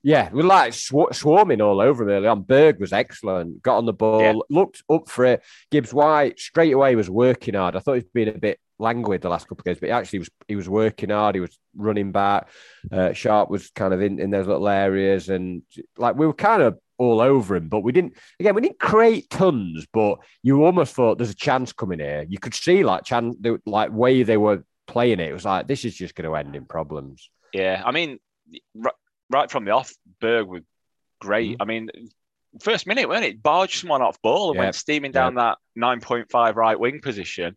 yeah, 0.02 0.30
we 0.32 0.42
like 0.42 0.72
sw- 0.74 1.12
swarming 1.12 1.60
all 1.60 1.80
over 1.80 2.02
him 2.02 2.10
early 2.10 2.26
on. 2.28 2.42
Berge 2.42 2.78
was 2.80 2.92
excellent. 2.92 3.62
Got 3.62 3.78
on 3.78 3.86
the 3.86 3.92
ball, 3.92 4.20
Yeah. 4.20 4.34
looked 4.50 4.82
up 4.90 5.08
for 5.08 5.24
it. 5.24 5.42
Gibbs 5.70 5.94
White 5.94 6.38
straight 6.38 6.72
away 6.72 6.96
was 6.96 7.08
working 7.10 7.54
hard. 7.54 7.76
I 7.76 7.80
thought 7.80 7.94
he'd 7.94 8.12
been 8.12 8.28
a 8.28 8.38
bit 8.38 8.58
languid 8.78 9.22
the 9.22 9.28
last 9.28 9.46
couple 9.46 9.60
of 9.60 9.64
games, 9.64 9.78
but 9.78 9.86
he 9.86 9.92
actually 9.92 10.18
was 10.20 10.30
he 10.48 10.56
was 10.56 10.68
working 10.68 11.10
hard. 11.10 11.36
He 11.36 11.40
was 11.40 11.56
running 11.76 12.10
back. 12.12 12.48
Uh, 12.90 13.12
Sharp 13.12 13.48
was 13.48 13.70
kind 13.70 13.94
of 13.94 14.02
in, 14.02 14.18
in 14.18 14.30
those 14.30 14.46
little 14.48 14.68
areas, 14.68 15.28
and 15.28 15.62
like 15.96 16.16
we 16.16 16.26
were 16.26 16.32
kind 16.34 16.62
of 16.62 16.78
all 16.98 17.20
over 17.20 17.56
him, 17.56 17.68
but 17.68 17.80
we 17.80 17.92
didn't. 17.92 18.14
Again, 18.40 18.54
we 18.54 18.60
didn't 18.60 18.78
create 18.80 19.30
tons, 19.30 19.86
but 19.92 20.18
you 20.42 20.64
almost 20.64 20.94
thought 20.94 21.18
there's 21.18 21.30
a 21.30 21.34
chance 21.34 21.72
coming 21.72 22.00
here. 22.00 22.24
You 22.28 22.38
could 22.38 22.54
see 22.54 22.82
like 22.84 23.04
chan 23.04 23.34
the 23.40 23.60
like 23.66 23.92
way 23.92 24.24
they 24.24 24.36
were 24.36 24.64
playing 24.88 25.20
it. 25.20 25.28
It 25.30 25.32
was 25.32 25.44
like 25.44 25.68
this 25.68 25.84
is 25.84 25.94
just 25.94 26.14
going 26.16 26.28
to 26.28 26.34
end 26.36 26.56
in 26.56 26.64
problems. 26.64 27.30
yeah. 27.52 27.82
I 27.84 27.92
mean, 27.92 28.18
right, 29.32 29.50
from 29.50 29.64
the 29.64 29.70
off, 29.72 29.92
Berge 30.20 30.46
was 30.46 30.62
great. 31.20 31.56
I 31.60 31.64
mean, 31.64 31.90
first 32.60 32.86
minute, 32.86 33.08
wasn't 33.08 33.26
it? 33.26 33.42
Barged 33.42 33.80
someone 33.80 34.02
off 34.02 34.20
ball 34.22 34.50
and 34.50 34.56
Yeah. 34.56 34.64
went 34.64 34.74
steaming 34.74 35.12
down 35.12 35.34
that 35.36 35.58
nine 35.74 36.00
point 36.00 36.30
five 36.30 36.56
right 36.56 36.78
wing 36.78 37.00
position, 37.00 37.56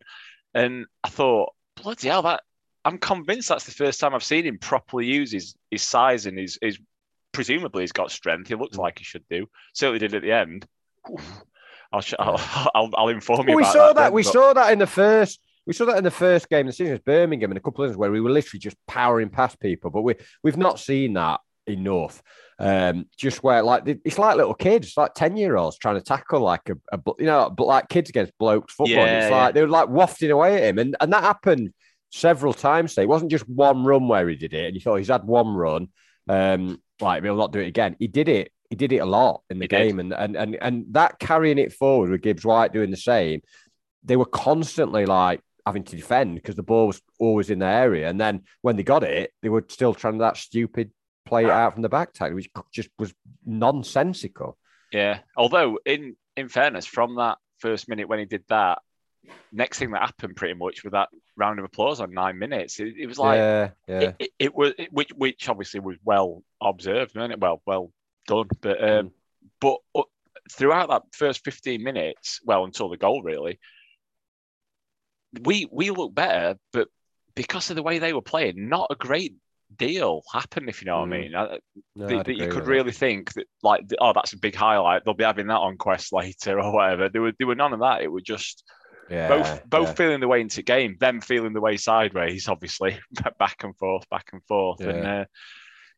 and 0.54 0.86
I 1.04 1.08
thought, 1.08 1.52
bloody 1.82 2.08
hell, 2.08 2.22
that. 2.22 2.42
I'm 2.84 2.98
convinced 2.98 3.48
that's 3.48 3.64
the 3.64 3.72
first 3.72 3.98
time 3.98 4.14
I've 4.14 4.22
seen 4.22 4.44
him 4.46 4.58
properly 4.58 5.06
use 5.06 5.32
his, 5.32 5.56
his 5.72 5.82
size 5.82 6.26
and 6.26 6.38
his, 6.38 6.56
his 6.62 6.78
presumably 7.32 7.82
he's 7.82 7.90
got 7.90 8.12
strength. 8.12 8.46
He 8.46 8.54
Mm. 8.54 8.60
looks 8.60 8.76
like 8.78 8.98
he 9.00 9.04
should 9.04 9.24
do. 9.28 9.48
Certainly 9.74 9.98
did 9.98 10.14
at 10.14 10.22
the 10.22 10.30
end. 10.30 10.66
I'll, 11.92 12.00
sh- 12.00 12.14
I'll, 12.18 12.40
I'll, 12.74 12.90
I'll 12.94 13.08
inform 13.08 13.48
you 13.48 13.56
we 13.56 13.62
about 13.62 13.72
saw 13.72 13.86
that. 13.92 14.02
then, 14.04 14.12
we 14.12 14.22
but- 14.22 14.32
saw 14.32 14.52
that 14.52 14.72
in 14.72 14.78
the 14.78 14.86
first. 14.86 15.40
We 15.66 15.72
saw 15.72 15.84
that 15.86 15.98
in 15.98 16.04
the 16.04 16.12
first 16.12 16.48
game 16.48 16.60
of 16.60 16.66
the 16.66 16.72
season, 16.74 16.92
was 16.92 17.00
Birmingham, 17.00 17.50
and 17.50 17.58
a 17.58 17.60
couple 17.60 17.82
of 17.82 17.88
others 17.88 17.96
where 17.96 18.12
we 18.12 18.20
were 18.20 18.30
literally 18.30 18.60
just 18.60 18.76
powering 18.86 19.30
past 19.30 19.58
people. 19.58 19.90
But 19.90 20.02
we 20.02 20.14
we've 20.44 20.56
not 20.56 20.78
seen 20.78 21.14
that 21.14 21.40
enough. 21.66 22.22
Um, 22.58 23.06
just 23.18 23.42
where 23.42 23.62
like 23.62 23.82
it's 23.86 24.18
like 24.18 24.36
little 24.36 24.54
kids, 24.54 24.94
like 24.96 25.12
ten 25.14 25.36
year 25.36 25.56
olds 25.56 25.78
trying 25.78 25.96
to 25.96 26.00
tackle 26.00 26.40
like 26.40 26.68
a, 26.70 26.76
a 26.92 27.00
you 27.18 27.26
know 27.26 27.50
but 27.50 27.66
like 27.66 27.88
kids 27.88 28.08
against 28.08 28.32
blokes 28.38 28.72
football. 28.74 28.96
Yeah, 28.96 29.18
it's 29.18 29.30
yeah. 29.30 29.36
like 29.36 29.54
they 29.54 29.60
were 29.60 29.68
like 29.68 29.88
wafting 29.88 30.30
away 30.30 30.56
at 30.56 30.64
him, 30.64 30.78
and 30.78 30.96
and 31.00 31.12
that 31.12 31.22
happened 31.22 31.72
several 32.10 32.54
times. 32.54 32.94
Today. 32.94 33.02
It 33.02 33.08
wasn't 33.08 33.30
just 33.30 33.48
one 33.48 33.84
run 33.84 34.08
where 34.08 34.28
he 34.28 34.36
did 34.36 34.54
it, 34.54 34.66
and 34.66 34.74
you 34.74 34.80
thought 34.80 34.96
he's 34.96 35.08
had 35.08 35.24
one 35.24 35.48
run. 35.48 35.88
Um, 36.28 36.80
like 37.00 37.22
he'll 37.22 37.36
not 37.36 37.52
do 37.52 37.60
it 37.60 37.68
again. 37.68 37.96
He 37.98 38.08
did 38.08 38.28
it. 38.28 38.52
He 38.70 38.76
did 38.76 38.92
it 38.92 38.98
a 38.98 39.06
lot 39.06 39.42
in 39.50 39.58
the 39.58 39.64
He 39.64 39.68
did. 39.68 39.76
game, 39.76 40.00
and 40.00 40.14
and 40.14 40.36
and 40.36 40.56
and 40.60 40.86
that 40.92 41.18
carrying 41.18 41.58
it 41.58 41.72
forward 41.72 42.10
with 42.10 42.22
Gibbs 42.22 42.44
White 42.44 42.72
doing 42.72 42.90
the 42.90 42.96
same. 42.96 43.42
They 44.02 44.16
were 44.16 44.24
constantly 44.24 45.04
like 45.04 45.40
having 45.66 45.82
to 45.82 45.96
defend 45.96 46.36
because 46.36 46.54
the 46.54 46.62
ball 46.62 46.86
was 46.86 47.02
always 47.18 47.50
in 47.50 47.58
their 47.58 47.82
area, 47.82 48.08
and 48.08 48.18
then 48.18 48.44
when 48.62 48.76
they 48.76 48.82
got 48.82 49.02
it, 49.02 49.32
they 49.42 49.50
were 49.50 49.64
still 49.68 49.92
trying 49.92 50.18
that 50.18 50.38
stupid 50.38 50.90
play 51.26 51.44
it 51.44 51.50
out 51.50 51.74
from 51.74 51.82
the 51.82 51.88
back 51.88 52.12
tag, 52.12 52.32
which 52.32 52.48
just 52.72 52.88
was 52.98 53.12
nonsensical. 53.44 54.56
Yeah. 54.92 55.18
Although, 55.36 55.78
in 55.84 56.16
in 56.36 56.48
fairness, 56.48 56.86
from 56.86 57.16
that 57.16 57.38
first 57.58 57.88
minute 57.88 58.08
when 58.08 58.18
he 58.18 58.24
did 58.24 58.44
that, 58.48 58.78
next 59.52 59.78
thing 59.78 59.90
that 59.90 60.02
happened 60.02 60.36
pretty 60.36 60.54
much 60.54 60.84
with 60.84 60.92
that 60.92 61.08
round 61.36 61.58
of 61.58 61.64
applause 61.64 62.00
on 62.00 62.12
nine 62.12 62.38
minutes. 62.38 62.80
It, 62.80 62.94
it 62.98 63.06
was 63.06 63.18
like 63.18 63.38
yeah, 63.38 63.70
yeah. 63.86 64.00
it, 64.00 64.16
it, 64.18 64.30
it 64.38 64.54
was 64.54 64.72
which 64.90 65.10
which 65.16 65.48
obviously 65.48 65.80
was 65.80 65.96
well 66.04 66.42
observed, 66.62 67.14
wasn't 67.14 67.34
it? 67.34 67.40
Well, 67.40 67.62
well 67.66 67.92
done. 68.26 68.48
But 68.60 68.82
um, 68.82 69.10
but 69.60 69.78
uh, 69.94 70.02
throughout 70.50 70.88
that 70.88 71.02
first 71.12 71.44
fifteen 71.44 71.82
minutes, 71.82 72.40
well, 72.44 72.64
until 72.64 72.88
the 72.88 72.96
goal, 72.96 73.22
really, 73.22 73.58
we 75.42 75.68
we 75.70 75.90
looked 75.90 76.14
better, 76.14 76.58
but 76.72 76.88
because 77.34 77.70
of 77.70 77.76
the 77.76 77.82
way 77.82 77.98
they 77.98 78.12
were 78.12 78.22
playing, 78.22 78.68
not 78.68 78.88
a 78.90 78.94
great 78.94 79.34
deal 79.74 80.22
happen, 80.32 80.68
If 80.68 80.80
you 80.80 80.86
know 80.86 81.00
what 81.00 81.04
I 81.04 81.06
Mm. 81.06 81.20
mean, 81.22 81.34
Uh, 81.34 81.58
No, 81.94 82.06
that, 82.08 82.26
that 82.26 82.36
you 82.36 82.48
could 82.48 82.66
really 82.66 82.92
think 82.92 83.32
that 83.34 83.46
like 83.62 83.82
oh 84.00 84.12
that's 84.12 84.32
a 84.32 84.38
big 84.38 84.54
highlight. 84.54 85.04
They'll 85.04 85.14
be 85.14 85.24
having 85.24 85.48
that 85.48 85.58
on 85.58 85.76
Quest 85.76 86.12
later 86.12 86.60
or 86.62 86.72
whatever. 86.72 87.08
There 87.08 87.22
were 87.22 87.32
there 87.38 87.46
were 87.48 87.54
none 87.54 87.72
of 87.72 87.80
that. 87.80 88.02
It 88.02 88.12
was 88.12 88.22
just. 88.22 88.64
Yeah, 89.08 89.28
both 89.28 89.60
both 89.66 89.88
yeah. 89.90 89.94
feeling 89.94 90.18
the 90.20 90.26
way 90.26 90.40
into 90.40 90.62
game, 90.62 90.96
them 90.98 91.20
feeling 91.20 91.52
the 91.52 91.60
way 91.60 91.76
sideways, 91.76 92.48
obviously 92.54 92.98
back 93.38 93.62
and 93.62 93.76
forth, 93.76 94.08
back 94.10 94.30
and 94.32 94.42
forth, 94.46 94.80
and 94.80 95.04
Yeah. 95.04 95.20
uh, 95.20 95.24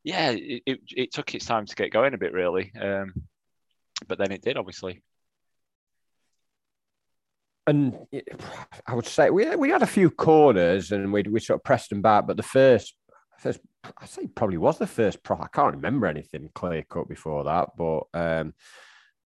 yeah, 0.04 0.30
it, 0.32 0.62
it 0.66 0.80
it 0.94 1.12
took 1.14 1.34
its 1.34 1.46
time 1.46 1.64
to 1.64 1.74
get 1.74 1.90
going 1.90 2.12
a 2.12 2.18
bit 2.18 2.34
really, 2.34 2.70
um, 2.78 3.14
but 4.06 4.18
then 4.18 4.30
it 4.30 4.42
did 4.42 4.58
obviously. 4.58 5.02
and 7.66 7.94
I 8.86 8.94
would 8.94 9.06
say 9.06 9.30
we 9.30 9.54
we 9.56 9.70
had 9.70 9.82
a 9.82 9.86
few 9.86 10.10
corners 10.10 10.92
and 10.92 11.10
we 11.10 11.22
we 11.22 11.40
sort 11.40 11.60
of 11.60 11.64
pressed 11.64 11.88
them 11.88 12.02
back, 12.02 12.26
but 12.26 12.36
the 12.36 12.42
first 12.42 12.94
first 13.38 13.60
I 13.96 14.06
say 14.06 14.26
probably 14.26 14.58
was 14.58 14.78
the 14.78 14.86
first 14.86 15.22
pro. 15.22 15.38
I 15.38 15.48
can't 15.48 15.76
remember 15.76 16.06
anything 16.06 16.50
clear 16.54 16.82
cut 16.82 17.08
before 17.08 17.44
that, 17.44 17.70
but 17.76 18.02
um, 18.14 18.54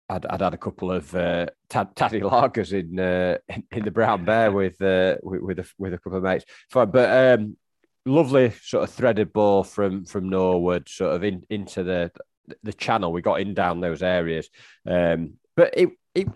I'd, 0.09 0.25
I'd 0.25 0.41
had 0.41 0.53
a 0.53 0.57
couple 0.57 0.91
of 0.91 1.13
uh, 1.15 1.47
tad, 1.69 1.95
taddy 1.95 2.19
lagers 2.21 2.73
in, 2.73 2.99
uh, 2.99 3.37
in 3.47 3.63
in 3.71 3.85
the 3.85 3.91
Brown 3.91 4.25
Bear 4.25 4.51
with 4.61 4.81
uh, 4.81 5.17
with 5.23 5.41
with 5.41 5.59
a, 5.59 5.65
with 5.77 5.93
a 5.93 5.97
couple 5.97 6.17
of 6.17 6.23
mates. 6.23 6.45
Fine, 6.69 6.91
but 6.91 7.39
um, 7.39 7.57
lovely 8.05 8.51
sort 8.61 8.83
of 8.83 8.89
threaded 8.89 9.31
ball 9.31 9.63
from 9.63 10.05
from 10.05 10.29
Norwood, 10.29 10.89
sort 10.89 11.15
of 11.15 11.23
in 11.23 11.43
into 11.49 11.83
the 11.83 12.11
the 12.63 12.73
channel. 12.73 13.13
We 13.13 13.21
got 13.21 13.41
in 13.41 13.53
down 13.53 13.79
those 13.79 14.03
areas, 14.03 14.49
um, 14.85 15.33
but 15.55 15.73
it 15.77 15.89
it 16.13 16.27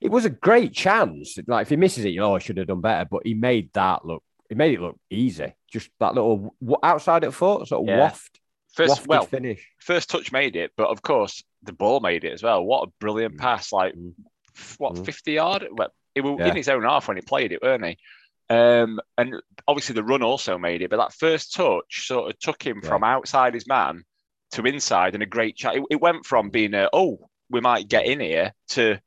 it 0.00 0.10
was 0.10 0.24
a 0.24 0.30
great 0.30 0.72
chance. 0.72 1.38
Like 1.46 1.62
if 1.62 1.70
he 1.70 1.76
misses 1.76 2.04
it, 2.04 2.10
you 2.10 2.20
know, 2.20 2.36
I 2.36 2.38
should 2.38 2.58
have 2.58 2.68
done 2.68 2.80
better. 2.80 3.08
But 3.10 3.22
he 3.26 3.34
made 3.34 3.72
that 3.72 4.04
look. 4.04 4.22
He 4.48 4.54
made 4.54 4.74
it 4.74 4.80
look 4.80 4.98
easy. 5.10 5.54
Just 5.70 5.90
that 6.00 6.14
little 6.14 6.54
outside 6.82 7.24
at 7.24 7.34
foot, 7.34 7.68
sort 7.68 7.82
of 7.82 7.88
Yeah. 7.88 8.00
waft, 8.00 8.40
First, 8.74 9.06
well, 9.06 9.24
finish. 9.26 9.66
first 9.80 10.10
touch 10.10 10.32
made 10.32 10.54
it, 10.54 10.72
but 10.76 10.88
of 10.88 11.00
course 11.02 11.42
the 11.62 11.72
ball 11.72 12.00
made 12.00 12.24
it 12.24 12.32
as 12.32 12.42
well. 12.42 12.62
What 12.62 12.88
a 12.88 12.92
brilliant 13.00 13.34
Mm. 13.36 13.38
pass! 13.40 13.72
Like 13.72 13.94
Mm. 13.94 14.12
what 14.78 14.94
Mm. 14.94 15.04
fifty 15.06 15.32
yard? 15.32 15.66
Well, 15.72 15.88
it 16.14 16.20
was 16.20 16.38
Yeah. 16.38 16.48
in 16.48 16.56
his 16.56 16.68
own 16.68 16.82
half 16.82 17.08
when 17.08 17.16
he 17.16 17.22
played 17.22 17.52
it, 17.52 17.62
weren't 17.62 17.84
he? 17.84 17.96
Um, 18.48 19.00
and 19.18 19.42
obviously 19.66 19.94
the 19.94 20.04
run 20.04 20.22
also 20.22 20.56
made 20.58 20.82
it, 20.82 20.90
but 20.90 20.98
that 20.98 21.12
first 21.14 21.52
touch 21.54 22.06
sort 22.06 22.30
of 22.30 22.38
took 22.38 22.62
him 22.62 22.80
Yeah. 22.82 22.88
from 22.88 23.02
outside 23.02 23.54
his 23.54 23.66
man 23.66 24.04
to 24.52 24.62
inside, 24.64 25.14
and 25.14 25.22
a 25.22 25.26
great 25.26 25.56
chat. 25.56 25.74
It, 25.76 25.82
it 25.90 26.00
went 26.00 26.24
from 26.26 26.50
being 26.50 26.74
a 26.74 26.88
oh 26.92 27.28
we 27.50 27.60
might 27.60 27.88
get 27.88 28.06
in 28.06 28.20
here 28.20 28.52
to 28.68 28.98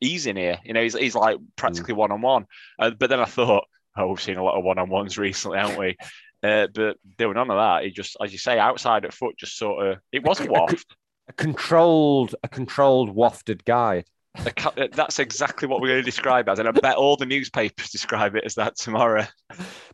he's 0.00 0.26
in 0.26 0.36
here. 0.36 0.58
You 0.64 0.72
know, 0.72 0.82
he's 0.82 0.96
he's 0.98 1.14
like 1.14 1.38
practically 1.56 1.94
one 1.94 2.12
on 2.12 2.20
one. 2.22 2.46
But 2.78 2.98
then 3.10 3.20
I 3.20 3.24
thought, 3.26 3.66
oh, 3.96 4.08
we've 4.08 4.20
seen 4.20 4.36
a 4.36 4.44
lot 4.44 4.56
of 4.56 4.64
one 4.64 4.78
on 4.78 4.88
ones 4.88 5.18
recently, 5.18 5.58
haven't 5.58 5.78
we? 5.78 5.96
Uh, 6.42 6.66
but 6.74 6.96
there 7.16 7.28
were 7.28 7.34
none 7.34 7.50
of 7.50 7.56
that. 7.56 7.84
He 7.84 7.90
just, 7.90 8.16
as 8.22 8.32
you 8.32 8.38
say, 8.38 8.58
outside 8.58 9.04
at 9.04 9.14
foot, 9.14 9.36
just 9.38 9.56
sort 9.56 9.86
of. 9.86 9.98
It 10.12 10.22
was 10.22 10.40
a 10.40 10.46
waft. 10.46 10.94
A 11.28 11.32
controlled, 11.32 12.34
a 12.42 12.48
controlled 12.48 13.08
wafted 13.08 13.64
guide. 13.64 14.04
A 14.36 14.52
uh, 14.66 14.88
That's 14.92 15.20
exactly 15.20 15.68
what 15.68 15.80
we're 15.80 15.88
going 15.88 16.00
to 16.00 16.04
describe 16.04 16.48
as, 16.48 16.58
and 16.58 16.68
I 16.68 16.72
bet 16.72 16.96
all 16.96 17.16
the 17.16 17.24
newspapers 17.24 17.88
describe 17.92 18.36
it 18.36 18.44
as 18.44 18.56
that 18.56 18.76
tomorrow. 18.76 19.26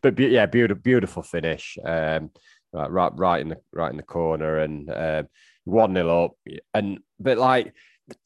But 0.03 0.17
be- 0.17 0.29
yeah, 0.29 0.47
beautiful, 0.47 0.83
beautiful 0.83 1.23
finish. 1.23 1.79
Um, 1.85 2.31
right, 2.73 2.91
right, 2.91 3.13
right 3.15 3.41
in 3.41 3.51
the 3.51 3.57
right 3.73 3.91
in 3.91 3.97
the 3.97 4.03
corner, 4.03 4.59
and 4.59 4.91
um, 4.91 5.29
one 5.65 5.93
nil 5.93 6.25
up. 6.25 6.33
And 6.75 6.99
but 7.21 7.39
like 7.39 7.75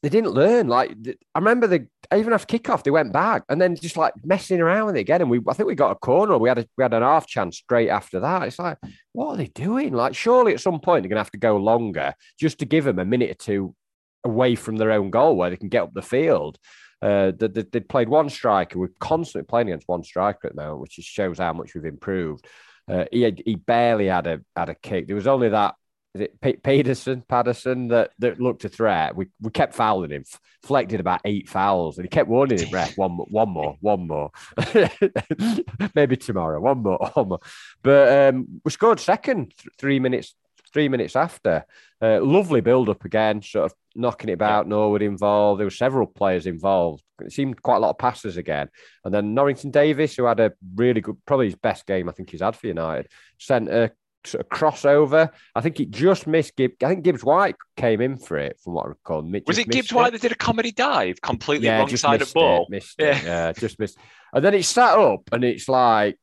they 0.01 0.09
didn't 0.09 0.31
learn. 0.31 0.67
Like 0.67 0.95
I 1.33 1.39
remember 1.39 1.67
the 1.67 1.87
even 2.15 2.33
after 2.33 2.57
kickoff, 2.57 2.83
they 2.83 2.91
went 2.91 3.13
back 3.13 3.43
and 3.49 3.59
then 3.59 3.75
just 3.75 3.97
like 3.97 4.13
messing 4.23 4.61
around 4.61 4.87
with 4.87 4.97
it 4.97 5.01
again. 5.01 5.21
And 5.21 5.29
we, 5.29 5.41
I 5.47 5.53
think 5.53 5.67
we 5.67 5.75
got 5.75 5.91
a 5.91 5.95
corner. 5.95 6.37
We 6.37 6.49
had 6.49 6.59
a 6.59 6.67
we 6.77 6.83
had 6.83 6.93
an 6.93 7.01
half 7.01 7.27
chance 7.27 7.57
straight 7.57 7.89
after 7.89 8.19
that. 8.19 8.43
It's 8.43 8.59
like, 8.59 8.77
what 9.13 9.27
are 9.27 9.37
they 9.37 9.47
doing? 9.47 9.93
Like, 9.93 10.15
surely 10.15 10.53
at 10.53 10.59
some 10.59 10.79
point 10.79 11.03
they're 11.03 11.09
to 11.09 11.17
have 11.17 11.31
to 11.31 11.37
go 11.37 11.57
longer 11.57 12.13
just 12.39 12.59
to 12.59 12.65
give 12.65 12.85
them 12.85 12.99
a 12.99 13.05
minute 13.05 13.31
or 13.31 13.35
two 13.35 13.75
away 14.23 14.55
from 14.55 14.77
their 14.77 14.91
own 14.91 15.09
goal 15.11 15.35
where 15.35 15.49
they 15.49 15.57
can 15.57 15.69
get 15.69 15.83
up 15.83 15.93
the 15.93 16.01
field. 16.01 16.57
Uh, 17.01 17.31
they, 17.37 17.47
they, 17.47 17.63
they 17.71 17.79
played 17.79 18.09
one 18.09 18.29
striker. 18.29 18.79
We're 18.79 18.89
constantly 18.99 19.45
playing 19.45 19.67
against 19.67 19.87
one 19.87 20.03
striker 20.03 20.47
at 20.47 20.55
the 20.55 20.61
moment, 20.61 20.81
which 20.81 20.95
just 20.95 21.09
shows 21.09 21.37
how 21.37 21.53
much 21.53 21.75
we've 21.75 21.85
improved. 21.85 22.47
Uh, 22.87 23.05
he 23.11 23.21
had, 23.23 23.41
he 23.45 23.55
barely 23.55 24.07
had 24.07 24.27
a 24.27 24.41
had 24.55 24.69
a 24.69 24.75
kick. 24.75 25.07
There 25.07 25.15
was 25.15 25.27
only 25.27 25.49
that 25.49 25.75
is 26.15 26.21
it 26.21 26.41
P- 26.41 26.53
Pedersen 26.53 27.23
Paterson 27.27 27.89
that 27.89 28.11
that 28.19 28.39
looked 28.39 28.63
a 28.63 28.69
threat. 28.69 29.15
We 29.15 29.27
we 29.41 29.51
kept 29.51 29.75
fouling 29.75 30.11
him, 30.11 30.23
f- 30.25 30.39
flected 30.63 31.01
about 31.01 31.19
eight 31.25 31.49
fouls, 31.49 31.97
and 31.97 32.05
he 32.05 32.09
kept 32.09 32.29
warning 32.29 32.59
him, 32.59 32.71
ref, 32.71 32.97
one 32.97 33.11
one 33.11 33.49
more, 33.49 33.75
one 33.81 34.07
more, 34.07 34.31
maybe 35.95 36.15
tomorrow, 36.15 36.61
one 36.61 36.81
more, 36.81 36.97
one 37.13 37.27
more. 37.27 37.39
But 37.83 38.33
um, 38.33 38.61
we 38.63 38.71
scored 38.71 39.01
second 39.01 39.53
th- 39.57 39.75
three 39.77 39.99
minutes 39.99 40.35
three 40.71 40.89
minutes 40.89 41.15
after. 41.15 41.65
Uh, 42.01 42.19
lovely 42.21 42.59
build 42.59 42.89
up 42.89 43.05
again, 43.05 43.41
sort 43.41 43.65
of 43.65 43.73
knocking 43.95 44.29
it 44.29 44.33
about. 44.33 44.67
Norwood 44.67 45.01
involved. 45.01 45.59
There 45.59 45.65
were 45.65 45.71
several 45.71 46.05
players 46.05 46.45
involved. 46.47 47.01
It 47.21 47.31
seemed 47.31 47.61
quite 47.61 47.77
a 47.77 47.79
lot 47.79 47.91
of 47.91 47.97
passes 47.97 48.35
again. 48.35 48.67
And 49.05 49.13
then 49.13 49.33
Norrington-Davies, 49.33 50.17
who 50.17 50.25
had 50.25 50.41
a 50.41 50.51
really 50.75 50.99
good, 50.99 51.15
probably 51.25 51.45
his 51.45 51.55
best 51.55 51.85
game 51.85 52.09
I 52.09 52.11
think 52.11 52.29
he's 52.29 52.41
had 52.41 52.57
for 52.57 52.67
United, 52.67 53.07
sent 53.39 53.69
a 53.69 53.91
of 54.33 54.49
crossover. 54.49 55.29
I 55.53 55.61
think 55.61 55.79
it 55.79 55.91
just 55.91 56.25
missed 56.25 56.55
Gibbs. 56.55 56.75
I 56.83 56.87
think 56.87 57.03
Gibbs 57.03 57.23
White 57.23 57.55
came 57.77 58.01
in 58.01 58.17
for 58.17 58.37
it, 58.37 58.59
from 58.63 58.73
what 58.73 58.85
I 58.85 58.89
recall. 58.89 59.21
Mi- 59.21 59.43
Was 59.45 59.57
it 59.57 59.69
Gibbs 59.69 59.93
White 59.93 60.13
that 60.13 60.21
did 60.21 60.31
a 60.31 60.35
comedy 60.35 60.71
dive 60.71 61.21
completely 61.21 61.67
yeah, 61.67 61.79
wrong 61.79 61.95
side 61.95 62.21
of 62.21 62.33
ball? 62.33 62.63
It, 62.63 62.69
missed 62.71 62.99
it. 62.99 63.05
Yeah. 63.05 63.23
Yeah, 63.23 63.51
just 63.53 63.79
missed. 63.79 63.97
And 64.33 64.43
then 64.43 64.53
it 64.53 64.63
sat 64.65 64.97
up, 64.97 65.21
and 65.31 65.43
it's 65.43 65.69
like 65.69 66.17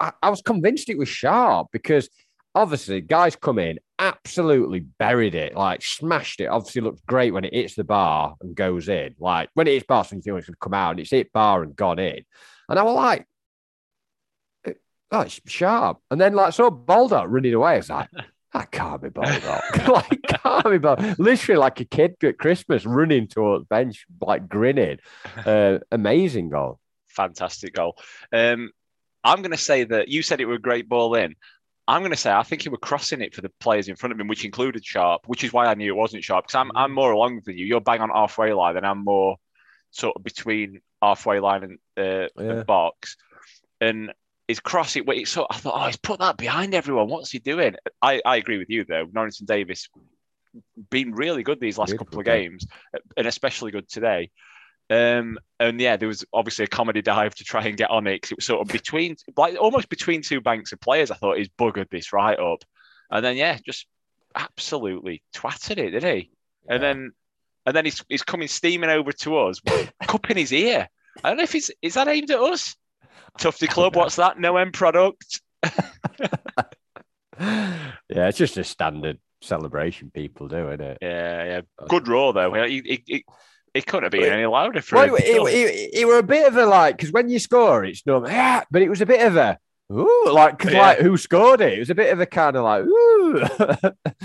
I, 0.00 0.12
I 0.22 0.30
was 0.30 0.42
convinced 0.42 0.88
it 0.88 0.98
was 0.98 1.08
sharp 1.08 1.68
because 1.72 2.08
obviously 2.54 3.00
guys 3.00 3.36
come 3.36 3.58
in, 3.58 3.78
absolutely 3.98 4.80
buried 4.80 5.34
it, 5.34 5.54
like 5.54 5.82
smashed 5.82 6.40
it. 6.40 6.46
Obviously 6.46 6.82
looks 6.82 7.00
great 7.06 7.32
when 7.32 7.44
it 7.44 7.54
hits 7.54 7.74
the 7.74 7.84
bar 7.84 8.34
and 8.40 8.54
goes 8.54 8.88
in. 8.88 9.14
Like 9.18 9.50
when 9.54 9.66
it 9.66 9.72
hits 9.72 9.86
bar, 9.86 10.04
so 10.04 10.16
you 10.16 10.22
think 10.22 10.38
it's 10.38 10.46
going 10.46 10.54
to 10.54 10.58
come 10.60 10.74
out, 10.74 10.92
and 10.92 11.00
it's 11.00 11.10
hit 11.10 11.32
bar 11.32 11.62
and 11.62 11.76
gone 11.76 11.98
in. 11.98 12.24
And 12.68 12.78
I 12.78 12.82
was 12.82 12.94
like, 12.94 13.26
oh, 15.10 15.20
it's 15.20 15.40
sharp. 15.46 15.98
And 16.10 16.20
then 16.20 16.34
like 16.34 16.52
saw 16.52 16.70
Baldock 16.70 17.26
running 17.28 17.54
away. 17.54 17.78
It's 17.78 17.90
like. 17.90 18.08
That 18.52 18.70
can't 18.70 19.02
be 19.02 19.08
Baldock. 19.08 19.88
like, 19.88 20.22
can't 20.28 20.70
be 20.70 20.78
Baldock. 20.78 21.18
Literally 21.18 21.58
like 21.58 21.80
a 21.80 21.84
kid 21.84 22.14
at 22.22 22.38
Christmas 22.38 22.86
running 22.86 23.26
towards 23.26 23.62
the 23.62 23.66
bench, 23.66 24.06
like 24.20 24.48
grinning. 24.48 24.98
Uh, 25.44 25.80
amazing 25.90 26.50
goal. 26.50 26.78
Fantastic 27.08 27.74
goal. 27.74 27.96
Um, 28.32 28.70
I'm 29.24 29.38
going 29.38 29.50
to 29.50 29.56
say 29.56 29.82
that 29.84 30.06
you 30.06 30.22
said 30.22 30.40
it 30.40 30.44
were 30.44 30.54
a 30.54 30.60
great 30.60 30.88
ball 30.88 31.16
in. 31.16 31.34
I'm 31.88 32.00
going 32.02 32.12
to 32.12 32.16
say 32.16 32.30
I 32.32 32.44
think 32.44 32.62
he 32.62 32.68
were 32.68 32.78
crossing 32.78 33.20
it 33.22 33.34
for 33.34 33.40
the 33.40 33.50
players 33.60 33.88
in 33.88 33.96
front 33.96 34.12
of 34.12 34.20
him, 34.20 34.28
which 34.28 34.44
included 34.44 34.84
Sharp, 34.84 35.22
which 35.26 35.42
is 35.42 35.52
why 35.52 35.66
I 35.66 35.74
knew 35.74 35.92
it 35.92 35.96
wasn't 35.96 36.22
Sharp 36.22 36.44
because 36.46 36.54
I'm 36.54 36.70
I'm 36.76 36.92
more 36.92 37.10
along 37.10 37.40
than 37.44 37.58
you. 37.58 37.66
You're 37.66 37.80
bang 37.80 38.00
on 38.00 38.10
halfway 38.10 38.52
line, 38.52 38.76
and 38.76 38.86
I'm 38.86 39.02
more 39.04 39.36
sort 39.90 40.14
of 40.16 40.22
between 40.22 40.80
halfway 41.02 41.40
line 41.40 41.64
and, 41.64 41.78
uh, 41.98 42.28
Yeah. 42.40 42.50
and 42.52 42.66
box. 42.66 43.16
And 43.80 44.12
his 44.48 44.60
cross, 44.60 44.96
it, 44.96 45.04
it 45.08 45.28
sort 45.28 45.48
I 45.50 45.56
thought, 45.56 45.80
oh, 45.82 45.86
he's 45.86 45.96
put 45.96 46.20
that 46.20 46.36
behind 46.36 46.74
everyone. 46.74 47.08
What's 47.08 47.30
he 47.30 47.38
doing? 47.38 47.76
I, 48.02 48.20
I 48.24 48.36
agree 48.36 48.58
with 48.58 48.70
you 48.70 48.84
though. 48.84 49.08
Norrington-Davies 49.12 49.88
been 50.90 51.12
really 51.12 51.42
good 51.42 51.60
these 51.60 51.78
last 51.78 51.96
couple 51.98 52.18
of 52.20 52.24
games, 52.26 52.66
and 53.16 53.26
especially 53.26 53.70
good 53.72 53.88
today. 53.88 54.30
Um, 54.90 55.38
and 55.58 55.80
yeah, 55.80 55.96
there 55.96 56.08
was 56.08 56.24
obviously 56.32 56.66
a 56.66 56.68
comedy 56.68 57.00
dive 57.00 57.34
to 57.36 57.44
try 57.44 57.64
and 57.64 57.76
get 57.76 57.90
on 57.90 58.06
it 58.06 58.20
'cause 58.20 58.32
it 58.32 58.38
was 58.38 58.44
sort 58.44 58.60
of 58.60 58.68
between, 58.72 59.16
like 59.36 59.56
almost 59.58 59.88
between 59.88 60.20
two 60.20 60.40
banks 60.40 60.72
of 60.72 60.80
players. 60.80 61.10
I 61.10 61.14
thought 61.14 61.38
he's 61.38 61.48
buggered 61.48 61.88
this 61.90 62.12
right 62.12 62.38
up, 62.38 62.62
and 63.10 63.24
then 63.24 63.36
yeah, 63.36 63.58
just 63.64 63.86
absolutely 64.34 65.22
twatted 65.34 65.78
it, 65.78 65.90
did 65.90 66.04
he? 66.04 66.30
And 66.68 66.82
then, 66.82 67.12
and 67.66 67.74
then 67.74 67.84
he's 67.86 68.04
he's 68.08 68.22
coming 68.22 68.46
steaming 68.48 68.90
over 68.90 69.10
to 69.12 69.38
us, 69.38 69.60
cup 70.06 70.30
in 70.30 70.36
his 70.36 70.52
ear. 70.52 70.88
I 71.22 71.28
don't 71.28 71.38
know 71.38 71.44
if 71.44 71.52
he's 71.52 71.70
is 71.80 71.94
that 71.94 72.08
aimed 72.08 72.30
at 72.30 72.40
us. 72.40 72.76
Tufty 73.38 73.66
Club, 73.66 73.96
what's 73.96 74.16
that? 74.16 74.38
No 74.38 74.56
end 74.56 74.72
product. 74.74 75.40
yeah, 77.40 77.88
it's 78.08 78.38
just 78.38 78.56
a 78.58 78.64
standard 78.64 79.18
celebration 79.42 80.10
people 80.12 80.48
do, 80.48 80.68
isn't 80.68 80.80
it? 80.80 80.98
Yeah, 81.02 81.44
yeah. 81.44 81.60
Good 81.88 82.08
roar 82.08 82.32
though. 82.32 82.52
He, 82.64 82.80
he, 82.84 83.02
he, 83.06 83.24
he 83.74 83.82
couldn't 83.82 84.04
have 84.04 84.12
been 84.12 84.32
any 84.32 84.46
louder 84.46 84.80
for 84.82 84.96
Well, 84.96 85.06
him. 85.06 85.14
it, 85.16 85.24
it, 85.24 85.54
it, 85.54 85.90
it 86.00 86.04
were 86.06 86.18
a 86.18 86.22
bit 86.22 86.46
of 86.46 86.56
a 86.56 86.64
like 86.66 86.96
because 86.96 87.12
when 87.12 87.28
you 87.28 87.38
score, 87.38 87.84
it's 87.84 88.06
no, 88.06 88.26
yeah, 88.26 88.62
but 88.70 88.82
it 88.82 88.88
was 88.88 89.00
a 89.00 89.06
bit 89.06 89.26
of 89.26 89.36
a 89.36 89.58
ooh, 89.92 90.30
like 90.32 90.58
'cause, 90.58 90.72
Yeah. 90.72 90.80
like 90.80 90.98
who 90.98 91.16
scored 91.16 91.60
it? 91.60 91.74
It 91.74 91.78
was 91.80 91.90
a 91.90 91.94
bit 91.94 92.12
of 92.12 92.20
a 92.20 92.26
kind 92.26 92.56
of 92.56 92.64
like 92.64 92.84
ooh, 92.84 93.40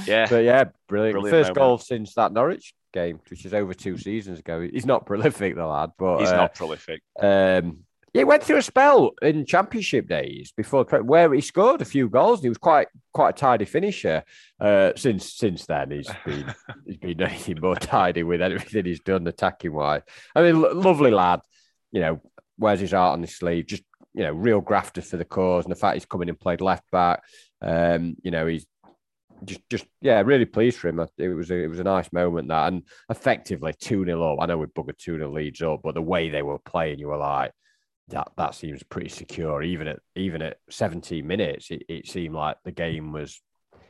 Yeah. 0.05 0.27
but 0.29 0.43
yeah, 0.43 0.65
brilliant. 0.87 1.13
Brilliant 1.15 1.29
First 1.29 1.47
moment. 1.49 1.55
goal 1.55 1.77
since 1.79 2.13
that 2.13 2.31
Norwich 2.31 2.73
game, 2.93 3.19
which 3.29 3.45
is 3.45 3.53
over 3.53 3.73
two 3.73 3.97
seasons 3.97 4.39
ago. 4.39 4.61
He's 4.61 4.85
not 4.85 5.05
prolific, 5.05 5.55
the 5.55 5.65
lad, 5.65 5.91
but 5.97 6.19
He's 6.19 6.29
uh, 6.29 6.37
not 6.37 6.55
prolific. 6.55 7.01
Um, 7.19 7.79
he 8.13 8.23
went 8.23 8.43
through 8.43 8.57
a 8.57 8.61
spell 8.61 9.11
in 9.21 9.45
championship 9.45 10.07
days 10.07 10.51
before 10.55 10.83
where 10.83 11.33
he 11.33 11.41
scored 11.41 11.81
a 11.81 11.85
few 11.85 12.09
goals. 12.09 12.39
And 12.39 12.45
he 12.45 12.49
was 12.49 12.57
quite 12.57 12.87
quite 13.13 13.29
a 13.29 13.33
tidy 13.33 13.65
finisher. 13.65 14.23
Uh, 14.59 14.91
since 14.95 15.33
since 15.33 15.65
then, 15.65 15.91
he's 15.91 16.09
been 16.25 16.53
he's 16.85 16.97
been 16.97 17.21
anything 17.21 17.59
more 17.61 17.75
tidy 17.75 18.23
with 18.23 18.41
everything 18.41 18.85
he's 18.85 19.01
done 19.01 19.27
attacking 19.27 19.73
wise. 19.73 20.01
I 20.35 20.41
mean, 20.41 20.61
lovely 20.61 21.11
lad. 21.11 21.41
You 21.91 22.01
know, 22.01 22.21
wears 22.57 22.79
his 22.79 22.91
heart 22.91 23.13
on 23.13 23.21
his 23.21 23.35
sleeve. 23.35 23.67
Just 23.67 23.83
you 24.13 24.23
know, 24.23 24.33
real 24.33 24.61
grafter 24.61 25.01
for 25.01 25.17
the 25.17 25.25
cause, 25.25 25.65
and 25.65 25.71
the 25.71 25.79
fact 25.79 25.95
he's 25.95 26.05
coming 26.05 26.29
and 26.29 26.39
played 26.39 26.61
left 26.61 26.89
back. 26.91 27.21
Um, 27.61 28.15
you 28.23 28.31
know, 28.31 28.47
he's 28.47 28.65
just 29.45 29.61
just 29.69 29.85
yeah, 30.01 30.21
really 30.21 30.45
pleased 30.45 30.77
for 30.77 30.87
him. 30.87 30.99
It 31.17 31.29
was 31.29 31.51
a, 31.51 31.55
it 31.55 31.67
was 31.67 31.79
a 31.79 31.83
nice 31.83 32.11
moment 32.11 32.47
that, 32.49 32.73
and 32.73 32.83
effectively 33.09 33.73
two 33.79 34.05
0 34.05 34.33
up. 34.33 34.39
I 34.41 34.45
know 34.45 34.57
we 34.57 34.65
buggered 34.65 34.97
two 34.97 35.17
0 35.17 35.31
leads 35.31 35.61
up, 35.61 35.81
but 35.83 35.95
the 35.95 36.01
way 36.01 36.29
they 36.29 36.41
were 36.41 36.59
playing, 36.59 36.99
you 36.99 37.07
were 37.07 37.17
like, 37.17 37.51
that 38.09 38.31
that 38.37 38.55
seems 38.55 38.83
pretty 38.83 39.09
secure. 39.09 39.63
Even 39.63 39.87
at 39.87 39.99
even 40.15 40.41
at 40.41 40.57
17 40.69 41.25
minutes, 41.25 41.71
it, 41.71 41.83
it 41.87 42.07
seemed 42.07 42.35
like 42.35 42.57
the 42.63 42.71
game 42.71 43.11
was 43.11 43.41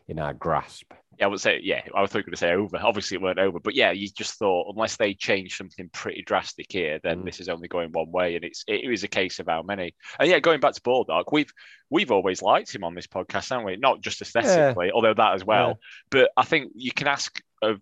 in 0.07 0.20
our 0.20 0.34
grasp. 0.34 0.91
Yeah, 1.20 1.26
I 1.26 1.28
would 1.28 1.41
say, 1.41 1.59
yeah, 1.61 1.82
I 1.93 2.01
was 2.01 2.11
going 2.11 2.24
to 2.32 2.38
say 2.38 2.53
over. 2.53 2.78
Obviously, 2.78 3.15
it 3.15 3.22
weren't 3.22 3.39
over, 3.39 3.59
but 3.59 3.76
yeah, 3.76 3.91
you 3.91 4.07
just 4.09 4.36
thought 4.36 4.74
unless 4.74 4.95
they 4.95 5.13
change 5.13 5.57
something 5.57 5.89
pretty 5.91 6.22
drastic 6.22 6.67
here, 6.70 6.99
then 7.03 7.22
mm. 7.22 7.26
this 7.26 7.39
is 7.39 7.49
only 7.49 7.67
going 7.67 7.91
one 7.91 8.11
way, 8.11 8.36
and 8.36 8.45
it's 8.45 8.63
it 8.67 8.89
was 8.89 9.03
a 9.03 9.07
case 9.07 9.39
of 9.39 9.47
how 9.47 9.61
many. 9.61 9.93
And 10.20 10.30
yeah, 10.30 10.39
going 10.39 10.59
back 10.59 10.74
to 10.74 10.82
Baldock, 10.82 11.32
we've 11.32 11.51
we've 11.89 12.11
always 12.11 12.41
liked 12.41 12.74
him 12.74 12.84
on 12.84 12.95
this 12.95 13.07
podcast, 13.07 13.49
haven't 13.49 13.65
we? 13.65 13.76
Not 13.76 14.01
just 14.01 14.22
aesthetically, 14.22 14.88
yeah. 14.88 14.93
although 14.93 15.13
that 15.13 15.34
as 15.34 15.43
well. 15.43 15.67
Yeah. 15.67 15.74
But 16.09 16.32
I 16.38 16.43
think 16.43 16.72
you 16.76 16.91
can 16.91 17.07
ask 17.07 17.41
of. 17.61 17.82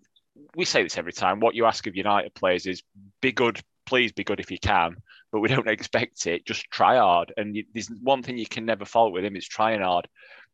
We 0.54 0.64
say 0.64 0.84
this 0.84 0.96
every 0.96 1.12
time. 1.12 1.40
What 1.40 1.56
you 1.56 1.64
ask 1.64 1.88
of 1.88 1.96
United 1.96 2.32
players 2.32 2.64
is 2.66 2.84
be 3.20 3.32
good, 3.32 3.60
please 3.86 4.12
be 4.12 4.22
good 4.22 4.38
if 4.38 4.52
you 4.52 4.58
can 4.58 4.96
but 5.32 5.40
we 5.40 5.48
don't 5.48 5.68
expect 5.68 6.26
it. 6.26 6.46
Just 6.46 6.70
try 6.70 6.96
hard. 6.96 7.32
And 7.36 7.56
you, 7.56 7.64
there's 7.72 7.90
one 8.02 8.22
thing 8.22 8.38
you 8.38 8.46
can 8.46 8.64
never 8.64 8.84
fault 8.84 9.12
with 9.12 9.24
him 9.24 9.36
is 9.36 9.46
trying 9.46 9.80
hard. 9.80 10.08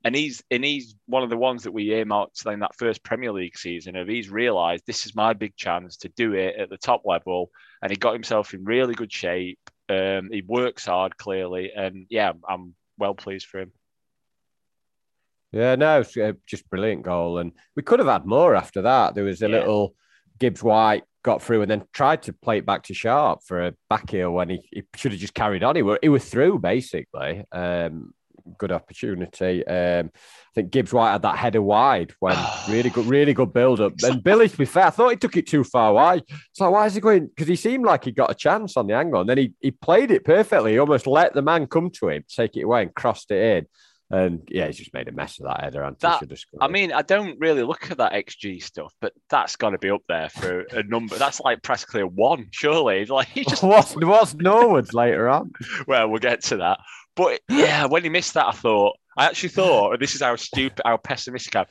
And 0.04 0.14
he's 0.14 0.42
and 0.50 0.62
he's 0.62 0.94
one 1.06 1.22
of 1.22 1.30
the 1.30 1.36
ones 1.36 1.62
that 1.62 1.72
we 1.72 1.94
earmarked 1.94 2.44
in 2.44 2.60
that 2.60 2.76
first 2.76 3.02
Premier 3.02 3.32
League 3.32 3.56
season 3.56 3.96
of 3.96 4.06
he's 4.06 4.28
realised 4.28 4.84
this 4.86 5.06
is 5.06 5.14
my 5.14 5.32
big 5.32 5.56
chance 5.56 5.96
to 5.98 6.10
do 6.10 6.34
it 6.34 6.56
at 6.56 6.68
the 6.68 6.76
top 6.76 7.02
level, 7.06 7.50
and 7.80 7.90
he 7.90 7.96
got 7.96 8.12
himself 8.12 8.52
in 8.52 8.64
really 8.64 8.94
good 8.94 9.10
shape. 9.10 9.58
Um, 9.88 10.28
he 10.30 10.42
works 10.46 10.84
hard 10.84 11.16
clearly, 11.16 11.72
and 11.74 12.06
yeah, 12.10 12.32
I'm 12.46 12.74
well 12.98 13.14
pleased 13.14 13.46
for 13.46 13.60
him. 13.60 13.72
Yeah, 15.52 15.76
no, 15.76 16.00
it's 16.00 16.16
just 16.46 16.68
brilliant 16.68 17.04
goal, 17.04 17.38
and 17.38 17.52
we 17.74 17.82
could 17.82 18.00
have 18.00 18.08
had 18.08 18.26
more 18.26 18.54
after 18.54 18.82
that. 18.82 19.14
There 19.14 19.24
was 19.24 19.40
a 19.40 19.48
yeah. 19.48 19.58
little 19.58 19.94
Gibbs 20.38 20.62
White 20.62 21.04
got 21.24 21.42
through 21.42 21.62
and 21.62 21.70
then 21.70 21.84
tried 21.92 22.22
to 22.22 22.32
play 22.32 22.58
it 22.58 22.66
back 22.66 22.84
to 22.84 22.94
Sharp 22.94 23.40
for 23.44 23.66
a 23.66 23.74
back 23.90 24.10
heel 24.10 24.30
when 24.30 24.50
he, 24.50 24.68
he 24.70 24.84
should 24.94 25.10
have 25.10 25.20
just 25.20 25.34
carried 25.34 25.64
on. 25.64 25.74
He 25.74 25.82
were 25.82 25.98
he 26.00 26.08
was 26.08 26.28
through 26.28 26.60
basically. 26.60 27.44
Um, 27.50 28.14
good 28.58 28.72
opportunity. 28.72 29.66
Um, 29.66 30.10
I 30.14 30.54
think 30.54 30.70
Gibbs 30.70 30.92
White 30.92 31.12
had 31.12 31.22
that 31.22 31.38
header 31.38 31.62
wide 31.62 32.12
when 32.20 32.36
really 32.68 32.90
good, 32.90 33.06
really 33.06 33.32
good 33.32 33.52
build 33.52 33.80
up. 33.80 33.94
And 34.02 34.22
Billy, 34.22 34.48
to 34.48 34.56
be 34.56 34.66
fair, 34.66 34.86
I 34.86 34.90
thought 34.90 35.10
he 35.10 35.16
took 35.16 35.36
it 35.36 35.46
too 35.46 35.64
far 35.64 35.92
wide. 35.94 36.22
So 36.52 36.70
why 36.70 36.86
is 36.86 36.94
he 36.94 37.00
going? 37.00 37.26
Because 37.26 37.48
he 37.48 37.56
seemed 37.56 37.84
like 37.84 38.04
he 38.04 38.12
got 38.12 38.30
a 38.30 38.34
chance 38.34 38.76
on 38.76 38.86
the 38.86 38.94
angle, 38.94 39.20
and 39.20 39.28
then 39.28 39.38
he 39.38 39.54
he 39.60 39.70
played 39.70 40.10
it 40.10 40.24
perfectly. 40.24 40.72
He 40.72 40.78
almost 40.78 41.06
let 41.06 41.34
the 41.34 41.42
man 41.42 41.66
come 41.66 41.90
to 41.90 42.10
him, 42.10 42.24
take 42.28 42.56
it 42.56 42.62
away, 42.62 42.82
and 42.82 42.94
crossed 42.94 43.30
it 43.30 43.58
in. 43.58 43.66
And 44.14 44.48
yeah, 44.48 44.66
he's 44.66 44.76
just 44.76 44.94
made 44.94 45.08
a 45.08 45.12
mess 45.12 45.40
of 45.40 45.46
that 45.46 45.60
header. 45.60 45.90
That, 46.00 46.22
I 46.60 46.68
mean, 46.68 46.92
I 46.92 47.02
don't 47.02 47.36
really 47.40 47.64
look 47.64 47.90
at 47.90 47.98
that 47.98 48.12
XG 48.12 48.62
stuff, 48.62 48.94
but 49.00 49.12
that's 49.28 49.56
got 49.56 49.70
to 49.70 49.78
be 49.78 49.90
up 49.90 50.02
there 50.08 50.28
for 50.28 50.60
a 50.60 50.84
number. 50.84 51.16
That's 51.16 51.40
like 51.40 51.62
practically 51.62 52.02
a 52.02 52.06
one, 52.06 52.48
surely. 52.52 53.04
Like 53.14 53.28
he 53.28 53.44
just 53.44 53.62
what's 53.64 53.94
what's 53.94 54.34
Norwood's 54.34 54.92
later 54.92 55.28
on. 55.28 55.52
well, 55.86 56.08
we'll 56.08 56.18
get 56.18 56.42
to 56.44 56.58
that. 56.58 56.78
But 57.16 57.40
yeah, 57.48 57.86
when 57.86 58.02
he 58.02 58.08
missed 58.08 58.34
that, 58.34 58.46
I 58.46 58.52
thought 58.52 58.96
I 59.16 59.26
actually 59.26 59.50
thought 59.50 59.98
this 60.00 60.14
is 60.14 60.22
how 60.22 60.36
stupid, 60.36 60.82
how 60.84 60.96
pessimistic 60.96 61.54
I'm 61.56 61.66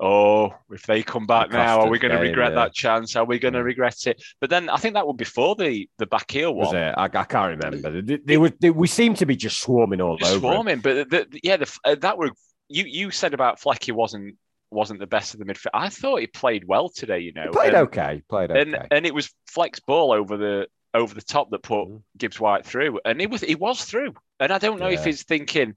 oh, 0.00 0.54
if 0.70 0.82
they 0.82 1.02
come 1.02 1.26
back 1.26 1.50
now, 1.50 1.80
are 1.80 1.88
we 1.88 1.98
going 1.98 2.12
to 2.12 2.20
regret 2.20 2.52
yeah. 2.52 2.56
that 2.56 2.74
chance? 2.74 3.16
Are 3.16 3.24
we 3.24 3.38
going 3.38 3.54
to 3.54 3.62
regret 3.62 4.06
it? 4.06 4.22
But 4.40 4.50
then 4.50 4.68
I 4.68 4.76
think 4.76 4.94
that 4.94 5.06
was 5.06 5.16
before 5.16 5.54
the 5.56 5.88
the 5.98 6.06
back 6.06 6.30
heel 6.30 6.54
one. 6.54 6.66
Was 6.66 6.74
it? 6.74 6.94
I, 6.96 7.04
I 7.04 7.24
can't 7.24 7.60
remember. 7.60 8.02
They, 8.02 8.18
they, 8.18 8.36
were, 8.36 8.52
they, 8.60 8.70
we 8.70 8.86
seem 8.86 9.14
to 9.14 9.26
be 9.26 9.36
just 9.36 9.60
swarming 9.60 10.00
all 10.00 10.16
just 10.16 10.32
over. 10.32 10.40
Swarming, 10.40 10.80
but 10.80 11.10
the, 11.10 11.26
the, 11.30 11.40
yeah, 11.42 11.56
the, 11.56 11.78
uh, 11.84 11.94
that 11.96 12.18
were 12.18 12.30
you. 12.68 12.84
You 12.84 13.10
said 13.10 13.34
about 13.34 13.60
Flecky 13.60 13.92
wasn't 13.92 14.36
wasn't 14.70 15.00
the 15.00 15.06
best 15.06 15.34
of 15.34 15.40
the 15.40 15.46
midfield. 15.46 15.70
I 15.74 15.88
thought 15.88 16.20
he 16.20 16.26
played 16.26 16.64
well 16.66 16.88
today. 16.88 17.20
You 17.20 17.32
know, 17.32 17.44
he 17.44 17.48
played 17.48 17.74
and, 17.74 17.88
okay. 17.88 18.22
Played 18.28 18.50
okay, 18.50 18.60
and 18.60 18.88
and 18.90 19.06
it 19.06 19.14
was 19.14 19.32
Fleck's 19.46 19.80
ball 19.80 20.12
over 20.12 20.36
the 20.36 20.66
over 20.94 21.14
the 21.14 21.22
top 21.22 21.50
that 21.50 21.62
put 21.62 21.88
mm. 21.88 22.02
Gibbs 22.16 22.40
White 22.40 22.66
through, 22.66 23.00
and 23.04 23.20
he 23.20 23.26
was 23.26 23.42
he 23.42 23.54
was 23.54 23.84
through. 23.84 24.14
And 24.40 24.52
I 24.52 24.58
don't 24.58 24.78
know 24.78 24.88
yeah. 24.88 24.98
if 24.98 25.04
he's 25.04 25.22
thinking 25.22 25.74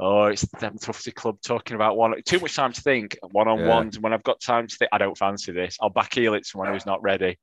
oh, 0.00 0.24
it's 0.24 0.42
them 0.58 0.78
Tufty 0.78 1.12
Club 1.12 1.38
talking 1.44 1.74
about 1.74 1.96
one. 1.96 2.14
Too 2.24 2.40
much 2.40 2.56
time 2.56 2.72
to 2.72 2.80
think. 2.80 3.18
One 3.22 3.48
on 3.48 3.66
ones. 3.66 3.98
When 3.98 4.12
I've 4.12 4.22
got 4.22 4.40
time 4.40 4.66
to 4.66 4.76
think, 4.76 4.88
I 4.92 4.98
don't 4.98 5.16
fancy 5.16 5.52
this. 5.52 5.76
I'll 5.80 5.90
back 5.90 6.14
heel 6.14 6.34
it 6.34 6.40
to 6.40 6.48
someone 6.48 6.72
who's 6.72 6.86
not 6.86 7.02
ready. 7.02 7.38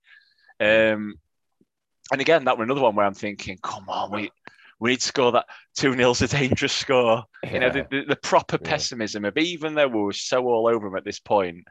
Um, 0.59 1.15
and 2.11 2.21
again, 2.21 2.45
that 2.45 2.57
was 2.57 2.65
another 2.65 2.81
one 2.81 2.95
where 2.95 3.05
I'm 3.05 3.13
thinking, 3.13 3.59
come 3.61 3.87
on, 3.89 4.11
we 4.11 4.31
we 4.79 4.91
need 4.91 4.99
to 4.99 5.07
score 5.07 5.31
that 5.31 5.45
2 5.77 5.93
0's 5.93 6.21
a 6.21 6.27
dangerous 6.27 6.73
score. 6.73 7.23
Yeah. 7.43 7.53
You 7.53 7.59
know, 7.59 7.69
the, 7.71 7.87
the, 7.89 8.05
the 8.09 8.15
proper 8.15 8.57
yeah. 8.61 8.69
pessimism 8.69 9.25
of 9.25 9.37
even 9.37 9.73
though 9.73 9.87
we 9.87 10.01
were 10.01 10.13
so 10.13 10.45
all 10.45 10.67
over 10.67 10.87
him 10.87 10.95
at 10.95 11.03
this 11.03 11.19
point, 11.19 11.67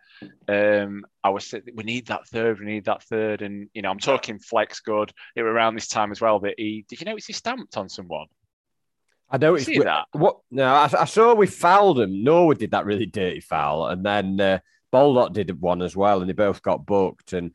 um, 0.49 1.05
I 1.23 1.31
was 1.31 1.55
we 1.75 1.85
need 1.85 2.07
that 2.07 2.27
third, 2.27 2.59
we 2.59 2.67
need 2.67 2.87
that 2.87 3.05
third. 3.05 3.43
And, 3.43 3.69
you 3.75 3.83
know, 3.83 3.91
I'm 3.91 3.99
talking 3.99 4.39
Fleck's 4.39 4.81
good. 4.81 5.13
It 5.37 5.43
was 5.43 5.51
around 5.51 5.75
this 5.75 5.89
time 5.89 6.11
as 6.11 6.21
well 6.21 6.41
that 6.41 6.55
he, 6.59 6.85
did 6.89 7.01
you 7.01 7.05
notice 7.05 7.27
he 7.27 7.33
stamped 7.33 7.77
on 7.77 7.89
someone? 7.89 8.27
I 9.29 9.39
know 9.39 9.55
it's 9.55 9.67
that. 9.67 10.07
What? 10.13 10.39
No, 10.51 10.67
I, 10.67 10.89
I, 11.01 11.05
saw 11.05 11.35
we 11.35 11.47
fouled 11.47 11.99
him. 11.99 12.23
Norwood 12.23 12.59
did 12.59 12.71
that 12.71 12.87
really 12.87 13.07
dirty 13.07 13.41
foul, 13.41 13.89
and 13.89 14.05
then 14.05 14.41
uh, 14.41 14.59
did 15.33 15.61
one 15.61 15.83
as 15.83 15.97
well, 15.97 16.21
and 16.21 16.29
they 16.29 16.35
both 16.35 16.63
got 16.63 16.87
booked. 16.87 17.33
And 17.33 17.53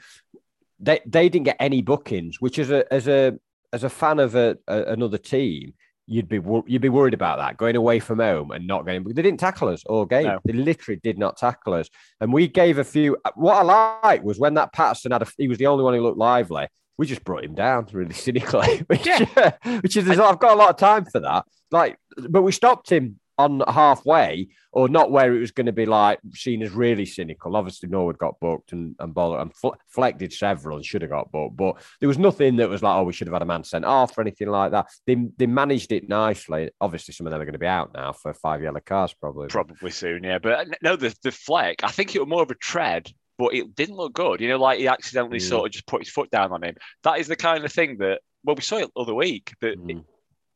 they 0.80 0.99
they 1.05 1.30
didn't 1.30 1.45
get 1.45 1.57
any 1.59 1.82
bookings, 1.82 2.41
which 2.41 2.59
as 2.59 2.72
a 2.72 2.91
as 2.93 3.07
a 3.07 3.39
as 3.72 3.84
a 3.84 3.89
fan 3.89 4.19
of 4.19 4.36
a, 4.36 4.57
a, 4.67 4.84
another 4.84 5.17
team, 5.17 5.74
you'd 6.07 6.28
be 6.28 6.41
you'd 6.67 6.82
be 6.82 6.89
worried 6.89 7.13
about 7.13 7.38
that 7.38 7.55
going 7.55 7.78
away 7.78 7.99
from 7.99 8.19
home 8.19 8.51
and 8.51 8.67
not 8.67 8.86
getting. 8.86 9.05
They 9.05 9.22
didn't 9.22 9.39
tackle 9.39 9.69
us 9.69 9.86
all 9.86 10.05
game. 10.05 10.26
No. 10.26 10.39
They 10.43 10.53
literally 10.53 10.99
did 11.01 11.17
not 11.17 11.38
tackle 11.38 11.74
us, 11.74 11.89
and 12.19 12.34
we 12.34 12.49
gave 12.49 12.80
a 12.80 12.84
few. 12.84 13.17
What 13.36 13.55
I 13.55 14.01
liked 14.03 14.26
was 14.26 14.39
when 14.39 14.55
that 14.55 14.74
Paterson 14.74 15.13
had 15.13 15.22
a. 15.22 15.28
He 15.38 15.47
was 15.47 15.57
the 15.57 15.67
only 15.67 15.86
one 15.86 15.93
who 15.93 16.01
looked 16.01 16.17
lively 16.17 16.67
we 16.98 17.08
just 17.08 17.24
brought 17.24 17.44
him 17.44 17.56
down 17.56 17.88
really 17.92 18.14
cynically, 18.26 18.84
which, 18.88 19.06
yeah. 19.06 19.52
which 19.82 19.98
uh, 19.98 20.02
is 20.02 20.20
I've 20.20 20.39
got 20.39 20.54
a 20.54 20.60
lot 20.60 20.70
of 20.70 20.78
time 20.78 21.06
for 21.06 21.20
that. 21.22 21.46
Like, 21.72 21.98
but 22.30 22.42
we 22.42 22.52
stopped 22.52 22.92
him 22.92 23.20
on 23.38 23.64
halfway, 23.68 24.50
or 24.72 24.88
not 24.88 25.12
where 25.12 25.36
it 25.36 25.39
was 25.39 25.52
going 25.52 25.66
to 25.66 25.72
be 25.72 25.86
like 25.86 26.20
seen 26.34 26.62
as 26.62 26.72
really 26.72 27.06
cynical. 27.06 27.56
Obviously, 27.56 27.89
Norwood 27.89 28.18
got 28.18 28.39
booked 28.39 28.72
and 28.72 28.96
and 29.00 29.16
Boller 29.16 29.42
and 29.42 29.52
Fleck 29.88 30.18
did 30.18 30.32
several 30.32 30.78
and 30.78 30.86
should 30.86 31.02
have 31.02 31.12
got 31.12 31.32
booked, 31.32 31.56
but 31.58 31.82
there 32.00 32.08
was 32.08 32.20
nothing 32.20 32.58
that 32.58 32.70
was 32.70 32.84
like, 32.84 32.96
oh, 32.96 33.04
we 33.04 33.14
should 33.14 33.28
have 33.28 33.34
had 33.34 33.42
a 33.42 33.46
man 33.46 33.64
sent 33.64 33.86
off 33.86 34.18
or 34.18 34.22
anything 34.22 34.50
like 34.50 34.72
that. 34.72 34.88
They 35.08 35.16
they 35.38 35.48
managed 35.48 35.92
it 35.92 36.08
nicely. 36.08 36.70
Obviously, 36.80 37.14
some 37.14 37.26
of 37.26 37.32
them 37.32 37.42
are 37.42 37.46
going 37.46 37.54
to 37.54 37.60
be 37.60 37.68
out 37.68 37.94
now 37.94 38.14
for 38.14 38.34
five 38.34 38.62
yellow 38.62 38.82
cards, 38.86 39.14
probably. 39.14 39.48
Probably 39.48 39.92
soon, 39.92 40.24
yeah. 40.24 40.39
But 40.39 40.52
uh, 40.52 40.66
no, 40.84 40.96
the 40.96 41.16
the 41.24 41.32
Fleck, 41.32 41.84
I 41.84 41.89
think 41.89 42.16
it 42.16 42.20
was 42.20 42.30
more 42.30 42.44
of 42.44 42.52
a 42.52 42.56
tread 42.56 43.12
but 43.42 43.56
it 43.56 43.76
didn't 43.76 43.96
look 43.96 44.14
good. 44.14 44.39
You 44.39 44.50
know, 44.50 44.60
like 44.60 44.78
he 44.78 44.88
accidentally 44.88 45.39
mm. 45.39 45.50
sort 45.50 45.66
of 45.66 45.72
just 45.72 45.88
put 45.88 46.04
his 46.04 46.14
foot 46.14 46.30
down 46.30 46.52
on 46.52 46.64
him. 46.64 46.76
That 47.04 47.20
is 47.20 47.28
the 47.28 47.36
kind 47.36 47.66
of 47.66 47.72
thing 47.72 47.98
that, 47.98 48.22
well, 48.44 48.56
we 48.56 48.62
saw 48.62 48.78
it 48.78 48.92
other 48.96 49.16
week 49.16 49.52
that 49.62 49.80
mm. 49.80 49.89
it, 49.89 50.04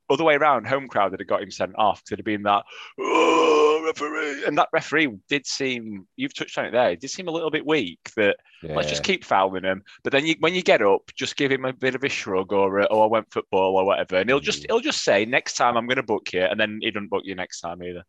other 0.08 0.24
way 0.24 0.36
around, 0.36 0.68
home 0.68 0.88
crowd 0.88 1.12
that 1.12 1.20
had 1.20 1.28
got 1.28 1.42
him 1.42 1.50
sent 1.50 1.74
off. 1.80 2.06
Could 2.06 2.20
have 2.20 2.26
been 2.26 2.44
that 2.44 2.64
oh, 3.00 3.82
referee, 3.84 4.46
and 4.46 4.56
that 4.60 4.70
referee 4.72 5.18
did 5.28 5.48
seem. 5.48 6.06
You've 6.16 6.36
touched 6.36 6.60
on 6.60 6.66
it 6.66 6.74
there. 6.74 6.92
It 6.92 7.02
did 7.02 7.10
seem 7.10 7.28
a 7.28 7.32
little 7.32 7.50
bit 7.50 7.66
weak. 7.66 7.98
That 8.16 8.38
yeah. 8.62 8.76
let's 8.76 8.90
just 8.90 9.04
keep 9.04 9.26
fouling 9.26 9.64
him. 9.64 9.82
But 10.04 10.14
then 10.14 10.28
you, 10.28 10.36
when 10.42 10.54
you 10.54 10.62
get 10.62 10.84
up, 10.84 11.10
just 11.16 11.38
give 11.38 11.52
him 11.52 11.66
a 11.66 11.74
bit 11.74 11.96
of 11.96 12.04
a 12.04 12.10
shrug 12.10 12.54
or 12.54 12.86
oh 12.94 13.02
I 13.02 13.08
went 13.08 13.34
football 13.34 13.78
or 13.78 13.84
whatever, 13.84 14.18
and 14.18 14.30
he'll 14.30 14.40
just 14.40 14.62
mm. 14.62 14.66
he'll 14.70 14.80
just 14.80 15.04
say 15.04 15.26
next 15.26 15.56
time 15.56 15.76
I'm 15.76 15.88
going 15.88 15.96
to 15.96 16.04
book 16.04 16.34
you, 16.34 16.44
and 16.44 16.60
then 16.60 16.78
he 16.84 16.92
doesn't 16.92 17.10
book 17.10 17.24
you 17.26 17.34
next 17.34 17.62
time 17.62 17.82
either. 17.82 18.04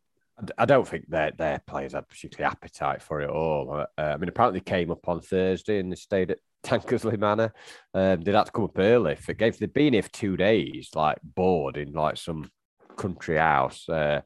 I 0.59 0.67
don't 0.67 0.87
think 0.87 1.09
their 1.09 1.31
their 1.31 1.61
players 1.67 1.93
had 1.93 2.09
particularly 2.09 2.51
appetite 2.51 3.03
for 3.03 3.21
it 3.23 3.31
all. 3.31 3.71
Uh, 3.71 3.87
I 3.97 4.17
mean, 4.17 4.29
apparently 4.29 4.61
came 4.61 4.91
up 4.91 5.09
on 5.09 5.21
Thursday 5.21 5.79
and 5.79 5.91
they 5.91 5.97
stayed 5.97 6.31
at 6.31 6.39
Tankersley 6.65 7.19
Manor. 7.19 7.55
Um, 7.95 8.21
they'd 8.21 8.35
had 8.35 8.47
to 8.47 8.53
come 8.53 8.65
up 8.65 8.79
early 8.79 9.17
for 9.17 9.33
games. 9.33 9.59
They'd 9.59 9.73
been 9.73 9.95
here 9.95 10.03
for 10.03 10.11
two 10.11 10.37
days, 10.37 10.91
like 10.95 11.19
bored 11.23 11.77
in 11.79 11.93
like 11.93 12.19
some 12.19 12.51
country 12.97 13.37
house. 13.37 13.89
Uh, 13.89 14.21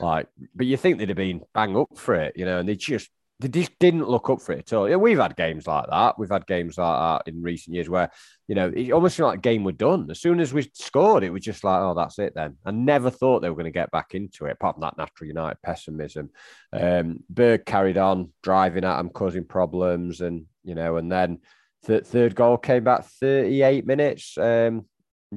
like, 0.00 0.26
but 0.54 0.66
you 0.66 0.76
think 0.76 0.98
they'd 0.98 1.08
have 1.08 1.16
been 1.16 1.42
bang 1.54 1.76
up 1.76 1.96
for 1.96 2.14
it, 2.14 2.34
you 2.36 2.44
know? 2.44 2.58
And 2.58 2.68
they 2.68 2.76
just 2.76 3.10
they 3.40 3.48
just 3.48 3.76
didn't 3.80 4.08
look 4.08 4.30
up 4.30 4.40
for 4.40 4.52
it 4.52 4.60
at 4.60 4.72
all. 4.72 4.88
Yeah, 4.88 4.96
we've 4.96 5.18
had 5.18 5.36
games 5.36 5.66
like 5.66 5.86
that. 5.90 6.18
We've 6.18 6.30
had 6.30 6.46
games 6.46 6.78
like 6.78 7.24
that 7.24 7.30
in 7.30 7.42
recent 7.42 7.74
years 7.74 7.88
where, 7.88 8.10
you 8.46 8.54
know, 8.54 8.72
it 8.74 8.92
almost 8.92 9.16
seemed 9.16 9.26
like 9.26 9.42
game 9.42 9.64
were 9.64 9.72
done. 9.72 10.08
As 10.10 10.20
soon 10.20 10.38
as 10.38 10.54
we 10.54 10.70
scored, 10.72 11.24
it 11.24 11.30
was 11.30 11.42
just 11.42 11.64
like, 11.64 11.80
oh, 11.80 11.94
that's 11.94 12.18
it 12.20 12.34
then. 12.34 12.56
I 12.64 12.70
never 12.70 13.10
thought 13.10 13.40
they 13.40 13.48
were 13.48 13.56
going 13.56 13.64
to 13.64 13.72
get 13.72 13.90
back 13.90 14.14
into 14.14 14.46
it, 14.46 14.52
apart 14.52 14.76
from 14.76 14.82
that 14.82 14.96
natural 14.96 15.26
United 15.26 15.60
pessimism. 15.62 16.30
Um, 16.72 17.24
Berge 17.28 17.64
carried 17.64 17.98
on 17.98 18.32
driving 18.42 18.84
at 18.84 18.98
them, 18.98 19.10
causing 19.10 19.44
problems, 19.44 20.20
and, 20.20 20.46
you 20.62 20.76
know, 20.76 20.96
and 20.96 21.10
then 21.10 21.40
the 21.86 22.00
third 22.02 22.36
goal 22.36 22.56
came 22.56 22.84
back 22.84 23.04
38 23.04 23.84
minutes. 23.84 24.38
Um, 24.38 24.86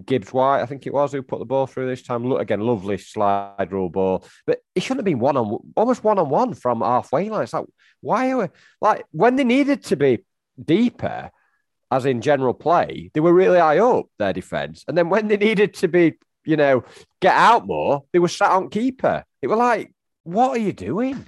Gibbs 0.06 0.34
White, 0.34 0.62
I 0.62 0.66
think 0.66 0.86
it 0.86 0.94
was, 0.94 1.12
who 1.12 1.22
put 1.22 1.40
the 1.40 1.46
ball 1.46 1.68
through 1.68 1.88
this 1.88 2.04
time. 2.04 2.26
Look 2.26 2.42
again, 2.42 2.62
lovely 2.62 2.98
slide 2.98 3.72
rule 3.72 3.90
ball, 3.90 4.26
but 4.46 4.60
it 4.76 4.84
shouldn't 4.84 5.00
have 5.00 5.06
been 5.06 5.20
one 5.20 5.38
on 5.38 5.58
almost 5.76 6.04
one 6.04 6.20
on 6.20 6.30
one 6.30 6.54
from 6.54 6.82
halfway 6.82 7.30
line. 7.30 7.44
It's 7.44 7.54
like 7.54 7.66
why 8.02 8.32
are 8.32 8.38
we 8.38 8.48
like 8.82 9.06
when 9.12 9.36
they 9.36 9.44
needed 9.44 9.84
to 9.86 9.96
be 9.96 10.20
deeper, 10.64 11.32
as 11.92 12.06
in 12.06 12.22
general 12.22 12.54
play, 12.54 13.12
they 13.14 13.20
were 13.20 13.34
really 13.34 13.60
high 13.60 13.80
up 13.80 14.06
their 14.20 14.34
defense, 14.34 14.84
and 14.88 14.98
then 14.98 15.10
when 15.10 15.28
they 15.28 15.38
needed 15.38 15.74
to 15.76 15.88
be, 15.88 16.14
you 16.46 16.58
know, 16.58 16.84
get 17.22 17.36
out 17.36 17.66
more, 17.66 18.04
they 18.14 18.20
were 18.20 18.28
sat 18.28 18.52
on 18.52 18.70
keeper. 18.70 19.24
It 19.42 19.48
was 19.48 19.60
like, 19.60 19.94
what 20.24 20.52
are 20.52 20.60
you 20.60 20.74
doing? 20.74 21.26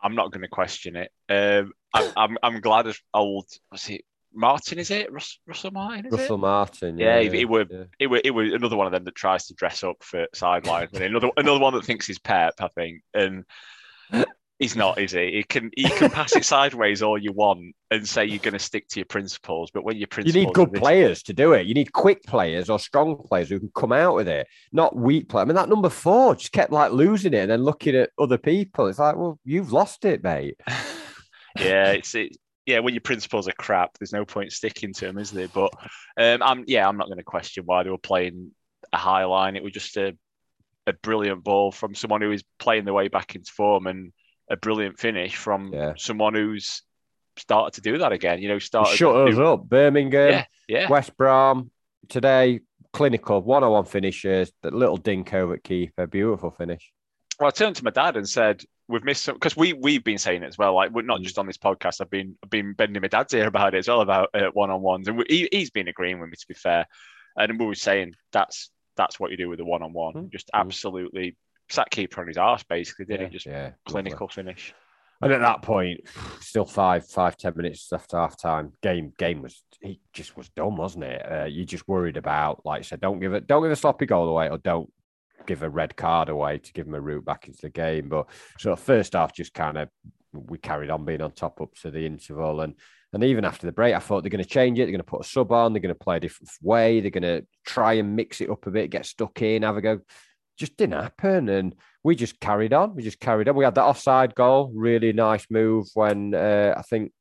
I'm 0.00 0.14
not 0.14 0.30
going 0.30 0.42
to 0.42 0.48
question 0.48 0.94
it. 0.96 1.10
Um, 1.28 1.72
I'm, 1.92 2.12
I'm, 2.16 2.38
I'm 2.42 2.60
glad 2.60 2.86
as 2.86 2.98
old 3.12 3.46
was 3.72 3.88
it 3.88 4.04
Martin? 4.36 4.78
Is 4.78 4.90
it 4.90 5.12
Russ, 5.12 5.38
Russell 5.46 5.70
Martin? 5.70 6.08
Russell 6.10 6.36
it? 6.36 6.40
Martin. 6.40 6.98
Yeah, 6.98 7.18
yeah, 7.18 7.30
it, 7.30 7.34
it 7.34 7.48
were 7.48 7.66
yeah. 7.68 7.84
it 7.98 8.34
were 8.34 8.42
another 8.42 8.76
one 8.76 8.86
of 8.86 8.92
them 8.92 9.04
that 9.04 9.14
tries 9.14 9.46
to 9.46 9.54
dress 9.54 9.82
up 9.82 9.96
for 10.00 10.26
sideline. 10.34 10.88
another 10.92 11.30
another 11.36 11.60
one 11.60 11.74
that 11.74 11.84
thinks 11.84 12.06
he's 12.06 12.18
Pep, 12.18 12.54
I 12.60 12.68
think, 12.68 13.02
and 13.14 13.44
he's 14.58 14.76
not, 14.76 14.98
is 14.98 15.12
he? 15.12 15.32
He 15.32 15.42
can 15.42 15.70
he 15.76 15.88
can 15.88 16.10
pass 16.10 16.34
it 16.34 16.44
sideways 16.44 17.02
all 17.02 17.18
you 17.18 17.32
want 17.32 17.74
and 17.90 18.08
say 18.08 18.24
you're 18.24 18.38
going 18.38 18.52
to 18.52 18.58
stick 18.58 18.88
to 18.88 19.00
your 19.00 19.06
principles, 19.06 19.70
but 19.72 19.84
when 19.84 19.96
your 19.96 20.06
principles, 20.06 20.34
you 20.34 20.46
need 20.46 20.54
good 20.54 20.72
players 20.72 21.22
to 21.24 21.32
do 21.32 21.52
it. 21.52 21.66
You 21.66 21.74
need 21.74 21.92
quick 21.92 22.22
players 22.24 22.70
or 22.70 22.78
strong 22.78 23.16
players 23.28 23.48
who 23.48 23.58
can 23.58 23.70
come 23.74 23.92
out 23.92 24.14
with 24.14 24.28
it, 24.28 24.46
not 24.72 24.96
weak 24.96 25.28
players. 25.28 25.44
I 25.44 25.46
mean, 25.46 25.56
that 25.56 25.68
number 25.68 25.90
four 25.90 26.34
just 26.34 26.52
kept 26.52 26.72
like 26.72 26.92
losing 26.92 27.34
it 27.34 27.38
and 27.40 27.50
then 27.50 27.64
looking 27.64 27.94
at 27.94 28.10
other 28.18 28.38
people. 28.38 28.86
It's 28.86 28.98
like, 28.98 29.16
well, 29.16 29.38
you've 29.44 29.72
lost 29.72 30.04
it, 30.04 30.22
mate. 30.22 30.58
yeah, 31.58 31.92
it's 31.92 32.14
it, 32.14 32.36
yeah, 32.66 32.80
when 32.80 32.94
your 32.94 33.00
principles 33.00 33.46
are 33.48 33.52
crap, 33.52 33.96
there's 33.98 34.12
no 34.12 34.24
point 34.24 34.52
sticking 34.52 34.92
to 34.94 35.06
them, 35.06 35.18
is 35.18 35.30
there? 35.30 35.48
But 35.48 35.72
um, 36.16 36.42
I'm 36.42 36.64
yeah, 36.66 36.86
I'm 36.86 36.96
not 36.96 37.06
going 37.06 37.18
to 37.18 37.24
question 37.24 37.64
why 37.64 37.84
they 37.84 37.90
were 37.90 37.98
playing 37.98 38.50
a 38.92 38.96
high 38.96 39.24
line. 39.24 39.56
It 39.56 39.62
was 39.62 39.72
just 39.72 39.96
a 39.96 40.16
a 40.86 40.92
brilliant 40.92 41.42
ball 41.44 41.72
from 41.72 41.94
someone 41.94 42.20
who 42.20 42.32
is 42.32 42.44
playing 42.58 42.84
their 42.84 42.94
way 42.94 43.08
back 43.08 43.34
into 43.34 43.50
form 43.50 43.86
and 43.86 44.12
a 44.50 44.56
brilliant 44.56 44.98
finish 44.98 45.34
from 45.34 45.72
yeah. 45.72 45.94
someone 45.96 46.34
who's 46.34 46.82
started 47.36 47.74
to 47.74 47.80
do 47.80 47.98
that 47.98 48.12
again. 48.12 48.40
You 48.40 48.48
know, 48.48 48.58
started 48.58 48.96
shut 48.96 49.28
us 49.28 49.34
do... 49.34 49.44
up. 49.44 49.68
Birmingham, 49.68 50.30
yeah, 50.30 50.44
yeah. 50.68 50.88
West 50.88 51.16
Brom 51.16 51.70
today, 52.08 52.60
clinical 52.92 53.42
one-on-one 53.42 53.84
finishes. 53.84 54.52
The 54.62 54.70
little 54.70 54.96
dink 54.96 55.32
over 55.34 55.54
at 55.54 55.64
keeper, 55.64 56.06
beautiful 56.06 56.50
finish. 56.50 56.92
Well, 57.38 57.48
I 57.48 57.50
turned 57.50 57.76
to 57.76 57.84
my 57.84 57.90
dad 57.90 58.16
and 58.16 58.28
said, 58.28 58.62
"We've 58.88 59.04
missed 59.04 59.24
some 59.24 59.34
because 59.34 59.56
we 59.56 59.72
we've 59.72 60.04
been 60.04 60.18
saying 60.18 60.42
it 60.42 60.46
as 60.46 60.58
well. 60.58 60.74
Like 60.74 60.90
we're 60.90 61.02
not 61.02 61.20
mm. 61.20 61.24
just 61.24 61.38
on 61.38 61.46
this 61.46 61.58
podcast. 61.58 62.00
I've 62.00 62.10
been 62.10 62.36
I've 62.42 62.50
been 62.50 62.72
bending 62.72 63.02
my 63.02 63.08
dad's 63.08 63.34
ear 63.34 63.46
about 63.48 63.74
it 63.74 63.78
as 63.78 63.88
well 63.88 64.00
about 64.00 64.30
uh, 64.34 64.50
one 64.52 64.70
on 64.70 64.80
ones, 64.82 65.08
and 65.08 65.18
we, 65.18 65.24
he, 65.28 65.48
he's 65.52 65.70
been 65.70 65.88
agreeing 65.88 66.20
with 66.20 66.30
me 66.30 66.36
to 66.36 66.48
be 66.48 66.54
fair. 66.54 66.86
And 67.36 67.60
we 67.60 67.66
were 67.66 67.74
saying 67.74 68.14
that's 68.32 68.70
that's 68.96 69.20
what 69.20 69.30
you 69.30 69.36
do 69.36 69.48
with 69.48 69.60
a 69.60 69.64
one 69.64 69.82
on 69.82 69.92
one. 69.92 70.30
Just 70.30 70.50
absolutely 70.54 71.36
sat 71.68 71.90
keeper 71.90 72.20
on 72.20 72.28
his 72.28 72.38
arse, 72.38 72.62
basically, 72.62 73.04
didn't 73.04 73.20
yeah, 73.20 73.28
he? 73.28 73.32
Just 73.32 73.46
yeah, 73.46 73.70
clinical 73.84 74.26
lovely. 74.26 74.42
finish. 74.42 74.74
And 75.22 75.32
at 75.32 75.40
that 75.40 75.62
point, 75.62 76.00
still 76.40 76.64
five, 76.64 77.06
five, 77.06 77.36
ten 77.36 77.54
minutes 77.56 77.92
after 77.92 78.16
half 78.16 78.40
time, 78.40 78.72
game, 78.82 79.12
game 79.18 79.42
was 79.42 79.62
he 79.80 80.00
just 80.12 80.36
was 80.36 80.48
done, 80.50 80.76
wasn't 80.76 81.04
it? 81.04 81.30
Uh, 81.30 81.44
you 81.44 81.64
just 81.64 81.86
worried 81.88 82.16
about, 82.16 82.64
like 82.64 82.80
I 82.80 82.82
said, 82.82 83.00
don't 83.00 83.20
give 83.20 83.34
it, 83.34 83.46
don't 83.46 83.62
give 83.62 83.72
a 83.72 83.76
sloppy 83.76 84.06
goal 84.06 84.28
away, 84.28 84.48
or 84.48 84.58
don't 84.58 84.90
give 85.46 85.62
a 85.62 85.70
red 85.70 85.96
card 85.96 86.28
away 86.28 86.58
to 86.58 86.72
give 86.72 86.86
him 86.86 86.94
a 86.94 87.00
route 87.00 87.24
back 87.24 87.46
into 87.46 87.62
the 87.62 87.68
game. 87.68 88.08
But 88.08 88.26
so 88.58 88.74
first 88.76 89.12
half, 89.12 89.34
just 89.34 89.54
kind 89.54 89.78
of 89.78 89.88
we 90.32 90.58
carried 90.58 90.90
on 90.90 91.04
being 91.04 91.22
on 91.22 91.32
top 91.32 91.60
up 91.60 91.74
to 91.82 91.90
the 91.90 92.06
interval, 92.06 92.60
and 92.60 92.74
and 93.12 93.24
even 93.24 93.44
after 93.44 93.66
the 93.66 93.72
break, 93.72 93.94
I 93.94 93.98
thought 93.98 94.22
they're 94.22 94.30
going 94.30 94.44
to 94.44 94.48
change 94.48 94.78
it. 94.78 94.82
They're 94.82 94.92
going 94.92 94.98
to 94.98 95.04
put 95.04 95.24
a 95.24 95.28
sub 95.28 95.52
on. 95.52 95.72
They're 95.72 95.80
going 95.80 95.94
to 95.94 95.98
play 95.98 96.18
a 96.18 96.20
different 96.20 96.50
way. 96.62 97.00
They're 97.00 97.10
going 97.10 97.22
to 97.22 97.46
try 97.64 97.94
and 97.94 98.16
mix 98.16 98.40
it 98.40 98.50
up 98.50 98.66
a 98.66 98.70
bit, 98.70 98.90
get 98.90 99.06
stuck 99.06 99.40
in, 99.42 99.62
have 99.62 99.76
a 99.76 99.80
go. 99.80 100.00
Just 100.58 100.76
didn't 100.76 101.00
happen, 101.00 101.48
and 101.48 101.74
we 102.02 102.14
just 102.14 102.40
carried 102.40 102.72
on. 102.72 102.94
We 102.94 103.02
just 103.02 103.20
carried 103.20 103.48
on. 103.48 103.56
We 103.56 103.64
had 103.64 103.74
that 103.74 103.84
offside 103.84 104.34
goal, 104.34 104.72
really 104.74 105.12
nice 105.12 105.46
move 105.50 105.86
when 105.94 106.34
uh, 106.34 106.74
I 106.76 106.82
think 106.82 107.12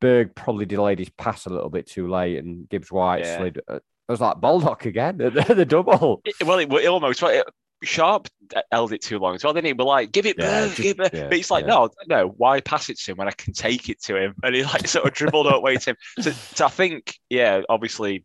Berge 0.00 0.34
probably 0.34 0.66
delayed 0.66 0.98
his 0.98 1.10
pass 1.10 1.46
a 1.46 1.50
little 1.50 1.70
bit 1.70 1.86
too 1.86 2.08
late, 2.08 2.38
and 2.38 2.68
Gibbs 2.68 2.92
White 2.92 3.24
yeah. 3.24 3.38
slid. 3.38 3.60
Uh, 3.68 3.76
it 3.76 3.82
was 4.08 4.20
like 4.20 4.40
Baldock 4.40 4.84
again, 4.84 5.16
the, 5.16 5.30
the 5.30 5.64
double. 5.64 6.20
It, 6.24 6.34
well, 6.44 6.58
it, 6.58 6.70
it 6.72 6.86
almost. 6.86 7.22
It, 7.22 7.46
Sharp 7.82 8.28
held 8.70 8.92
it 8.92 9.02
too 9.02 9.18
long 9.18 9.34
as 9.34 9.44
well. 9.44 9.52
Then 9.52 9.64
he 9.64 9.72
was 9.72 9.86
like, 9.86 10.12
"Give 10.12 10.26
it, 10.26 10.36
yeah, 10.38 10.66
just, 10.66 10.76
give 10.78 11.00
it." 11.00 11.14
Yeah, 11.14 11.28
but 11.28 11.36
he's 11.36 11.50
like, 11.50 11.66
yeah. 11.66 11.74
"No, 11.74 11.90
no. 12.06 12.34
Why 12.36 12.60
pass 12.60 12.88
it 12.88 12.98
to 13.00 13.12
him 13.12 13.18
when 13.18 13.28
I 13.28 13.32
can 13.32 13.52
take 13.52 13.88
it 13.88 14.02
to 14.04 14.16
him?" 14.16 14.34
And 14.42 14.54
he 14.54 14.64
like 14.64 14.86
sort 14.88 15.06
of 15.06 15.14
dribbled 15.14 15.52
away 15.52 15.76
to 15.76 15.90
him. 15.90 15.96
So, 16.20 16.30
so 16.30 16.66
I 16.66 16.68
think, 16.68 17.18
yeah, 17.28 17.62
obviously, 17.68 18.24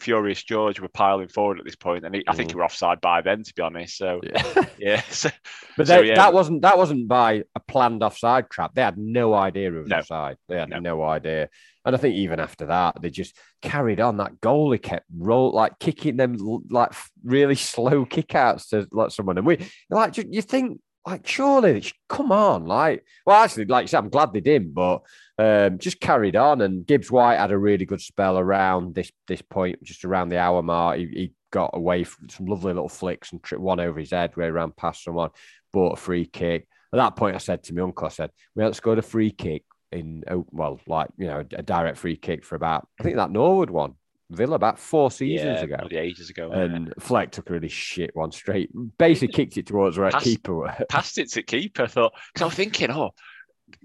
Furious 0.00 0.42
George 0.42 0.80
were 0.80 0.88
piling 0.88 1.28
forward 1.28 1.58
at 1.58 1.64
this 1.64 1.76
point, 1.76 2.04
and 2.04 2.14
he, 2.14 2.24
I 2.26 2.34
think 2.34 2.48
mm. 2.48 2.52
he 2.52 2.56
were 2.56 2.64
offside 2.64 3.00
by 3.00 3.20
then, 3.20 3.42
to 3.42 3.54
be 3.54 3.62
honest. 3.62 3.96
So 3.96 4.20
yeah, 4.22 4.64
yeah. 4.78 5.02
So, 5.02 5.30
but 5.76 5.86
they, 5.86 5.96
so, 5.96 6.00
yeah. 6.00 6.14
that 6.16 6.32
wasn't 6.32 6.62
that 6.62 6.78
wasn't 6.78 7.08
by 7.08 7.44
a 7.54 7.60
planned 7.60 8.02
offside 8.02 8.50
trap. 8.50 8.74
They 8.74 8.82
had 8.82 8.98
no 8.98 9.34
idea 9.34 9.72
it 9.72 9.78
was 9.78 9.88
no. 9.88 9.98
offside. 9.98 10.36
They 10.48 10.56
had 10.56 10.70
no. 10.70 10.78
no. 10.80 11.02
idea. 11.02 11.48
And 11.84 11.94
I 11.94 11.98
think 11.98 12.16
even 12.16 12.40
after 12.40 12.66
that, 12.66 13.00
they 13.00 13.08
just 13.08 13.36
carried 13.62 14.00
on. 14.00 14.18
That 14.18 14.40
goalie 14.40 14.82
kept 14.82 15.06
roll 15.16 15.50
like 15.52 15.78
kicking 15.78 16.16
them 16.16 16.36
like 16.70 16.92
really 17.24 17.54
slow 17.54 18.04
kickouts 18.04 18.68
to 18.68 18.86
let 18.92 19.12
someone. 19.12 19.38
And 19.38 19.46
we 19.46 19.66
like 19.88 20.18
you 20.18 20.42
think 20.42 20.80
like 21.06 21.26
surely 21.26 21.82
come 22.08 22.30
on 22.30 22.66
like 22.66 23.04
well 23.24 23.42
actually 23.42 23.64
like 23.64 23.84
I 23.84 23.86
said 23.86 23.98
I'm 23.98 24.10
glad 24.10 24.32
they 24.32 24.40
didn't 24.40 24.74
but 24.74 25.02
um, 25.38 25.78
just 25.78 26.00
carried 26.00 26.36
on 26.36 26.60
and 26.60 26.86
Gibbs 26.86 27.10
White 27.10 27.38
had 27.38 27.52
a 27.52 27.58
really 27.58 27.86
good 27.86 28.00
spell 28.00 28.38
around 28.38 28.94
this 28.94 29.10
this 29.26 29.40
point 29.40 29.82
just 29.82 30.04
around 30.04 30.28
the 30.28 30.38
hour 30.38 30.62
mark 30.62 30.98
he, 30.98 31.06
he 31.06 31.32
got 31.50 31.70
away 31.72 32.04
from 32.04 32.28
some 32.28 32.46
lovely 32.46 32.72
little 32.72 32.88
flicks 32.88 33.32
and 33.32 33.42
tripped 33.42 33.62
one 33.62 33.80
over 33.80 33.98
his 33.98 34.10
head 34.10 34.32
where 34.34 34.46
he 34.46 34.52
ran 34.52 34.72
past 34.72 35.04
someone 35.04 35.30
bought 35.72 35.98
a 35.98 36.00
free 36.00 36.26
kick 36.26 36.68
at 36.92 36.96
that 36.96 37.16
point 37.16 37.34
I 37.34 37.38
said 37.38 37.62
to 37.64 37.74
my 37.74 37.82
uncle 37.82 38.06
I 38.06 38.10
said 38.10 38.30
we 38.54 38.62
haven't 38.62 38.74
scored 38.74 38.98
a 38.98 39.02
free 39.02 39.30
kick 39.30 39.64
in 39.92 40.24
oh, 40.30 40.46
well, 40.50 40.80
like 40.86 41.08
you 41.16 41.26
know, 41.26 41.44
a 41.52 41.62
direct 41.62 41.98
free 41.98 42.16
kick 42.16 42.44
for 42.44 42.54
about 42.54 42.88
I 42.98 43.02
think 43.02 43.16
that 43.16 43.30
Norwood 43.30 43.70
one. 43.70 43.94
Villa 44.30 44.54
about 44.54 44.78
four 44.78 45.10
seasons 45.10 45.58
yeah, 45.58 45.64
ago. 45.64 45.88
ages 45.90 46.30
ago. 46.30 46.50
And 46.52 46.86
yeah. 46.86 46.92
Fleck 46.98 47.32
took 47.32 47.50
a 47.50 47.52
really 47.52 47.68
shit 47.68 48.14
one 48.14 48.32
straight. 48.32 48.70
Basically 48.98 49.32
kicked 49.32 49.56
it 49.56 49.66
towards 49.66 49.98
where 49.98 50.10
passed, 50.10 50.24
keeper 50.24 50.84
Passed 50.88 51.18
it 51.18 51.30
to 51.32 51.42
keeper. 51.42 51.82
I 51.82 51.86
thought 51.86 52.12
because 52.32 52.42
I 52.42 52.46
was 52.46 52.54
thinking, 52.54 52.90
oh, 52.90 53.10